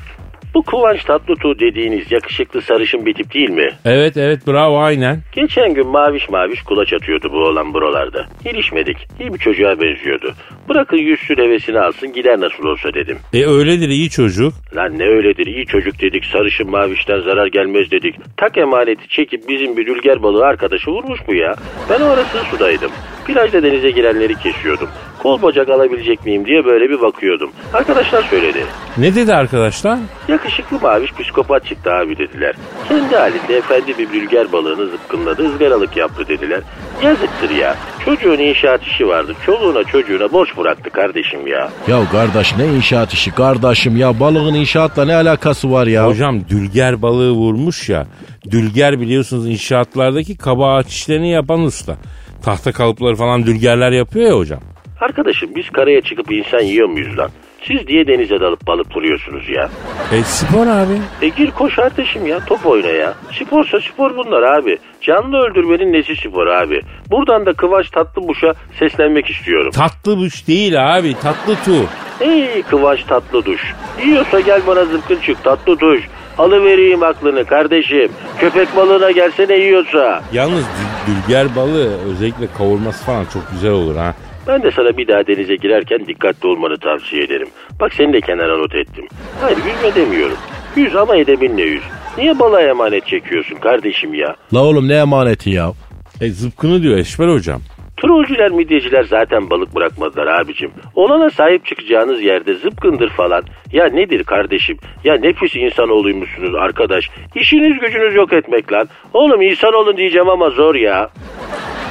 Bu 0.54 0.62
Kıvanç 0.62 1.04
Tatlıtuğ 1.04 1.58
dediğiniz 1.58 2.12
yakışıklı 2.12 2.62
sarışın 2.62 3.06
bir 3.06 3.14
tip 3.14 3.34
değil 3.34 3.50
mi? 3.50 3.68
Evet 3.84 4.16
evet 4.16 4.46
bravo 4.46 4.78
aynen. 4.78 5.20
Geçen 5.32 5.74
gün 5.74 5.86
maviş 5.86 6.28
maviş 6.28 6.62
kulaç 6.62 6.92
atıyordu 6.92 7.28
bu 7.32 7.36
oğlan 7.36 7.74
buralarda. 7.74 8.26
Gelişmedik. 8.44 8.96
İyi 9.20 9.34
bir 9.34 9.38
çocuğa 9.38 9.80
benziyordu. 9.80 10.34
Bırakın 10.68 10.96
yüzsün 10.96 11.36
hevesini 11.36 11.80
alsın 11.80 12.12
gider 12.12 12.40
nasıl 12.40 12.64
olsa 12.64 12.94
dedim. 12.94 13.18
E 13.32 13.46
öyledir 13.46 13.88
iyi 13.88 14.10
çocuk. 14.10 14.52
Lan 14.76 14.98
ne 14.98 15.04
öyledir 15.04 15.46
iyi 15.46 15.66
çocuk 15.66 16.00
dedik 16.00 16.24
sarışın 16.24 16.70
mavişten 16.70 17.20
zarar 17.20 17.46
gelmez 17.46 17.90
dedik. 17.90 18.14
Tak 18.36 18.58
emaneti 18.58 19.08
çekip 19.08 19.48
bizim 19.48 19.76
bir 19.76 19.86
dülger 19.86 20.22
balığı 20.22 20.46
arkadaşı 20.46 20.90
vurmuş 20.90 21.20
bu 21.28 21.34
ya. 21.34 21.54
Ben 21.90 22.00
o 22.00 22.04
arasını 22.04 22.42
sudaydım. 22.50 22.90
Plajda 23.26 23.62
denize 23.62 23.90
girenleri 23.90 24.34
kesiyordum. 24.34 24.88
Kol 25.24 25.42
bacak 25.42 25.68
alabilecek 25.68 26.26
miyim 26.26 26.46
diye 26.46 26.64
böyle 26.64 26.90
bir 26.90 27.00
bakıyordum. 27.00 27.50
Arkadaşlar 27.72 28.22
söyledi. 28.22 28.66
Ne 28.98 29.14
dedi 29.14 29.34
arkadaşlar? 29.34 29.98
Yakışıklı 30.28 30.80
maviş 30.80 31.12
psikopat 31.12 31.66
çıktı 31.66 31.90
abi 31.92 32.18
dediler. 32.18 32.54
Kendi 32.88 33.16
halinde 33.16 33.56
efendi 33.56 33.98
bir 33.98 34.12
bülger 34.12 34.52
balığını 34.52 34.86
zıpkınladı 34.86 35.48
ızgaralık 35.48 35.96
yaptı 35.96 36.28
dediler. 36.28 36.60
Yazıktır 37.02 37.50
ya. 37.50 37.76
Çocuğun 38.04 38.38
inşaat 38.38 38.82
işi 38.82 39.08
vardı. 39.08 39.34
Çoluğuna 39.46 39.84
çocuğuna 39.84 40.32
borç 40.32 40.56
bıraktı 40.56 40.90
kardeşim 40.90 41.46
ya. 41.46 41.68
Ya 41.88 42.00
kardeş 42.12 42.56
ne 42.56 42.66
inşaat 42.66 43.12
işi 43.12 43.34
kardeşim 43.34 43.96
ya 43.96 44.20
balığın 44.20 44.54
inşaatla 44.54 45.04
ne 45.04 45.14
alakası 45.14 45.72
var 45.72 45.86
ya? 45.86 46.06
Hocam 46.06 46.40
dülger 46.48 47.02
balığı 47.02 47.30
vurmuş 47.30 47.88
ya. 47.88 48.06
Dülger 48.50 49.00
biliyorsunuz 49.00 49.48
inşaatlardaki 49.48 50.36
kaba 50.36 50.74
ağaç 50.74 50.86
işlerini 50.86 51.30
yapan 51.30 51.60
usta. 51.60 51.96
Tahta 52.42 52.72
kalıpları 52.72 53.16
falan 53.16 53.46
dülgerler 53.46 53.92
yapıyor 53.92 54.28
ya 54.28 54.36
hocam. 54.36 54.60
Arkadaşım 55.08 55.50
biz 55.56 55.70
karaya 55.70 56.00
çıkıp 56.00 56.32
insan 56.32 56.60
yiyor 56.60 56.88
muyuz 56.88 57.18
lan? 57.18 57.30
Siz 57.68 57.86
diye 57.86 58.06
denize 58.06 58.40
dalıp 58.40 58.66
balık 58.66 58.96
vuruyorsunuz 58.96 59.48
ya. 59.48 59.68
E 60.12 60.22
spor 60.22 60.66
abi. 60.66 60.98
E 61.22 61.28
gir 61.28 61.50
koş 61.50 61.76
kardeşim 61.76 62.26
ya 62.26 62.44
top 62.46 62.66
oyna 62.66 62.88
ya. 62.88 63.14
Sporsa 63.32 63.80
spor 63.80 64.16
bunlar 64.16 64.42
abi. 64.42 64.78
Canlı 65.00 65.36
öldürmenin 65.38 65.92
nesi 65.92 66.16
spor 66.16 66.46
abi. 66.46 66.80
Buradan 67.10 67.46
da 67.46 67.52
Kıvanç 67.52 67.90
Tatlıbuş'a 67.90 68.52
seslenmek 68.78 69.30
istiyorum. 69.30 69.70
Tatlı 69.70 70.18
buş 70.18 70.46
değil 70.48 70.96
abi 70.96 71.14
tatlı 71.22 71.54
tu. 71.64 71.74
Ey 72.20 72.62
Kıvanç 72.62 73.04
tatlı 73.04 73.44
duş. 73.44 73.74
Yiyorsa 74.06 74.40
gel 74.40 74.60
bana 74.66 74.84
zıpkın 74.84 75.18
çık 75.26 75.44
tatlı 75.44 75.80
duş. 75.80 76.00
Alıvereyim 76.38 77.02
aklını 77.02 77.44
kardeşim. 77.44 78.08
Köpek 78.38 78.76
balığına 78.76 79.10
gelsene 79.10 79.54
yiyorsa. 79.56 80.22
Yalnız 80.32 80.64
dül- 80.64 81.06
dülger 81.28 81.56
balığı 81.56 81.90
özellikle 82.12 82.46
kavurması 82.58 83.04
falan 83.04 83.24
çok 83.32 83.50
güzel 83.52 83.70
olur 83.70 83.96
ha. 83.96 84.14
Ben 84.48 84.62
de 84.62 84.70
sana 84.70 84.96
bir 84.96 85.08
daha 85.08 85.26
denize 85.26 85.56
girerken 85.56 86.06
dikkatli 86.06 86.48
olmanı 86.48 86.78
tavsiye 86.78 87.22
ederim. 87.24 87.48
Bak 87.80 87.94
seni 87.94 88.12
de 88.12 88.20
kenara 88.20 88.56
not 88.58 88.74
ettim. 88.74 89.04
Hayır 89.40 89.56
yüzme 89.56 89.94
demiyorum. 89.94 90.36
Yüz 90.76 90.96
ama 90.96 91.16
edebinle 91.16 91.62
yüz. 91.62 91.82
Niye 92.18 92.38
balığa 92.38 92.60
emanet 92.62 93.06
çekiyorsun 93.06 93.56
kardeşim 93.56 94.14
ya? 94.14 94.36
La 94.54 94.64
oğlum 94.64 94.88
ne 94.88 94.94
emaneti 94.94 95.50
ya? 95.50 95.72
E 96.20 96.28
zıpkını 96.28 96.82
diyor 96.82 96.98
Eşber 96.98 97.28
hocam. 97.28 97.60
Trollcüler 97.96 98.50
midyeciler 98.50 99.04
zaten 99.04 99.50
balık 99.50 99.74
bırakmadılar 99.74 100.26
abicim. 100.26 100.70
Olana 100.94 101.30
sahip 101.30 101.66
çıkacağınız 101.66 102.22
yerde 102.22 102.54
zıpkındır 102.54 103.10
falan. 103.10 103.42
Ya 103.72 103.86
nedir 103.86 104.24
kardeşim? 104.24 104.76
Ya 105.04 105.14
ne 105.16 105.32
pis 105.32 105.56
insanoğluymuşsunuz 105.56 106.54
arkadaş. 106.54 107.10
İşiniz 107.34 107.78
gücünüz 107.78 108.14
yok 108.14 108.32
etmek 108.32 108.72
lan. 108.72 108.88
Oğlum 109.12 109.42
insan 109.42 109.74
olun 109.74 109.96
diyeceğim 109.96 110.28
ama 110.28 110.50
zor 110.50 110.74
ya. 110.74 111.10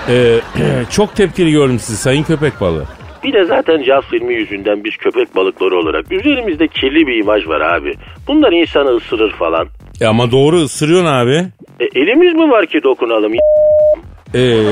E, 0.10 0.40
çok 0.90 1.16
tepkili 1.16 1.52
gördüm 1.52 1.80
sizi 1.80 1.98
sayın 1.98 2.24
köpek 2.24 2.62
balığı. 2.62 2.86
Bir 3.24 3.34
de 3.34 3.46
zaten 3.46 3.84
Jaws 3.84 4.06
filmi 4.06 4.34
yüzünden 4.34 4.84
biz 4.84 4.98
köpek 4.98 5.36
balıkları 5.36 5.78
olarak 5.80 6.12
üzerimizde 6.12 6.68
kirli 6.68 7.08
bir 7.08 7.16
imaj 7.24 7.48
var 7.48 7.62
abi. 7.62 7.94
Bunlar 8.28 8.52
insanı 8.52 8.90
ısırır 8.96 9.32
falan. 9.32 9.68
E 10.02 10.06
ama 10.08 10.32
doğru 10.32 10.58
ısırıyorsun 10.58 11.06
abi. 11.08 11.36
E, 11.80 11.86
elimiz 12.00 12.34
mi 12.34 12.52
var 12.52 12.66
ki 12.66 12.84
dokunalım? 12.84 13.34
E, 14.36 14.64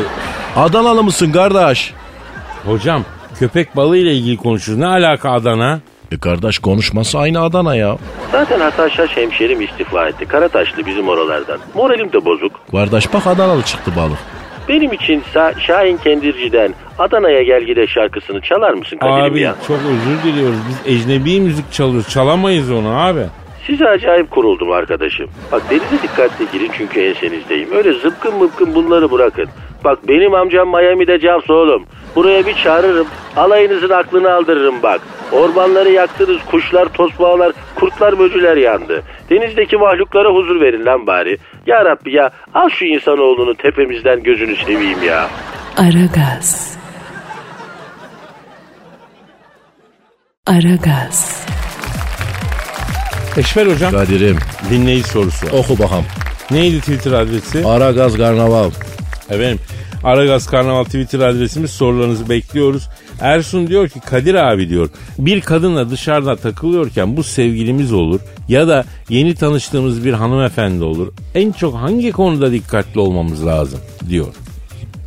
Adanalı 0.55 1.03
mısın 1.03 1.31
kardeş? 1.31 1.93
hocam 2.65 3.03
köpek 3.39 3.75
balığı 3.75 3.97
ile 3.97 4.13
ilgili 4.13 4.37
konuşuyoruz. 4.37 4.81
Ne 4.83 4.87
alaka 4.87 5.31
Adana? 5.31 5.79
E 6.11 6.17
kardeş 6.19 6.59
konuşması 6.59 7.19
aynı 7.19 7.41
Adana 7.43 7.75
ya. 7.75 7.97
Zaten 8.31 8.59
Hasan 8.59 8.89
Şaş 8.89 9.17
hemşerim 9.17 9.61
istifa 9.61 10.07
etti. 10.07 10.25
Karataşlı 10.25 10.85
bizim 10.85 11.07
oralardan. 11.07 11.59
Moralim 11.75 12.13
de 12.13 12.25
bozuk. 12.25 12.51
Kardeş 12.71 13.13
bak 13.13 13.27
Adanalı 13.27 13.61
çıktı 13.63 13.91
balık. 13.97 14.17
Benim 14.69 14.93
için 14.93 15.23
Şahin 15.59 15.97
Kendirci'den 15.97 16.73
Adana'ya 16.99 17.43
gel 17.43 17.63
gide 17.63 17.87
şarkısını 17.87 18.41
çalar 18.41 18.73
mısın 18.73 18.97
Kadir'im 18.97 19.33
Abi 19.33 19.39
ya? 19.41 19.55
çok 19.67 19.77
özür 19.77 20.23
diliyoruz. 20.23 20.59
Biz 20.69 20.95
ecnebi 20.95 21.41
müzik 21.41 21.71
çalıyoruz. 21.71 22.09
Çalamayız 22.09 22.71
onu 22.71 22.89
abi. 23.01 23.21
Size 23.67 23.87
acayip 23.87 24.31
kuruldum 24.31 24.71
arkadaşım. 24.71 25.29
Bak 25.51 25.61
denize 25.69 26.03
dikkatli 26.03 26.45
girin 26.53 26.71
çünkü 26.77 26.99
ensenizdeyim. 27.01 27.71
Öyle 27.71 27.93
zıpkın 27.93 28.35
mıpkın 28.35 28.75
bunları 28.75 29.11
bırakın. 29.11 29.49
Bak 29.83 30.07
benim 30.07 30.33
amcam 30.33 30.69
Miami'de 30.69 31.19
Jaws 31.19 31.49
oğlum. 31.49 31.83
Buraya 32.15 32.45
bir 32.45 32.55
çağırırım. 32.55 33.07
Alayınızın 33.37 33.89
aklını 33.89 34.33
aldırırım 34.33 34.83
bak. 34.83 35.01
Ormanları 35.31 35.89
yaktınız, 35.91 36.37
kuşlar, 36.51 36.85
tosbağalar, 36.93 37.51
kurtlar, 37.75 38.19
böcüler 38.19 38.57
yandı. 38.57 39.03
Denizdeki 39.29 39.77
mahluklara 39.77 40.29
huzur 40.29 40.61
verin 40.61 40.85
lan 40.85 41.07
bari. 41.07 41.37
Ya 41.67 41.85
Rabbi 41.85 42.11
ya 42.15 42.31
al 42.53 42.69
şu 42.69 42.85
insanoğlunu 42.85 43.55
tepemizden 43.55 44.23
gözünü 44.23 44.55
seveyim 44.55 45.03
ya. 45.03 45.27
Aragaz. 45.77 46.77
Aragaz. 50.47 51.45
Eşber 53.37 53.65
hocam 53.67 53.91
Kadir'im 53.91 54.37
dinleyici 54.69 55.09
sorusu. 55.09 55.45
oku 55.57 55.79
bakalım. 55.83 56.05
Neydi 56.51 56.79
Twitter 56.79 57.11
adresi? 57.11 57.63
Ara 57.67 57.91
gaz 57.91 58.17
karnaval. 58.17 58.71
Efendim 59.31 59.59
Aragaz 60.03 60.47
Karnaval 60.47 60.83
Twitter 60.83 61.19
adresimiz 61.19 61.71
sorularınızı 61.71 62.29
bekliyoruz. 62.29 62.89
Ersun 63.19 63.67
diyor 63.67 63.89
ki 63.89 63.99
Kadir 63.99 64.35
abi 64.35 64.69
diyor 64.69 64.89
bir 65.19 65.41
kadınla 65.41 65.89
dışarıda 65.89 66.35
takılıyorken 66.35 67.17
bu 67.17 67.23
sevgilimiz 67.23 67.93
olur 67.93 68.19
ya 68.47 68.67
da 68.67 68.85
yeni 69.09 69.35
tanıştığımız 69.35 70.05
bir 70.05 70.13
hanımefendi 70.13 70.83
olur. 70.83 71.13
En 71.35 71.51
çok 71.51 71.75
hangi 71.75 72.11
konuda 72.11 72.51
dikkatli 72.51 72.99
olmamız 72.99 73.45
lazım 73.45 73.79
diyor. 74.09 74.27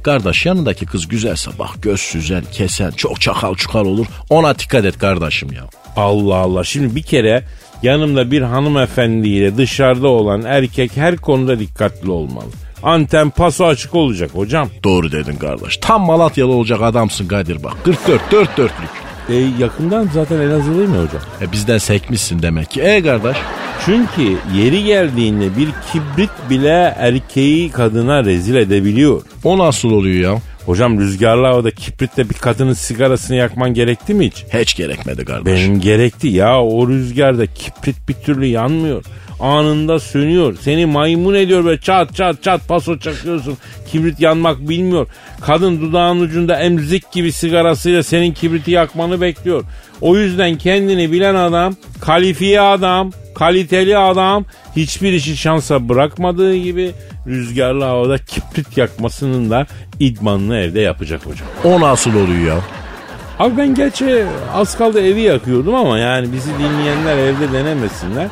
Kardeş 0.03 0.47
yanındaki 0.47 0.87
kız 0.87 1.09
güzelse 1.09 1.51
bak 1.59 1.83
göz 1.83 2.01
süzen, 2.01 2.45
kesen, 2.53 2.91
çok 2.91 3.21
çakal 3.21 3.55
çukal 3.55 3.87
olur. 3.87 4.07
Ona 4.31 4.59
dikkat 4.59 4.85
et 4.85 4.99
kardeşim 4.99 5.53
ya. 5.53 5.65
Allah 5.97 6.35
Allah 6.35 6.65
şimdi 6.65 6.97
bir 6.97 7.03
kere 7.03 7.45
yanımda 7.83 8.31
bir 8.31 8.43
hanımefendiyle 8.43 9.57
dışarıda 9.57 10.09
olan 10.09 10.43
erkek 10.43 10.97
her 10.97 11.17
konuda 11.17 11.59
dikkatli 11.59 12.11
olmalı. 12.11 12.51
Anten 12.85 13.31
paso 13.31 13.65
açık 13.65 13.95
olacak 13.95 14.31
hocam. 14.35 14.69
Doğru 14.85 15.13
dedin 15.13 15.37
kardeş. 15.37 15.77
Tam 15.77 16.03
Malatyalı 16.03 16.53
olacak 16.53 16.83
adamsın 16.83 17.29
Kadir 17.29 17.63
bak. 17.63 17.73
44 17.85 18.33
dört 18.33 18.57
dörtlük. 18.57 18.91
E, 19.29 19.35
yakından 19.35 20.09
zaten 20.15 20.41
Elazığlı 20.41 20.89
mı 20.89 20.97
hocam? 20.97 21.23
E 21.41 21.53
bizden 21.53 21.79
sekmişsin 21.79 22.43
demek 22.43 22.71
ki. 22.71 22.83
E 22.83 23.03
kardeş. 23.03 23.37
Çünkü 23.85 24.37
yeri 24.57 24.85
geldiğinde 24.85 25.57
bir 25.57 25.69
kibrit 25.93 26.31
bile 26.51 26.95
erkeği 26.99 27.71
kadına 27.71 28.25
rezil 28.25 28.55
edebiliyor. 28.55 29.23
O 29.45 29.59
nasıl 29.59 29.91
oluyor 29.91 30.33
ya? 30.33 30.41
Hocam 30.67 31.01
rüzgarlı 31.01 31.47
havada 31.47 31.71
kibritle 31.71 32.31
bir 32.31 32.35
kadının 32.35 32.73
sigarasını 32.73 33.37
yakman 33.37 33.75
gerekti 33.75 34.15
mi 34.15 34.27
hiç? 34.27 34.45
Hiç 34.55 34.77
gerekmedi 34.77 35.25
kardeş. 35.25 35.55
Benim 35.55 35.81
gerekti 35.81 36.29
ya 36.29 36.63
o 36.63 36.89
rüzgarda 36.89 37.47
kibrit 37.47 38.09
bir 38.09 38.15
türlü 38.15 38.47
yanmıyor. 38.47 39.05
Anında 39.41 39.99
sönüyor. 39.99 40.57
Seni 40.61 40.87
maymun 40.87 41.35
ediyor 41.35 41.65
böyle 41.65 41.81
çat 41.81 42.15
çat 42.15 42.43
çat 42.43 42.69
paso 42.69 42.99
çakıyorsun. 42.99 43.59
Kibrit 43.89 44.21
yanmak 44.21 44.69
bilmiyor. 44.69 45.07
Kadın 45.41 45.81
dudağın 45.81 46.21
ucunda 46.21 46.61
emzik 46.61 47.13
gibi 47.13 47.33
sigarasıyla 47.33 48.03
senin 48.03 48.33
kibriti 48.33 48.71
yakmanı 48.71 49.21
bekliyor. 49.21 49.65
O 50.01 50.17
yüzden 50.17 50.59
kendini 50.59 51.13
bilen 51.13 51.35
adam, 51.35 51.75
kalifiye 52.01 52.61
adam, 52.61 53.13
kaliteli 53.35 53.99
adam 53.99 54.45
hiçbir 54.77 55.13
işi 55.13 55.37
şansa 55.37 55.89
bırakmadığı 55.89 56.57
gibi 56.57 56.93
rüzgarlı 57.27 57.85
havada 57.85 58.19
kibrit 58.19 58.77
yakmasının 58.79 59.51
da 59.51 59.67
idmanını 60.01 60.57
evde 60.57 60.81
yapacak 60.81 61.27
hocam. 61.27 61.49
O 61.65 61.81
nasıl 61.81 62.11
oluyor 62.15 62.47
ya? 62.47 62.61
Abi 63.39 63.57
ben 63.57 63.75
gerçi 63.75 64.25
az 64.55 64.79
kaldı 64.79 65.01
evi 65.01 65.21
yakıyordum 65.21 65.75
ama 65.75 65.99
yani 65.99 66.33
bizi 66.33 66.51
dinleyenler 66.59 67.19
evde 67.19 67.53
denemesinler. 67.53 68.29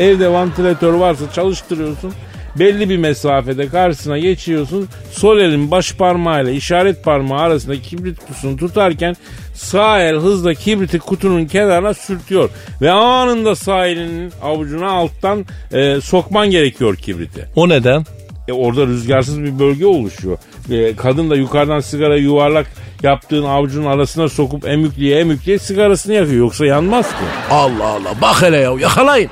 Evde 0.00 0.32
vantilatör 0.32 0.92
varsa 0.92 1.32
çalıştırıyorsun. 1.34 2.12
Belli 2.58 2.88
bir 2.88 2.96
mesafede 2.96 3.68
karşısına 3.68 4.18
geçiyorsun. 4.18 4.88
Sol 5.12 5.38
elin 5.38 5.70
baş 5.70 5.92
parmağıyla 5.94 6.52
işaret 6.52 7.04
parmağı 7.04 7.40
arasında 7.40 7.76
kibrit 7.76 8.18
kutusunu 8.18 8.56
tutarken 8.56 9.16
sağ 9.54 10.00
el 10.00 10.16
hızla 10.16 10.54
kibriti 10.54 10.98
kutunun 10.98 11.44
kenarına 11.44 11.94
sürtüyor. 11.94 12.50
Ve 12.82 12.90
anında 12.90 13.54
sağ 13.54 13.86
elinin 13.86 14.32
avucuna 14.42 14.90
alttan 14.90 15.44
e, 15.72 16.00
sokman 16.00 16.50
gerekiyor 16.50 16.96
kibriti. 16.96 17.48
O 17.56 17.68
neden? 17.68 18.04
E 18.48 18.52
orada 18.52 18.86
rüzgarsız 18.86 19.42
bir 19.42 19.58
bölge 19.58 19.86
oluşuyor. 19.86 20.38
E, 20.70 20.96
kadın 20.96 21.30
da 21.30 21.36
yukarıdan 21.36 21.80
sigara 21.80 22.16
yuvarlak 22.16 22.66
yaptığın 23.02 23.44
avucunun 23.44 23.86
arasına 23.86 24.28
sokup 24.28 24.68
emükliye 24.68 25.20
emükliye 25.20 25.58
sigarasını 25.58 26.14
yakıyor. 26.14 26.38
Yoksa 26.38 26.66
yanmaz 26.66 27.08
ki. 27.08 27.24
Allah 27.50 27.86
Allah 27.86 28.14
bak 28.22 28.42
hele 28.42 28.56
ya 28.56 28.72
yakalayın. 28.80 29.30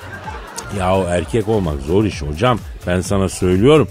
Ya 0.78 0.96
erkek 1.09 1.48
olmak 1.48 1.81
zor 1.81 2.04
iş 2.04 2.22
hocam. 2.22 2.59
Ben 2.87 3.00
sana 3.00 3.28
söylüyorum. 3.28 3.88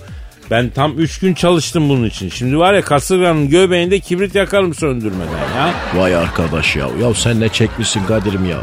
Ben 0.51 0.69
tam 0.69 0.99
3 0.99 1.19
gün 1.19 1.33
çalıştım 1.33 1.89
bunun 1.89 2.05
için. 2.05 2.29
Şimdi 2.29 2.57
var 2.57 2.73
ya 2.73 2.81
kasırganın 2.81 3.49
göbeğinde 3.49 3.99
kibrit 3.99 4.35
yakarım 4.35 4.73
söndürmeden 4.73 5.55
ya. 5.57 5.73
Vay 5.95 6.15
arkadaş 6.15 6.75
ya. 6.75 6.87
Ya 7.01 7.13
sen 7.13 7.39
ne 7.39 7.49
çekmişsin 7.49 8.05
Kadir'im 8.05 8.45
ya. 8.45 8.59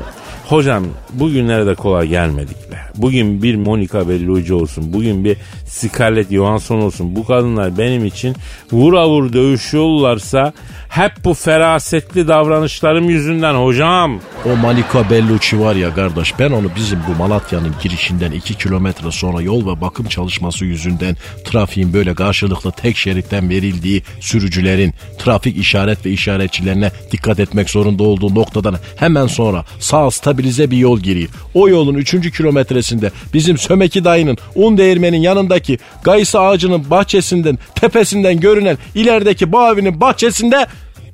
Hocam 0.48 0.84
bugünlere 1.12 1.66
de 1.66 1.74
kolay 1.74 2.08
gelmedik 2.08 2.72
be. 2.72 2.76
Bugün 2.96 3.42
bir 3.42 3.56
Monica 3.56 4.08
Bellucci 4.08 4.54
olsun. 4.54 4.92
Bugün 4.92 5.24
bir 5.24 5.36
Scarlett 5.66 6.30
Johansson 6.30 6.80
olsun. 6.80 7.16
Bu 7.16 7.26
kadınlar 7.26 7.78
benim 7.78 8.04
için 8.04 8.36
vura 8.72 9.08
vur 9.08 9.32
dövüşüyorlarsa 9.32 10.52
hep 10.88 11.12
bu 11.24 11.34
ferasetli 11.34 12.28
davranışlarım 12.28 13.10
yüzünden 13.10 13.54
hocam. 13.54 14.20
O 14.46 14.56
Malika 14.56 15.10
Bellucci 15.10 15.60
var 15.60 15.74
ya 15.74 15.94
kardeş 15.94 16.38
ben 16.38 16.50
onu 16.50 16.70
bizim 16.76 16.98
bu 17.08 17.18
Malatya'nın 17.18 17.74
girişinden 17.82 18.32
2 18.32 18.54
kilometre 18.54 19.10
sonra 19.10 19.42
yol 19.42 19.66
ve 19.66 19.80
bakım 19.80 20.06
çalışması 20.06 20.64
yüzünden 20.64 21.16
trafiğin 21.44 21.92
böyle 21.92 22.14
karşılıklı 22.14 22.72
tek 22.72 22.96
şeritten 22.96 23.50
verildiği 23.50 24.02
sürücülerin 24.20 24.94
trafik 25.18 25.56
işaret 25.56 26.06
ve 26.06 26.10
işaretçilerine 26.10 26.90
dikkat 27.12 27.40
etmek 27.40 27.70
zorunda 27.70 28.02
olduğu 28.02 28.34
noktadan 28.34 28.76
hemen 28.96 29.26
sonra 29.26 29.64
sağ 29.78 30.06
stabilize 30.34 30.70
bir 30.70 30.76
yol 30.76 31.00
giriyor. 31.00 31.28
O 31.54 31.68
yolun 31.68 31.94
3. 31.94 32.36
kilometresinde 32.36 33.10
bizim 33.34 33.58
Sömeki 33.58 34.04
dayının 34.04 34.38
un 34.54 34.78
değirmenin 34.78 35.20
yanındaki 35.20 35.78
gayısı 36.04 36.40
ağacının 36.40 36.90
bahçesinden 36.90 37.58
tepesinden 37.74 38.40
görünen 38.40 38.78
ilerideki 38.94 39.52
bu 39.52 39.66
evinin 39.66 40.00
bahçesinde 40.00 40.66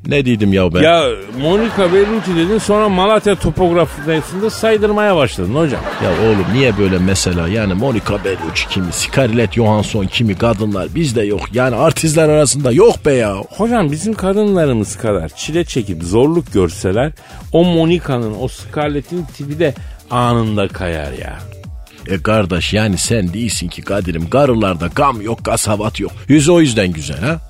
ne 0.07 0.27
dedim 0.27 0.53
ya 0.53 0.75
ben? 0.75 0.83
Ya 0.83 1.05
Monica 1.41 1.93
Bellucci 1.93 2.37
dedin 2.37 2.59
sonra 2.59 2.89
Malatya 2.89 3.35
topografisinde 3.35 4.51
saydırmaya 4.51 5.17
başladın 5.17 5.55
hocam. 5.55 5.81
Ya 6.05 6.11
oğlum 6.11 6.47
niye 6.53 6.79
böyle 6.79 6.99
mesela 6.99 7.49
yani 7.49 7.75
Monica 7.75 8.25
Bellucci 8.25 8.69
kimi, 8.69 8.93
Scarlett 8.93 9.53
Johansson 9.53 10.07
kimi 10.07 10.39
kadınlar 10.39 10.95
bizde 10.95 11.23
yok. 11.23 11.41
Yani 11.53 11.77
artistler 11.77 12.29
arasında 12.29 12.73
yok 12.73 13.07
be 13.07 13.13
ya. 13.13 13.37
Hocam 13.37 13.93
bizim 13.93 14.15
kadınlarımız 14.15 14.97
kadar 14.97 15.29
çile 15.29 15.65
çekip 15.65 16.03
zorluk 16.03 16.53
görseler 16.53 17.13
o 17.53 17.65
Monica'nın 17.65 18.35
o 18.41 18.49
Scarlett'in 18.49 19.25
tipi 19.25 19.59
de 19.59 19.75
anında 20.11 20.69
kayar 20.69 21.13
ya. 21.13 21.39
E 22.07 22.23
kardeş 22.23 22.73
yani 22.73 22.99
sen 22.99 23.33
değilsin 23.33 23.69
ki 23.69 23.83
Kadir'im. 23.83 24.31
Karılarda 24.31 24.87
gam 24.87 25.23
yok 25.23 25.45
kasavat 25.45 26.01
yok. 26.01 26.13
Yüzü 26.29 26.53
o 26.53 26.61
yüzden 26.61 26.93
güzel 26.93 27.19
ha. 27.21 27.41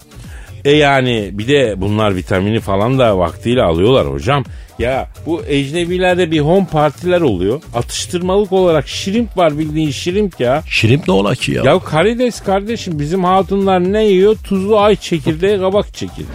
E 0.64 0.76
yani 0.76 1.30
bir 1.32 1.48
de 1.48 1.74
bunlar 1.76 2.16
vitamini 2.16 2.60
falan 2.60 2.98
da 2.98 3.18
vaktiyle 3.18 3.62
alıyorlar 3.62 4.12
hocam. 4.12 4.44
Ya 4.78 5.08
bu 5.26 5.42
ecnebilerde 5.44 6.30
bir 6.30 6.40
home 6.40 6.66
partiler 6.72 7.20
oluyor. 7.20 7.62
Atıştırmalık 7.74 8.52
olarak 8.52 8.88
şirimp 8.88 9.36
var 9.36 9.58
bildiğin 9.58 9.90
şirimp 9.90 10.40
ya. 10.40 10.62
Şirimp 10.68 11.08
ne 11.08 11.14
ola 11.14 11.34
ki 11.34 11.52
ya? 11.52 11.62
Ya 11.64 11.78
karides 11.78 12.40
kardeşim 12.40 12.98
bizim 12.98 13.24
hatunlar 13.24 13.92
ne 13.92 14.04
yiyor? 14.04 14.36
Tuzlu 14.44 14.78
ay 14.78 14.96
çekirdeği 14.96 15.58
kabak 15.58 15.94
çekirdeği. 15.94 16.26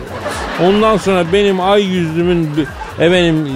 Ondan 0.64 0.98
sonra 0.98 1.26
benim 1.34 1.62
ay 1.62 1.84
yüzümün 1.84 2.50
efendim 3.00 3.48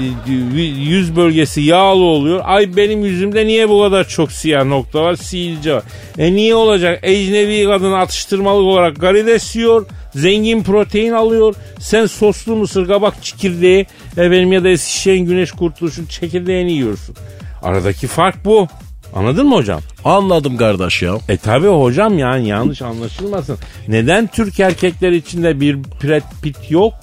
yüz 0.78 1.16
bölgesi 1.16 1.62
yağlı 1.62 2.04
oluyor. 2.04 2.42
Ay 2.44 2.76
benim 2.76 3.06
yüzümde 3.06 3.48
niye 3.48 3.70
bu 3.70 3.82
kadar 3.82 4.08
çok 4.08 4.32
siyah 4.32 4.66
nokta 4.66 5.04
var? 5.04 5.16
Sivilce 5.16 5.74
var. 5.74 5.84
E 6.18 6.34
niye 6.34 6.56
olacak? 6.56 7.00
Ecnebi 7.04 7.66
kadın 7.66 7.92
atıştırmalık 7.92 8.64
olarak 8.64 9.02
karides 9.02 9.56
yiyor. 9.56 9.86
Zengin 10.16 10.64
protein 10.64 11.12
alıyor. 11.12 11.56
Sen 11.80 12.06
soslu 12.06 12.56
mısır 12.56 12.88
kabak 12.88 13.24
çekirdeği 13.24 13.86
efendim 14.12 14.52
ya 14.52 14.64
da 14.64 14.70
Eskişehir'in 14.70 15.26
güneş 15.26 15.52
kurtuluşun 15.52 16.06
çekirdeğini 16.06 16.72
yiyorsun. 16.72 17.16
Aradaki 17.64 18.08
fark 18.08 18.46
bu. 18.46 18.68
Anladın 19.16 19.48
mı 19.48 19.56
hocam? 19.56 19.82
Anladım 20.06 20.58
kardeş 20.58 21.02
ya. 21.02 21.18
E 21.30 21.38
tabi 21.38 21.68
hocam 21.68 22.18
yani 22.20 22.48
yanlış 22.48 22.82
anlaşılmasın. 22.82 23.58
Neden 23.88 24.28
Türk 24.28 24.60
erkekler 24.60 25.12
içinde 25.12 25.60
bir 25.60 25.78
Brad 25.84 26.22
Pitt 26.44 26.72
yok? 26.72 26.94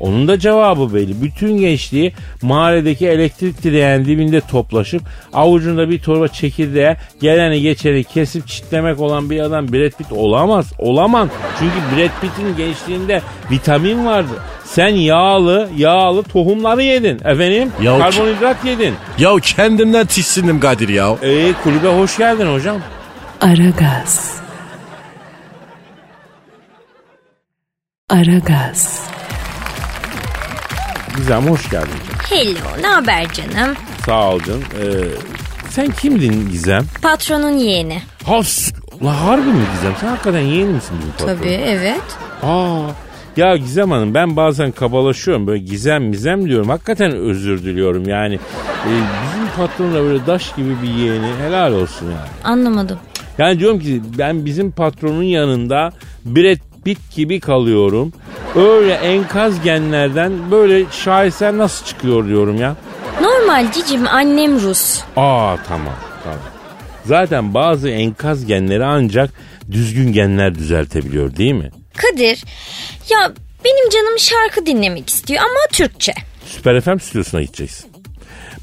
Onun 0.00 0.28
da 0.28 0.38
cevabı 0.38 0.94
belli. 0.94 1.22
Bütün 1.22 1.58
gençliği 1.58 2.12
mahalledeki 2.42 3.08
elektrik 3.08 3.62
direğinin 3.62 4.04
dibinde 4.04 4.40
toplaşıp 4.40 5.02
avucunda 5.32 5.90
bir 5.90 5.98
torba 5.98 6.28
çekirdeğe 6.28 6.96
geleni 7.20 7.60
geçeni 7.60 8.04
kesip 8.04 8.48
çitlemek 8.48 9.00
olan 9.00 9.30
bir 9.30 9.40
adam 9.40 9.72
Brad 9.72 9.90
Pitt 9.90 10.12
olamaz. 10.12 10.72
Olamaz. 10.78 11.28
Çünkü 11.58 11.74
Brad 11.74 12.20
Pitt'in 12.20 12.56
gençliğinde 12.56 13.22
vitamin 13.50 14.06
vardı. 14.06 14.32
Sen 14.64 14.88
yağlı, 14.88 15.68
yağlı 15.76 16.22
tohumları 16.22 16.82
yedin. 16.82 17.16
Efendim? 17.24 17.72
Ya 17.82 17.98
karbonhidrat 17.98 18.64
yedin. 18.64 18.94
Ya 19.18 19.36
kendimden 19.36 20.06
tiksindim 20.06 20.60
Kadir 20.60 20.88
ya. 20.88 21.16
E 21.22 21.52
kulübe 21.64 21.88
hoş 21.88 22.18
geldin 22.18 22.52
hocam. 22.52 22.76
Aragaz. 23.40 24.36
Aragaz. 28.10 29.00
Gizem 31.16 31.42
hoş 31.50 31.70
geldin. 31.70 31.88
Hello, 32.30 32.82
ne 32.82 32.86
haber 32.86 33.26
canım? 33.32 33.74
Sağ 34.06 34.30
ol 34.34 34.40
canım. 34.40 34.62
Ee, 34.82 35.04
sen 35.70 35.90
kimdin 35.90 36.48
Gizem? 36.50 36.84
Patronun 37.02 37.50
yeğeni. 37.50 38.02
Ha, 38.24 38.42
s- 38.42 38.74
la 39.04 39.20
harbi 39.26 39.46
mi 39.46 39.64
Gizem? 39.74 39.92
Sen 40.00 40.08
hakikaten 40.08 40.40
yeğen 40.40 40.68
misin 40.68 40.96
bizim 41.00 41.12
patron? 41.12 41.36
Tabii, 41.36 41.48
evet. 41.66 42.00
Aa, 42.42 42.80
ya 43.36 43.56
Gizem 43.56 43.90
Hanım 43.90 44.14
ben 44.14 44.36
bazen 44.36 44.70
kabalaşıyorum 44.72 45.46
böyle 45.46 45.58
Gizem 45.64 46.04
Mizem 46.04 46.48
diyorum. 46.48 46.68
Hakikaten 46.68 47.12
özür 47.12 47.62
diliyorum 47.62 48.08
yani. 48.08 48.34
e, 48.34 48.90
bizim 48.90 49.48
patronla 49.56 50.02
böyle 50.02 50.26
daş 50.26 50.54
gibi 50.54 50.76
bir 50.82 50.88
yeğeni 50.88 51.28
helal 51.46 51.72
olsun 51.72 52.06
yani. 52.06 52.28
Anlamadım. 52.44 52.98
Yani 53.38 53.58
diyorum 53.58 53.80
ki 53.80 54.02
ben 54.18 54.44
bizim 54.44 54.70
patronun 54.70 55.22
yanında 55.22 55.92
Brad 56.24 56.58
Pitt 56.86 57.14
gibi 57.14 57.40
kalıyorum. 57.40 58.12
Öyle 58.54 58.94
enkaz 58.94 59.62
genlerden 59.62 60.50
böyle 60.50 60.84
şaheser 60.90 61.58
nasıl 61.58 61.86
çıkıyor 61.86 62.26
diyorum 62.28 62.56
ya. 62.60 62.76
Normal 63.22 63.72
cicim 63.72 64.06
annem 64.06 64.60
Rus. 64.60 65.00
Aa 65.16 65.56
tamam 65.68 65.94
tamam. 66.24 66.38
Zaten 67.04 67.54
bazı 67.54 67.88
enkaz 67.88 68.46
genleri 68.46 68.84
ancak 68.84 69.30
düzgün 69.70 70.12
genler 70.12 70.54
düzeltebiliyor 70.54 71.36
değil 71.36 71.52
mi? 71.52 71.70
Kadir, 71.96 72.44
ya 73.10 73.32
benim 73.64 73.90
canım 73.90 74.18
şarkı 74.18 74.66
dinlemek 74.66 75.08
istiyor 75.08 75.40
ama 75.40 75.60
Türkçe. 75.72 76.12
Süper 76.44 76.80
FM 76.80 76.98
stüdyosuna 76.98 77.42
gideceksin. 77.42 77.90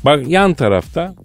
Bak 0.06 0.28
yan 0.28 0.54
tarafta 0.54 1.16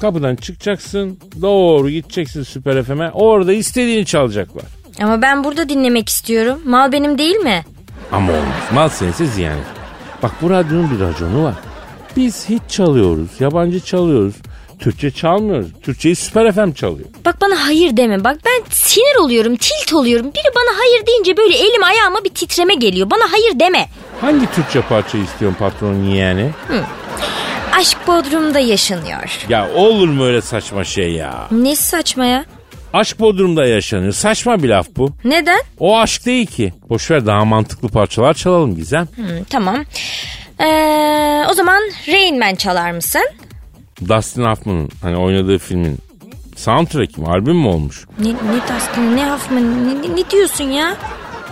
kapıdan 0.00 0.36
çıkacaksın 0.36 1.18
doğru 1.42 1.90
gideceksin 1.90 2.42
Süper 2.42 2.82
FM'e 2.82 3.10
orada 3.10 3.52
istediğini 3.52 4.06
çalacaklar. 4.06 4.77
Ama 5.02 5.22
ben 5.22 5.44
burada 5.44 5.68
dinlemek 5.68 6.08
istiyorum. 6.08 6.60
Mal 6.64 6.92
benim 6.92 7.18
değil 7.18 7.36
mi? 7.36 7.64
Ama 8.12 8.32
olmaz 8.32 8.72
mal 8.74 8.88
sense 8.88 9.26
ziyan 9.26 9.52
eder. 9.52 9.64
Bak 10.22 10.30
bu 10.42 10.50
radyonun 10.50 10.90
bir 10.90 11.00
raconu 11.00 11.44
var. 11.44 11.54
Biz 12.16 12.48
hiç 12.48 12.62
çalıyoruz 12.68 13.28
yabancı 13.40 13.80
çalıyoruz. 13.80 14.34
Türkçe 14.78 15.10
çalmıyoruz. 15.10 15.68
Türkçeyi 15.82 16.16
Süper 16.16 16.52
FM 16.52 16.72
çalıyor. 16.72 17.08
Bak 17.24 17.36
bana 17.40 17.66
hayır 17.66 17.96
deme. 17.96 18.24
Bak 18.24 18.36
ben 18.46 18.62
sinir 18.70 19.16
oluyorum, 19.24 19.56
tilt 19.56 19.92
oluyorum. 19.94 20.26
Biri 20.26 20.54
bana 20.56 20.78
hayır 20.78 21.06
deyince 21.06 21.36
böyle 21.36 21.56
elim 21.56 21.82
ayağıma 21.84 22.24
bir 22.24 22.28
titreme 22.30 22.74
geliyor. 22.74 23.10
Bana 23.10 23.32
hayır 23.32 23.60
deme. 23.60 23.88
Hangi 24.20 24.46
Türkçe 24.52 24.80
parçayı 24.80 25.24
istiyorsun 25.24 25.58
patronun 25.58 26.04
yeğeni? 26.04 26.50
aşk 27.72 27.98
Bodrum'da 28.06 28.58
yaşanıyor. 28.58 29.38
Ya 29.48 29.68
olur 29.74 30.08
mu 30.08 30.24
öyle 30.24 30.42
saçma 30.42 30.84
şey 30.84 31.12
ya? 31.12 31.46
Nesi 31.50 31.82
saçma 31.82 32.24
ya? 32.26 32.44
Aşk 32.92 33.20
Bodrum'da 33.20 33.66
yaşanıyor. 33.66 34.12
Saçma 34.12 34.62
bir 34.62 34.68
laf 34.68 34.86
bu. 34.96 35.10
Neden? 35.24 35.60
O 35.78 35.98
aşk 35.98 36.26
değil 36.26 36.46
ki. 36.46 36.72
Boşver 36.88 37.26
daha 37.26 37.44
mantıklı 37.44 37.88
parçalar 37.88 38.34
çalalım 38.34 38.74
Gizem. 38.76 39.08
Hı, 39.16 39.44
tamam. 39.50 39.84
Ee, 40.60 41.44
o 41.50 41.54
zaman 41.54 41.82
Rain 42.08 42.38
Man 42.38 42.54
çalar 42.54 42.90
mısın? 42.92 43.22
Dustin 44.08 44.44
Hoffman'ın 44.44 44.88
hani 45.02 45.16
oynadığı 45.16 45.58
filmin 45.58 45.98
soundtrack 46.56 47.18
mi 47.18 47.26
albüm 47.26 47.56
mü 47.56 47.68
olmuş? 47.68 48.04
Ne, 48.18 48.28
ne 48.28 48.76
Dustin 48.76 49.16
ne 49.16 49.30
Hoffman 49.30 49.88
ne, 49.88 50.02
ne, 50.02 50.16
ne 50.16 50.30
diyorsun 50.30 50.64
ya? 50.64 50.96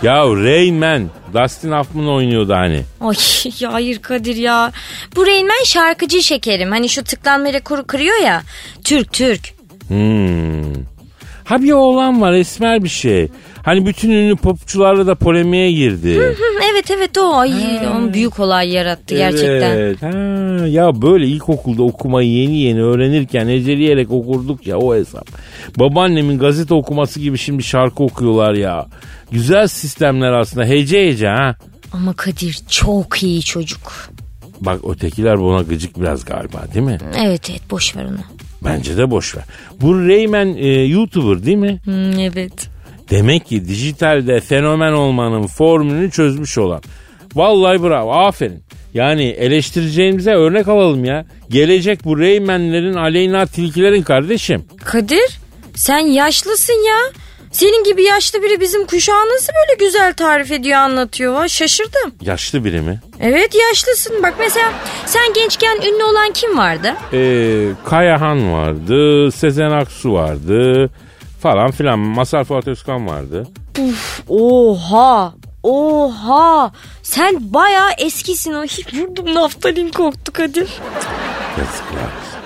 Ya 0.03 0.15
Rain 0.23 0.75
Man 0.75 1.09
Dustin 1.33 1.71
Hoffman 1.71 2.07
oynuyordu 2.09 2.53
hani. 2.53 2.81
Ay 3.01 3.15
ya 3.59 3.73
hayır 3.73 3.99
Kadir 4.01 4.35
ya. 4.35 4.71
Bu 5.15 5.27
Rain 5.27 5.47
Man 5.47 5.63
şarkıcı 5.65 6.23
şekerim. 6.23 6.71
Hani 6.71 6.89
şu 6.89 7.03
tıklanma 7.03 7.53
rekoru 7.53 7.87
kırıyor 7.87 8.17
ya. 8.23 8.41
Türk 8.83 9.13
Türk. 9.13 9.41
Hmm. 9.87 10.96
Ha 11.47 11.61
bir 11.61 11.71
oğlan 11.71 12.21
var 12.21 12.33
esmer 12.33 12.83
bir 12.83 12.89
şey. 12.89 13.27
Hani 13.63 13.85
bütün 13.85 14.09
ünlü 14.09 14.35
popçularla 14.35 15.07
da 15.07 15.15
polemiğe 15.15 15.71
girdi. 15.71 16.35
Evet 16.71 16.91
evet 16.91 17.17
o. 17.17 17.35
Ay 17.35 17.51
onun 17.95 18.13
büyük 18.13 18.39
olay 18.39 18.69
yarattı 18.69 19.15
gerçekten. 19.15 19.93
Ha, 19.93 20.67
ya 20.67 21.01
böyle 21.01 21.27
ilkokulda 21.27 21.83
okumayı 21.83 22.29
yeni 22.29 22.57
yeni 22.57 22.83
öğrenirken 22.83 23.47
eceleyerek 23.47 24.11
okurduk 24.11 24.67
ya 24.67 24.77
o 24.77 24.95
hesap. 24.95 25.27
Babaannemin 25.79 26.39
gazete 26.39 26.73
okuması 26.73 27.19
gibi 27.19 27.37
şimdi 27.37 27.63
şarkı 27.63 28.03
okuyorlar 28.03 28.53
ya. 28.53 28.85
Güzel 29.31 29.67
sistemler 29.67 30.31
aslında 30.31 30.65
hece 30.65 31.07
hece 31.07 31.27
ha. 31.27 31.55
Ama 31.93 32.13
Kadir 32.13 32.59
çok 32.69 33.23
iyi 33.23 33.41
çocuk. 33.41 34.09
Bak 34.61 34.79
ötekiler 34.89 35.39
buna 35.39 35.61
gıcık 35.61 36.01
biraz 36.01 36.25
galiba 36.25 36.63
değil 36.73 36.85
mi? 36.85 36.97
Evet 37.19 37.49
evet 37.49 37.61
boş 37.71 37.95
ver 37.95 38.05
onu. 38.05 38.19
Bence 38.61 38.97
de 38.97 39.11
boş 39.11 39.35
ver. 39.37 39.43
Bu 39.81 40.07
Rayman 40.07 40.57
e, 40.57 40.67
YouTuber 40.67 41.45
değil 41.45 41.57
mi? 41.57 41.79
Hmm, 41.83 42.19
evet. 42.19 42.69
Demek 43.09 43.45
ki 43.45 43.67
dijitalde 43.67 44.39
fenomen 44.39 44.91
olmanın 44.91 45.47
formülünü 45.47 46.11
çözmüş 46.11 46.57
olan. 46.57 46.81
Vallahi 47.35 47.83
bravo 47.83 48.11
aferin. 48.11 48.63
Yani 48.93 49.23
eleştireceğimize 49.23 50.31
örnek 50.31 50.67
alalım 50.67 51.05
ya. 51.05 51.25
Gelecek 51.49 52.05
bu 52.05 52.19
Rayman'lerin 52.19 52.93
aleyna 52.93 53.45
tilkilerin 53.45 54.01
kardeşim. 54.01 54.65
Kadir 54.85 55.39
sen 55.75 55.99
yaşlısın 55.99 56.87
ya. 56.87 56.97
Senin 57.51 57.83
gibi 57.83 58.03
yaşlı 58.03 58.41
biri 58.43 58.59
bizim 58.61 58.85
kuşağı 58.85 59.25
nasıl 59.35 59.53
böyle 59.53 59.85
güzel 59.85 60.13
tarif 60.13 60.51
ediyor 60.51 60.77
anlatıyor. 60.79 61.35
Ha, 61.35 61.47
şaşırdım. 61.47 62.13
Yaşlı 62.21 62.65
biri 62.65 62.81
mi? 62.81 62.99
Evet 63.19 63.55
yaşlısın. 63.55 64.23
Bak 64.23 64.33
mesela 64.39 64.73
sen 65.05 65.33
gençken 65.33 65.77
ünlü 65.77 66.03
olan 66.03 66.31
kim 66.33 66.57
vardı? 66.57 66.93
Ee, 67.13 67.69
Kayahan 67.85 68.53
vardı, 68.53 69.31
Sezen 69.31 69.71
Aksu 69.71 70.13
vardı 70.13 70.89
falan 71.41 71.71
filan. 71.71 71.99
Masar 71.99 72.43
Fuat 72.43 72.67
Özkan 72.67 73.07
vardı. 73.07 73.47
Oha. 74.29 75.33
Oha. 75.63 76.71
Sen 77.03 77.53
bayağı 77.53 77.89
eskisin. 77.97 78.53
Ay 78.53 78.67
vurdum 78.93 79.35
naftalin 79.35 79.91
koktu 79.91 80.33
Kadir. 80.33 80.69
Yazıklar 81.57 82.07
olsun. 82.17 82.39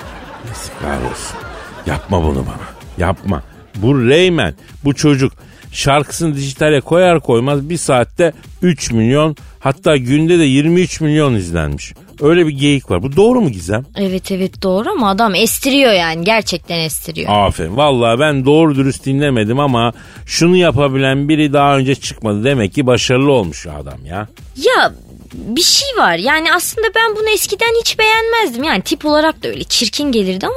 Yazıklar 0.48 1.12
olsun. 1.12 1.38
Yapma 1.86 2.24
bunu 2.24 2.46
bana. 2.46 2.68
Yapma. 2.98 3.44
Bu 3.76 4.08
Rayman, 4.10 4.54
bu 4.84 4.94
çocuk 4.94 5.34
şarkısını 5.72 6.36
dijitale 6.36 6.82
koyar 6.82 7.20
koymaz 7.20 7.70
bir 7.70 7.78
saatte 7.78 8.34
3 8.62 8.92
milyon 8.92 9.36
hatta 9.60 9.98
günde 9.98 10.40
de 10.40 10.44
23 10.44 11.02
milyon 11.02 11.34
izlenmiş. 11.36 11.94
Öyle 12.22 12.48
bir 12.48 12.52
geyik 12.52 12.92
var. 12.92 13.04
Bu 13.04 13.16
doğru 13.16 13.42
mu 13.42 13.50
Gizem? 13.50 13.86
Evet 13.96 14.32
evet 14.32 14.64
doğru 14.64 14.90
ama 14.90 15.10
adam 15.10 15.36
estiriyor 15.36 15.94
yani. 15.94 16.24
Gerçekten 16.26 16.80
estiriyor. 16.80 17.30
Aferin. 17.34 17.78
Vallahi 17.78 18.20
ben 18.20 18.46
doğru 18.46 18.76
dürüst 18.76 19.06
dinlemedim 19.06 19.60
ama 19.60 19.94
şunu 20.26 20.56
yapabilen 20.56 21.30
biri 21.30 21.54
daha 21.54 21.78
önce 21.78 21.96
çıkmadı. 21.96 22.44
Demek 22.44 22.74
ki 22.74 22.86
başarılı 22.88 23.32
olmuş 23.32 23.68
adam 23.68 24.06
ya. 24.06 24.28
Ya 24.56 24.94
bir 25.34 25.62
şey 25.62 25.88
var. 25.98 26.16
Yani 26.16 26.54
aslında 26.54 26.88
ben 26.96 27.16
bunu 27.16 27.30
eskiden 27.30 27.80
hiç 27.82 28.00
beğenmezdim. 28.00 28.64
Yani 28.64 28.82
tip 28.82 29.06
olarak 29.06 29.44
da 29.44 29.48
öyle 29.48 29.64
çirkin 29.64 30.12
gelirdi 30.12 30.46
ama 30.46 30.56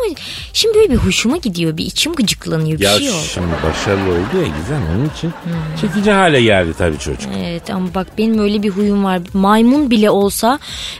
şimdi 0.52 0.74
böyle 0.78 0.90
bir 0.90 0.96
hoşuma 0.96 1.36
gidiyor. 1.36 1.76
Bir 1.76 1.84
içim 1.86 2.14
gıcıklanıyor. 2.14 2.78
Bir 2.78 2.84
ya 2.84 2.98
şey 2.98 3.10
oldu. 3.10 3.18
şimdi 3.34 3.46
başarılı 3.64 4.10
oldu 4.10 4.36
ya 4.36 4.42
Gizem 4.60 4.82
onun 4.96 5.08
için 5.16 5.32
çekici 5.80 6.10
hale 6.10 6.42
geldi 6.42 6.74
tabii 6.78 6.98
çocuk. 6.98 7.30
Evet 7.46 7.70
ama 7.70 7.88
bak 7.94 8.06
benim 8.18 8.38
öyle 8.38 8.62
bir 8.62 8.70
huyum 8.70 9.04
var. 9.04 9.20
Maymun 9.34 9.90
bile 9.90 10.10
olsa 10.10 10.58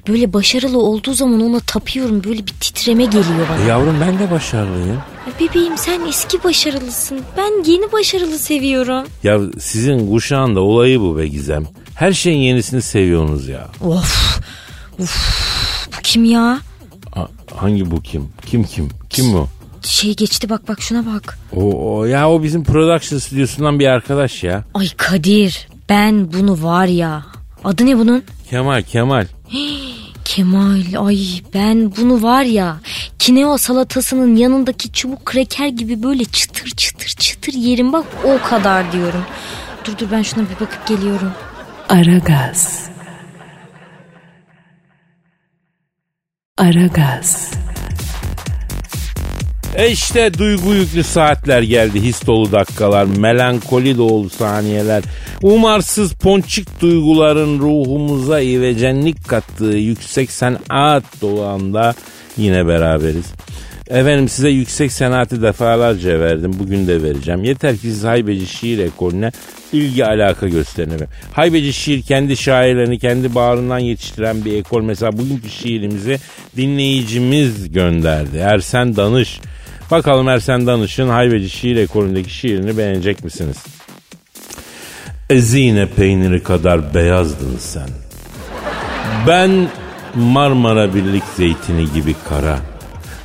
böyle 0.09 0.33
başarılı 0.33 0.79
olduğu 0.79 1.15
zaman 1.15 1.41
ona 1.41 1.61
tapıyorum. 1.61 2.25
Böyle 2.25 2.39
bir 2.39 2.53
titreme 2.61 3.05
geliyor 3.05 3.47
bana. 3.51 3.65
E 3.65 3.69
yavrum 3.69 3.97
ben 4.01 4.19
de 4.19 4.31
başarılıyım. 4.31 5.03
Bebeğim 5.41 5.79
sen 5.79 6.01
eski 6.09 6.45
başarılısın. 6.45 7.21
Ben 7.37 7.65
yeni 7.71 7.93
başarılı 7.93 8.39
seviyorum. 8.39 9.05
Ya 9.23 9.41
sizin 9.61 10.11
kuşağın 10.13 10.57
da 10.57 10.61
olayı 10.61 11.01
bu 11.01 11.19
be 11.19 11.27
Gizem. 11.27 11.67
Her 11.95 12.13
şeyin 12.13 12.39
yenisini 12.39 12.83
seviyorsunuz 12.83 13.49
ya. 13.49 13.69
Of. 13.81 14.41
Uf. 14.99 15.45
Bu 15.97 16.01
kim 16.03 16.25
ya? 16.25 16.59
Ha- 17.15 17.29
hangi 17.57 17.91
bu 17.91 18.03
kim? 18.03 18.29
Kim 18.47 18.65
kim? 18.65 18.89
Kim 19.11 19.33
bu? 19.33 19.49
Şey 19.83 20.17
geçti 20.17 20.49
bak 20.51 20.69
bak 20.69 20.83
şuna 20.83 21.07
bak. 21.15 21.39
O, 21.57 21.97
o 21.99 22.05
ya 22.05 22.31
o 22.31 22.43
bizim 22.43 22.65
production 22.65 23.19
stüdyosundan 23.19 23.79
bir 23.79 23.87
arkadaş 23.87 24.45
ya. 24.45 24.65
Ay 24.75 24.89
Kadir 24.97 25.69
ben 25.89 26.33
bunu 26.33 26.63
var 26.63 26.87
ya. 26.87 27.23
Adı 27.65 27.87
ne 27.87 27.99
bunun? 27.99 28.23
Kemal 28.51 28.83
Kemal. 28.83 29.27
Kemal 30.25 31.07
ay 31.07 31.19
ben 31.55 31.93
bunu 31.97 32.23
var 32.23 32.43
ya 32.43 32.77
kineo 33.19 33.59
salatasının 33.59 34.37
yanındaki 34.37 34.93
çubuk 34.93 35.25
kreker 35.25 35.69
gibi 35.69 36.03
böyle 36.03 36.25
çıtır 36.25 36.71
çıtır 36.71 37.07
çıtır 37.09 37.53
yerim 37.53 37.93
bak 37.93 38.05
o 38.25 38.49
kadar 38.49 38.93
diyorum. 38.93 39.25
Dur 39.85 39.99
dur 39.99 40.07
ben 40.13 40.23
şuna 40.23 40.45
bir 40.45 40.55
bakıp 40.55 40.87
geliyorum. 40.87 41.33
Aragaz. 41.89 42.91
Aragaz. 46.59 47.51
E 49.75 49.91
işte 49.91 50.35
duygu 50.39 50.75
yüklü 50.75 51.05
saatler 51.05 51.63
geldi. 51.63 52.03
His 52.03 52.27
dolu 52.27 52.53
dakikalar, 52.53 53.05
melankoli 53.05 53.99
dolu 53.99 54.31
saniyeler. 54.31 55.03
Umarsız 55.43 56.13
ponçik 56.13 56.81
duyguların 56.81 57.59
ruhumuza 57.59 58.41
ivecenlik 58.41 59.29
kattığı 59.29 59.65
yüksek 59.65 60.31
sanat 60.31 61.05
dolu 61.23 61.45
anda 61.45 61.95
yine 62.37 62.67
beraberiz. 62.67 63.27
Efendim 63.91 64.29
size 64.29 64.49
yüksek 64.49 64.93
sanatı 64.93 65.43
defalarca 65.43 66.21
verdim. 66.21 66.53
Bugün 66.59 66.87
de 66.87 67.03
vereceğim. 67.03 67.45
Yeter 67.45 67.73
ki 67.73 67.81
siz 67.81 68.05
haybeci 68.05 68.47
şiir 68.47 68.79
ekolüne 68.79 69.33
ilgi 69.73 70.07
alaka 70.07 70.49
gösterin. 70.49 70.91
efendim. 70.91 71.09
Haybeci 71.33 71.73
şiir 71.73 72.03
kendi 72.03 72.37
şairlerini 72.37 72.99
kendi 72.99 73.35
bağrından 73.35 73.79
yetiştiren 73.79 74.45
bir 74.45 74.59
ekol. 74.59 74.83
Mesela 74.83 75.13
bugünkü 75.13 75.51
şiirimizi 75.51 76.19
dinleyicimiz 76.57 77.73
gönderdi. 77.73 78.37
Ersen 78.37 78.97
Danış. 78.97 79.41
Bakalım 79.91 80.29
Ersen 80.29 80.67
Danış'ın 80.67 81.09
haybeci 81.09 81.51
şiir 81.51 81.77
ekolündeki 81.77 82.31
şiirini 82.31 82.79
beğenecek 82.79 83.25
misiniz? 83.25 83.57
Ezine 85.31 85.87
peyniri 85.87 86.43
kadar 86.43 86.95
beyazdın 86.95 87.57
sen. 87.59 87.89
Ben 89.27 89.69
Marmara 90.15 90.95
Birlik 90.95 91.25
zeytini 91.37 91.93
gibi 91.93 92.15
kara 92.29 92.74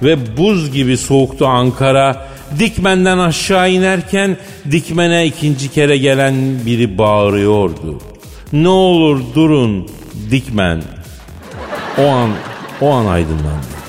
ve 0.04 0.38
buz 0.38 0.72
gibi 0.72 0.97
soğuktu 0.97 1.47
Ankara. 1.47 2.26
Dikmenden 2.60 3.18
aşağı 3.18 3.72
inerken 3.72 4.38
dikmene 4.72 5.26
ikinci 5.26 5.72
kere 5.72 5.97
gelen 5.97 6.36
biri 6.66 6.97
bağırıyordu. 6.97 8.02
Ne 8.54 8.68
olur 8.68 9.22
durun 9.36 9.89
dikmen. 10.32 10.82
O 11.97 12.08
an 12.08 12.30
o 12.82 12.89
an 12.89 13.06
aydınlandı. 13.06 13.80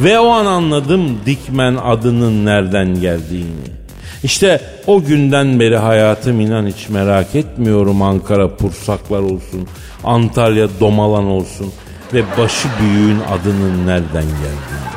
Ve 0.00 0.18
o 0.18 0.28
an 0.28 0.46
anladım 0.46 1.18
dikmen 1.26 1.76
adının 1.84 2.46
nereden 2.46 3.00
geldiğini. 3.00 3.76
İşte 4.22 4.60
o 4.86 5.04
günden 5.04 5.60
beri 5.60 5.76
hayatım 5.76 6.40
inan 6.40 6.66
hiç 6.66 6.88
merak 6.88 7.34
etmiyorum 7.34 8.02
Ankara 8.02 8.56
pursaklar 8.56 9.20
olsun, 9.20 9.68
Antalya 10.04 10.68
domalan 10.80 11.24
olsun 11.24 11.72
ve 12.14 12.22
başı 12.38 12.68
büyüğün 12.80 13.20
adının 13.20 13.86
nereden 13.86 14.24
geldiğini. 14.24 14.95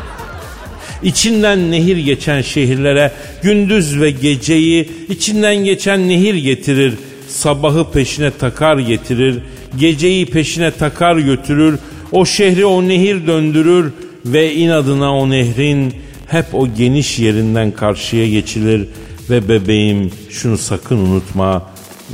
İçinden 1.04 1.72
nehir 1.72 1.98
geçen 1.98 2.42
şehirlere 2.42 3.12
gündüz 3.44 4.02
ve 4.02 4.12
geceyi 4.12 4.90
içinden 5.10 5.56
geçen 5.56 6.10
nehir 6.10 6.36
getirir. 6.36 6.94
Sabahı 7.28 7.92
peşine 7.92 8.32
takar 8.32 8.78
getirir. 8.78 9.40
Geceyi 9.78 10.26
peşine 10.26 10.72
takar 10.72 11.18
götürür. 11.18 11.80
O 12.12 12.26
şehri 12.26 12.66
o 12.66 12.88
nehir 12.88 13.28
döndürür 13.28 13.92
ve 14.26 14.54
inadına 14.54 15.16
o 15.18 15.30
nehrin 15.30 15.94
hep 16.28 16.46
o 16.54 16.68
geniş 16.74 17.20
yerinden 17.20 17.72
karşıya 17.72 18.28
geçilir 18.30 18.88
ve 19.30 19.50
bebeğim 19.50 20.12
şunu 20.30 20.58
sakın 20.58 20.98
unutma 20.98 21.70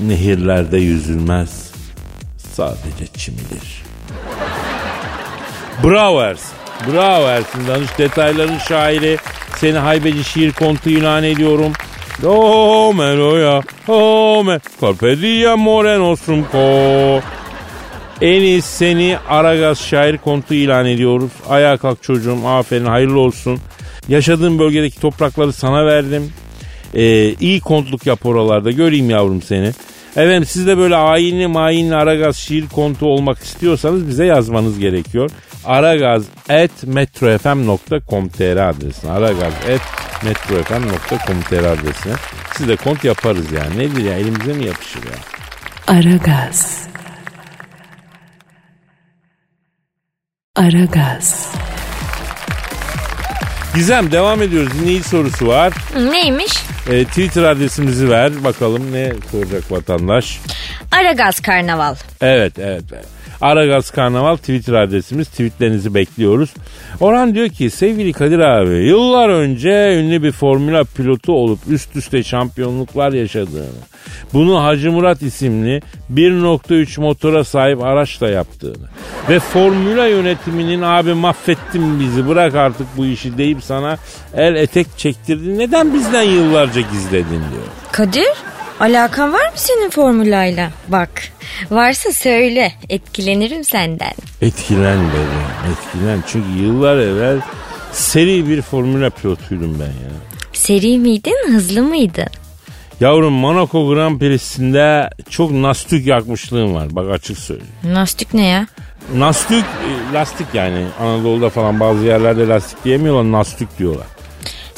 nehirlerde 0.07 0.77
yüzülmez 0.77 1.71
sadece 2.53 3.07
çimilir. 3.17 3.83
Bravo 5.83 6.21
Ersin. 6.21 6.64
Bravo 6.91 7.27
Ersin 7.27 7.67
Danış. 7.67 7.97
Detayların 7.97 8.57
şairi. 8.57 9.17
Seni 9.57 9.77
haybeci 9.77 10.23
şiir 10.23 10.51
kontu 10.51 10.89
ilan 10.89 11.23
ediyorum. 11.23 11.73
Meloya, 12.93 13.61
o 13.87 14.43
me, 14.45 14.59
carpe 14.81 15.21
diem 15.21 15.59
more 15.59 15.99
nostrum 15.99 16.45
co. 16.51 17.21
En 18.21 18.41
iyi 18.41 18.61
seni 18.61 19.17
Aragaz 19.29 19.79
şair 19.79 20.17
kontu 20.17 20.53
ilan 20.53 20.85
ediyoruz. 20.85 21.31
Ayağa 21.49 21.77
kalk 21.77 22.03
çocuğum 22.03 22.47
aferin 22.47 22.85
hayırlı 22.85 23.19
olsun. 23.19 23.59
Yaşadığım 24.07 24.59
bölgedeki 24.59 24.99
toprakları 24.99 25.53
sana 25.53 25.85
verdim. 25.85 26.33
Ee, 26.93 27.33
iyi 27.33 27.59
kontluk 27.59 28.05
yap 28.05 28.25
oralarda 28.25 28.71
göreyim 28.71 29.09
yavrum 29.09 29.41
seni. 29.41 29.71
Efendim 30.11 30.45
siz 30.45 30.67
de 30.67 30.77
böyle 30.77 30.95
ayinli 30.95 31.47
mayinli 31.47 31.95
Aragaz 31.95 32.37
şiir 32.37 32.67
kontu 32.67 33.05
olmak 33.05 33.43
istiyorsanız 33.43 34.07
bize 34.07 34.25
yazmanız 34.25 34.79
gerekiyor. 34.79 35.29
aragaz.metrofm.com.tr 35.65 38.57
adresine 38.69 39.11
aragaz.metrofm.com.tr 39.11 41.63
adresine 41.63 42.13
siz 42.57 42.67
de 42.67 42.75
kont 42.75 43.03
yaparız 43.03 43.51
yani. 43.51 43.77
Nedir 43.77 44.03
ya 44.03 44.13
elimize 44.17 44.53
mi 44.53 44.65
yapışır 44.65 45.03
ya? 45.03 45.11
Aragaz. 45.87 46.87
Aragaz. 50.55 51.47
Gizem 53.75 54.11
devam 54.11 54.41
ediyoruz. 54.41 54.73
Dinleyici 54.73 55.09
sorusu 55.09 55.47
var. 55.47 55.73
Neymiş? 56.11 56.53
Ee, 56.91 57.05
Twitter 57.05 57.43
adresimizi 57.43 58.09
ver. 58.09 58.43
Bakalım 58.43 58.91
ne 58.91 59.13
soracak 59.31 59.71
vatandaş. 59.71 60.39
Aragaz 60.91 61.39
Karnaval. 61.39 61.95
Evet 62.21 62.59
evet. 62.59 62.83
evet. 62.93 63.05
Aragaz 63.41 63.91
Karnaval 63.91 64.37
Twitter 64.37 64.73
adresimiz. 64.73 65.27
Tweetlerinizi 65.27 65.93
bekliyoruz. 65.93 66.53
Orhan 66.99 67.35
diyor 67.35 67.49
ki 67.49 67.69
sevgili 67.69 68.13
Kadir 68.13 68.39
abi 68.39 68.73
yıllar 68.73 69.29
önce 69.29 69.99
ünlü 69.99 70.23
bir 70.23 70.31
formula 70.31 70.83
pilotu 70.83 71.33
olup 71.33 71.59
üst 71.67 71.95
üste 71.95 72.23
şampiyonluklar 72.23 73.13
yaşadığını, 73.13 73.81
bunu 74.33 74.63
Hacı 74.63 74.91
Murat 74.91 75.21
isimli 75.21 75.81
1.3 76.13 77.01
motora 77.01 77.43
sahip 77.43 77.83
araçla 77.83 78.29
yaptığını 78.29 78.87
ve 79.29 79.39
formula 79.39 80.07
yönetiminin 80.07 80.81
abi 80.81 81.13
mahvettin 81.13 81.99
bizi 81.99 82.27
bırak 82.27 82.55
artık 82.55 82.87
bu 82.97 83.05
işi 83.05 83.37
deyip 83.37 83.63
sana 83.63 83.97
el 84.33 84.55
etek 84.55 84.87
çektirdi. 84.97 85.57
Neden 85.57 85.93
bizden 85.93 86.23
yıllarca 86.23 86.81
gizledin 86.81 87.29
diyor. 87.29 87.67
Kadir 87.91 88.27
alakan 88.79 89.33
var 89.33 89.45
mı 89.45 89.55
senin 89.55 89.89
formülayla? 89.89 90.69
Bak 90.87 91.09
varsa 91.71 92.11
söyle 92.11 92.71
etkilenirim 92.89 93.63
senden. 93.63 94.13
Etkilen 94.41 94.99
beni, 94.99 95.71
etkilen. 95.73 96.23
Çünkü 96.27 96.49
yıllar 96.49 96.97
evvel 96.97 97.37
seri 97.91 98.49
bir 98.49 98.61
formula 98.61 99.09
pilotuydum 99.09 99.79
ben 99.79 99.85
ya. 99.85 100.11
Seri 100.53 100.97
miydin 100.99 101.53
hızlı 101.53 101.83
mıydın? 101.83 102.27
Yavrum 102.99 103.33
Monaco 103.33 103.87
Grand 103.87 104.19
Prix'sinde 104.19 105.09
çok 105.29 105.51
nastük 105.51 106.07
yakmışlığım 106.07 106.75
var. 106.75 106.87
Bak 106.95 107.11
açık 107.11 107.37
söyleyeyim. 107.37 107.73
Lastik 107.85 108.33
ne 108.33 108.45
ya? 108.47 108.67
Nastük, 109.15 109.63
e, 109.63 110.13
lastik 110.13 110.47
yani. 110.53 110.85
Anadolu'da 110.99 111.49
falan 111.49 111.79
bazı 111.79 112.05
yerlerde 112.05 112.47
lastik 112.47 112.85
diyemiyorlar, 112.85 113.31
nastük 113.31 113.79
diyorlar. 113.79 114.07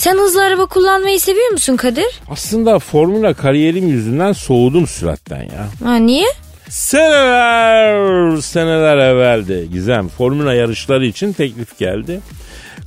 Sen 0.07 0.17
hızlı 0.17 0.43
araba 0.43 0.65
kullanmayı 0.65 1.19
seviyor 1.19 1.51
musun 1.51 1.75
Kadir? 1.75 2.05
Aslında 2.29 2.79
formula 2.79 3.33
kariyerim 3.33 3.87
yüzünden 3.87 4.31
soğudum 4.31 4.87
süratten 4.87 5.41
ya. 5.41 5.67
Ha 5.83 5.95
niye? 5.95 6.27
Seneler, 6.69 8.37
seneler 8.41 8.97
evveldi 8.97 9.69
Gizem. 9.71 10.07
Formula 10.07 10.53
yarışları 10.53 11.05
için 11.05 11.33
teklif 11.33 11.77
geldi. 11.77 12.19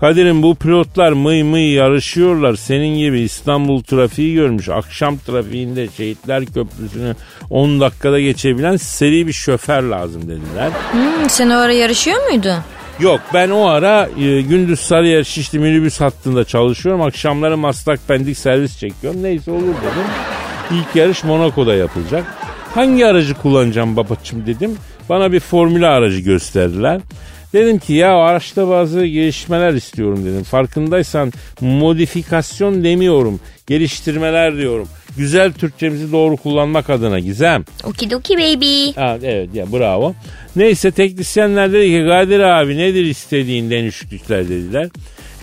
Kadir'im 0.01 0.43
bu 0.43 0.55
pilotlar 0.55 1.13
mıy 1.13 1.43
mıy 1.43 1.73
yarışıyorlar. 1.73 2.55
Senin 2.55 2.99
gibi 2.99 3.21
İstanbul 3.21 3.83
trafiği 3.83 4.35
görmüş. 4.35 4.69
Akşam 4.69 5.19
trafiğinde 5.19 5.89
Şehitler 5.97 6.47
Köprüsü'nü 6.47 7.15
10 7.51 7.81
dakikada 7.81 8.21
geçebilen 8.21 8.77
seri 8.77 9.27
bir 9.27 9.33
şoför 9.33 9.83
lazım 9.83 10.23
dediler. 10.23 10.71
Hmm, 10.93 11.31
sen 11.31 11.51
o 11.51 11.55
ara 11.55 11.73
yarışıyor 11.73 12.31
muydun? 12.31 12.59
Yok 13.01 13.21
ben 13.35 13.51
o 13.51 13.67
ara 13.67 14.09
e, 14.19 14.41
gündüz 14.41 14.81
Sarıyer 14.81 15.25
Şişli 15.25 15.59
minibüs 15.59 16.01
hattında 16.01 16.45
çalışıyorum. 16.45 17.03
Akşamları 17.03 17.57
Maslak 17.57 18.09
Pendik 18.09 18.39
servis 18.39 18.79
çekiyorum. 18.79 19.23
Neyse 19.23 19.51
olur 19.51 19.61
dedim. 19.63 20.07
İlk 20.71 20.97
yarış 20.97 21.25
Monaco'da 21.25 21.75
yapılacak. 21.75 22.25
Hangi 22.75 23.07
aracı 23.07 23.35
kullanacağım 23.35 23.97
babacım 23.97 24.47
dedim. 24.47 24.77
Bana 25.09 25.33
bir 25.33 25.41
formüle 25.41 25.87
aracı 25.87 26.19
gösterdiler. 26.19 27.01
Dedim 27.53 27.79
ki 27.79 27.93
ya 27.93 28.17
araçta 28.17 28.69
bazı 28.69 29.07
gelişmeler 29.07 29.75
istiyorum 29.75 30.25
dedim. 30.27 30.43
Farkındaysan 30.43 31.33
modifikasyon 31.61 32.85
demiyorum. 32.85 33.41
Geliştirmeler 33.67 34.57
diyorum. 34.57 34.89
Güzel 35.17 35.53
Türkçemizi 35.53 36.13
doğru 36.13 36.37
kullanmak 36.37 36.91
adına 36.91 37.19
Gizem. 37.19 37.65
Okidoki 37.85 38.35
baby. 38.35 38.91
Ha, 39.01 39.19
evet 39.23 39.49
ya 39.55 39.73
bravo. 39.73 40.15
Neyse 40.57 40.91
teknisyenler 40.91 41.73
dedi 41.73 41.87
ki 41.87 42.07
Kadir 42.09 42.41
abi 42.41 42.79
nedir 42.79 43.05
istediğin 43.05 43.71
denişiklikler 43.71 44.49
dediler. 44.49 44.89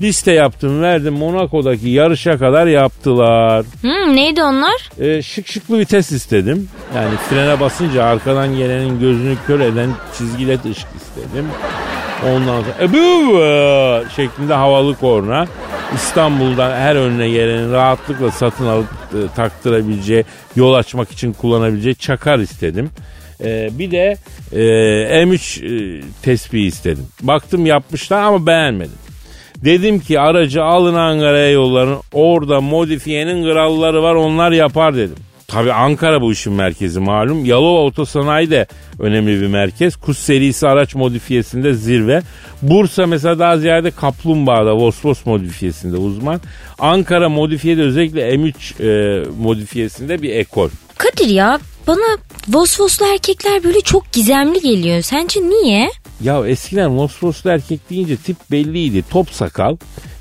Liste 0.02 0.32
yaptım 0.32 0.82
verdim 0.82 1.14
Monaco'daki 1.14 1.90
yarışa 1.90 2.38
kadar 2.38 2.68
yaptılar. 2.68 3.66
Hmm, 3.82 4.16
neydi 4.16 4.44
onlar? 4.44 4.90
Ee, 5.00 5.22
şık 5.22 5.48
şıklı 5.48 5.80
vites 5.80 6.12
istedim. 6.12 6.70
Yani 6.96 7.16
frene 7.30 7.60
basınca 7.60 8.04
arkadan 8.04 8.56
gelenin 8.56 9.00
gözünü 9.00 9.36
kör 9.48 9.60
eden 9.60 9.90
çizgi 10.18 10.48
led 10.48 10.64
ışık 10.64 10.88
istedim. 10.96 11.46
Ondan 12.26 12.62
sonra 12.62 12.76
ebu 12.82 14.10
şeklinde 14.16 14.54
havalı 14.54 14.96
korna. 14.96 15.48
İstanbul'dan 15.96 16.72
her 16.72 16.96
önüne 16.96 17.30
gelenin 17.30 17.72
rahatlıkla 17.72 18.32
satın 18.32 18.66
alıp 18.66 18.88
e, 19.14 19.36
taktırabileceği, 19.36 20.26
yol 20.56 20.74
açmak 20.74 21.12
için 21.12 21.34
kullanabileceği 21.34 21.96
çakar 21.96 22.40
istedim. 22.40 22.90
Ee, 23.44 23.70
bir 23.72 23.92
de 23.92 24.18
e, 24.52 24.60
M3 25.24 25.66
e, 25.66 26.04
tespihi 26.22 26.66
istedim. 26.66 27.08
Baktım 27.22 27.66
yapmışlar 27.66 28.22
ama 28.22 28.46
beğenmedim. 28.46 29.07
Dedim 29.64 30.00
ki 30.00 30.20
aracı 30.20 30.64
alın 30.64 30.96
Ankara'ya 30.96 31.52
yolların. 31.52 31.98
Orada 32.14 32.62
modifiyenin 32.62 33.44
kralları 33.44 34.04
var 34.04 34.16
onlar 34.16 34.52
yapar 34.52 34.96
dedim. 34.96 35.16
Tabi 35.48 35.74
Ankara 35.74 36.22
bu 36.22 36.32
işin 36.32 36.54
merkezi 36.54 37.00
malum. 37.00 37.46
Yalova 37.46 37.80
Otosanayi 37.80 38.52
de 38.52 38.68
önemli 39.00 39.42
bir 39.42 39.48
merkez. 39.48 39.96
Kuş 39.96 40.18
serisi 40.18 40.68
araç 40.68 40.96
modifiyesinde 40.96 41.74
zirve. 41.74 42.22
Bursa 42.62 43.06
mesela 43.08 43.40
daha 43.40 43.58
ziyade 43.58 43.92
Kaplumbağa'da 43.92 44.76
Vosvos 44.76 45.26
modifiyesinde 45.26 45.98
uzman. 45.98 46.42
Ankara 46.80 47.30
modifiyede 47.30 47.82
özellikle 47.82 48.30
M3 48.30 48.54
e, 48.84 49.26
modifiyesinde 49.40 50.22
bir 50.22 50.30
ekol. 50.36 50.70
Kadir 50.98 51.28
ya 51.30 51.60
bana 51.88 52.18
Vosvoslu 52.48 53.06
erkekler 53.06 53.64
böyle 53.64 53.82
çok 53.82 54.12
gizemli 54.12 54.62
geliyor. 54.62 55.02
Sence 55.02 55.40
niye? 55.42 55.90
Ya 56.22 56.48
eskiden 56.48 56.98
Vosvoslu 56.98 57.50
erkek 57.50 57.90
deyince 57.90 58.18
tip 58.18 58.38
belliydi. 58.52 59.04
Top 59.10 59.30
sakal, 59.30 59.78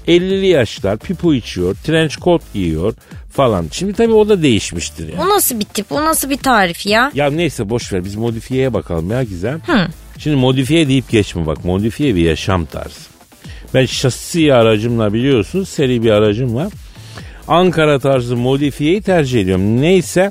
50'li 0.08 0.46
yaşlar, 0.46 0.98
pipo 0.98 1.34
içiyor, 1.34 1.76
trench 1.84 2.16
coat 2.16 2.42
giyiyor 2.54 2.94
falan. 3.32 3.66
Şimdi 3.72 3.92
tabii 3.92 4.12
o 4.12 4.28
da 4.28 4.42
değişmiştir 4.42 5.12
ya. 5.12 5.22
O 5.22 5.28
nasıl 5.28 5.60
bir 5.60 5.64
tip? 5.64 5.92
O 5.92 6.04
nasıl 6.04 6.30
bir 6.30 6.36
tarif 6.36 6.86
ya? 6.86 7.10
Ya 7.14 7.30
neyse 7.30 7.70
boş 7.70 7.92
ver 7.92 8.04
biz 8.04 8.14
modifiyeye 8.14 8.74
bakalım 8.74 9.10
ya 9.10 9.22
Gizem. 9.22 9.60
Hı. 9.66 9.88
Şimdi 10.18 10.36
modifiye 10.36 10.88
deyip 10.88 11.10
geçme 11.10 11.46
bak 11.46 11.64
modifiye 11.64 12.14
bir 12.14 12.20
yaşam 12.22 12.64
tarzı. 12.64 13.00
Ben 13.74 13.86
şasi 13.86 14.54
aracımla 14.54 15.12
biliyorsunuz 15.12 15.68
seri 15.68 16.02
bir 16.02 16.10
aracım 16.10 16.54
var. 16.54 16.72
Ankara 17.48 17.98
tarzı 17.98 18.36
modifiyeyi 18.36 19.02
tercih 19.02 19.40
ediyorum. 19.40 19.82
Neyse 19.82 20.30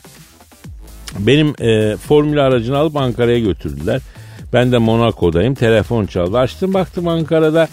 benim 1.19 1.61
e, 1.61 1.97
formül 1.97 2.45
aracını 2.45 2.77
alıp 2.77 2.97
Ankara'ya 2.97 3.39
götürdüler. 3.39 4.01
Ben 4.55 4.71
de 4.71 4.77
Monaco'dayım. 4.77 5.55
Telefon 5.55 6.05
çaldı. 6.05 6.37
Açtım 6.37 6.73
baktım 6.73 7.07
Ankara'da 7.07 7.67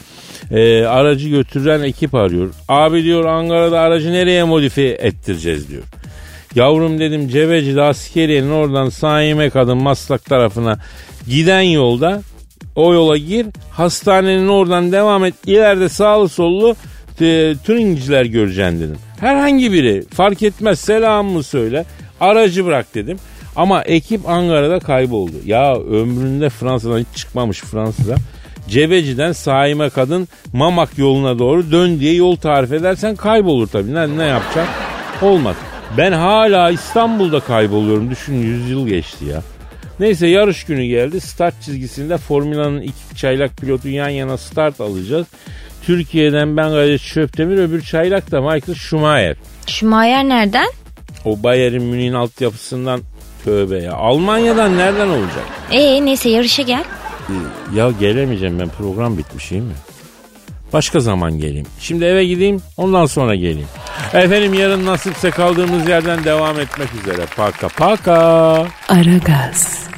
e, 0.50 0.84
aracı 0.84 1.28
götüren 1.28 1.82
ekip 1.82 2.14
arıyor. 2.14 2.50
Abi 2.68 3.04
diyor 3.04 3.24
Ankara'da 3.24 3.80
aracı 3.80 4.12
nereye 4.12 4.44
modifiye 4.44 4.90
ettireceğiz 4.90 5.68
diyor. 5.68 5.82
Yavrum 6.54 6.98
dedim 6.98 7.28
Cebeci'de 7.28 7.82
askeriyenin 7.82 8.50
oradan 8.50 8.88
Saime 8.88 9.50
Kadın 9.50 9.82
Maslak 9.82 10.24
tarafına 10.24 10.78
giden 11.28 11.60
yolda 11.60 12.22
o 12.76 12.94
yola 12.94 13.16
gir. 13.16 13.46
Hastanenin 13.70 14.48
oradan 14.48 14.92
devam 14.92 15.24
et. 15.24 15.34
İleride 15.46 15.88
sağlı 15.88 16.28
sollu 16.28 16.76
e, 17.20 17.54
turingciler 17.66 18.24
göreceksin 18.24 18.80
dedim. 18.80 18.98
Herhangi 19.20 19.72
biri 19.72 20.04
fark 20.14 20.42
etmez 20.42 20.80
selamımı 20.80 21.42
söyle. 21.42 21.84
Aracı 22.20 22.66
bırak 22.66 22.94
dedim. 22.94 23.18
Ama 23.56 23.82
ekip 23.82 24.28
Ankara'da 24.28 24.78
kayboldu. 24.78 25.36
Ya 25.46 25.74
ömründe 25.74 26.48
Fransa'dan 26.48 26.98
hiç 26.98 27.06
çıkmamış 27.14 27.60
Fransa'da. 27.60 28.14
Cebeci'den 28.68 29.32
Saime 29.32 29.90
Kadın 29.90 30.28
Mamak 30.52 30.98
yoluna 30.98 31.38
doğru 31.38 31.70
dön 31.70 32.00
diye 32.00 32.14
yol 32.14 32.36
tarif 32.36 32.72
edersen 32.72 33.16
kaybolur 33.16 33.66
tabii. 33.66 33.94
Ne, 33.94 34.18
ne 34.18 34.24
yapacak? 34.24 34.68
Olmaz. 35.22 35.56
Ben 35.96 36.12
hala 36.12 36.70
İstanbul'da 36.70 37.40
kayboluyorum. 37.40 38.10
Düşün 38.10 38.34
100 38.34 38.70
yıl 38.70 38.88
geçti 38.88 39.24
ya. 39.24 39.42
Neyse 40.00 40.26
yarış 40.26 40.64
günü 40.64 40.84
geldi. 40.84 41.20
Start 41.20 41.62
çizgisinde 41.62 42.18
Formula'nın 42.18 42.80
iki 42.80 43.16
çaylak 43.16 43.56
pilotu 43.56 43.88
yan 43.88 44.08
yana 44.08 44.36
start 44.36 44.80
alacağız. 44.80 45.26
Türkiye'den 45.82 46.56
ben 46.56 46.68
Kadir 46.68 46.98
Çöptemir 46.98 47.56
öbür 47.58 47.82
çaylak 47.82 48.30
da 48.30 48.40
Michael 48.40 48.74
Schumacher. 48.74 49.36
Schumacher 49.66 50.28
nereden? 50.28 50.68
O 51.24 51.42
Bayer'in 51.42 51.82
Münih'in 51.82 52.12
altyapısından 52.12 53.00
tövbe 53.44 53.78
ya. 53.78 53.92
Almanya'dan 53.92 54.78
nereden 54.78 55.08
olacak? 55.08 55.44
Ee 55.72 56.04
neyse 56.04 56.28
yarışa 56.28 56.62
gel. 56.62 56.84
Ya 57.74 57.90
gelemeyeceğim 58.00 58.58
ben 58.58 58.68
program 58.68 59.18
bitmiş 59.18 59.52
iyi 59.52 59.60
mi? 59.60 59.72
Başka 60.72 61.00
zaman 61.00 61.38
geleyim. 61.38 61.66
Şimdi 61.80 62.04
eve 62.04 62.24
gideyim 62.24 62.62
ondan 62.76 63.06
sonra 63.06 63.34
geleyim. 63.34 63.68
Efendim 64.14 64.54
yarın 64.54 64.86
nasipse 64.86 65.30
kaldığımız 65.30 65.88
yerden 65.88 66.24
devam 66.24 66.60
etmek 66.60 66.88
üzere. 67.02 67.26
Paka 67.36 67.68
paka. 67.68 68.14
Aragaz. 68.88 69.91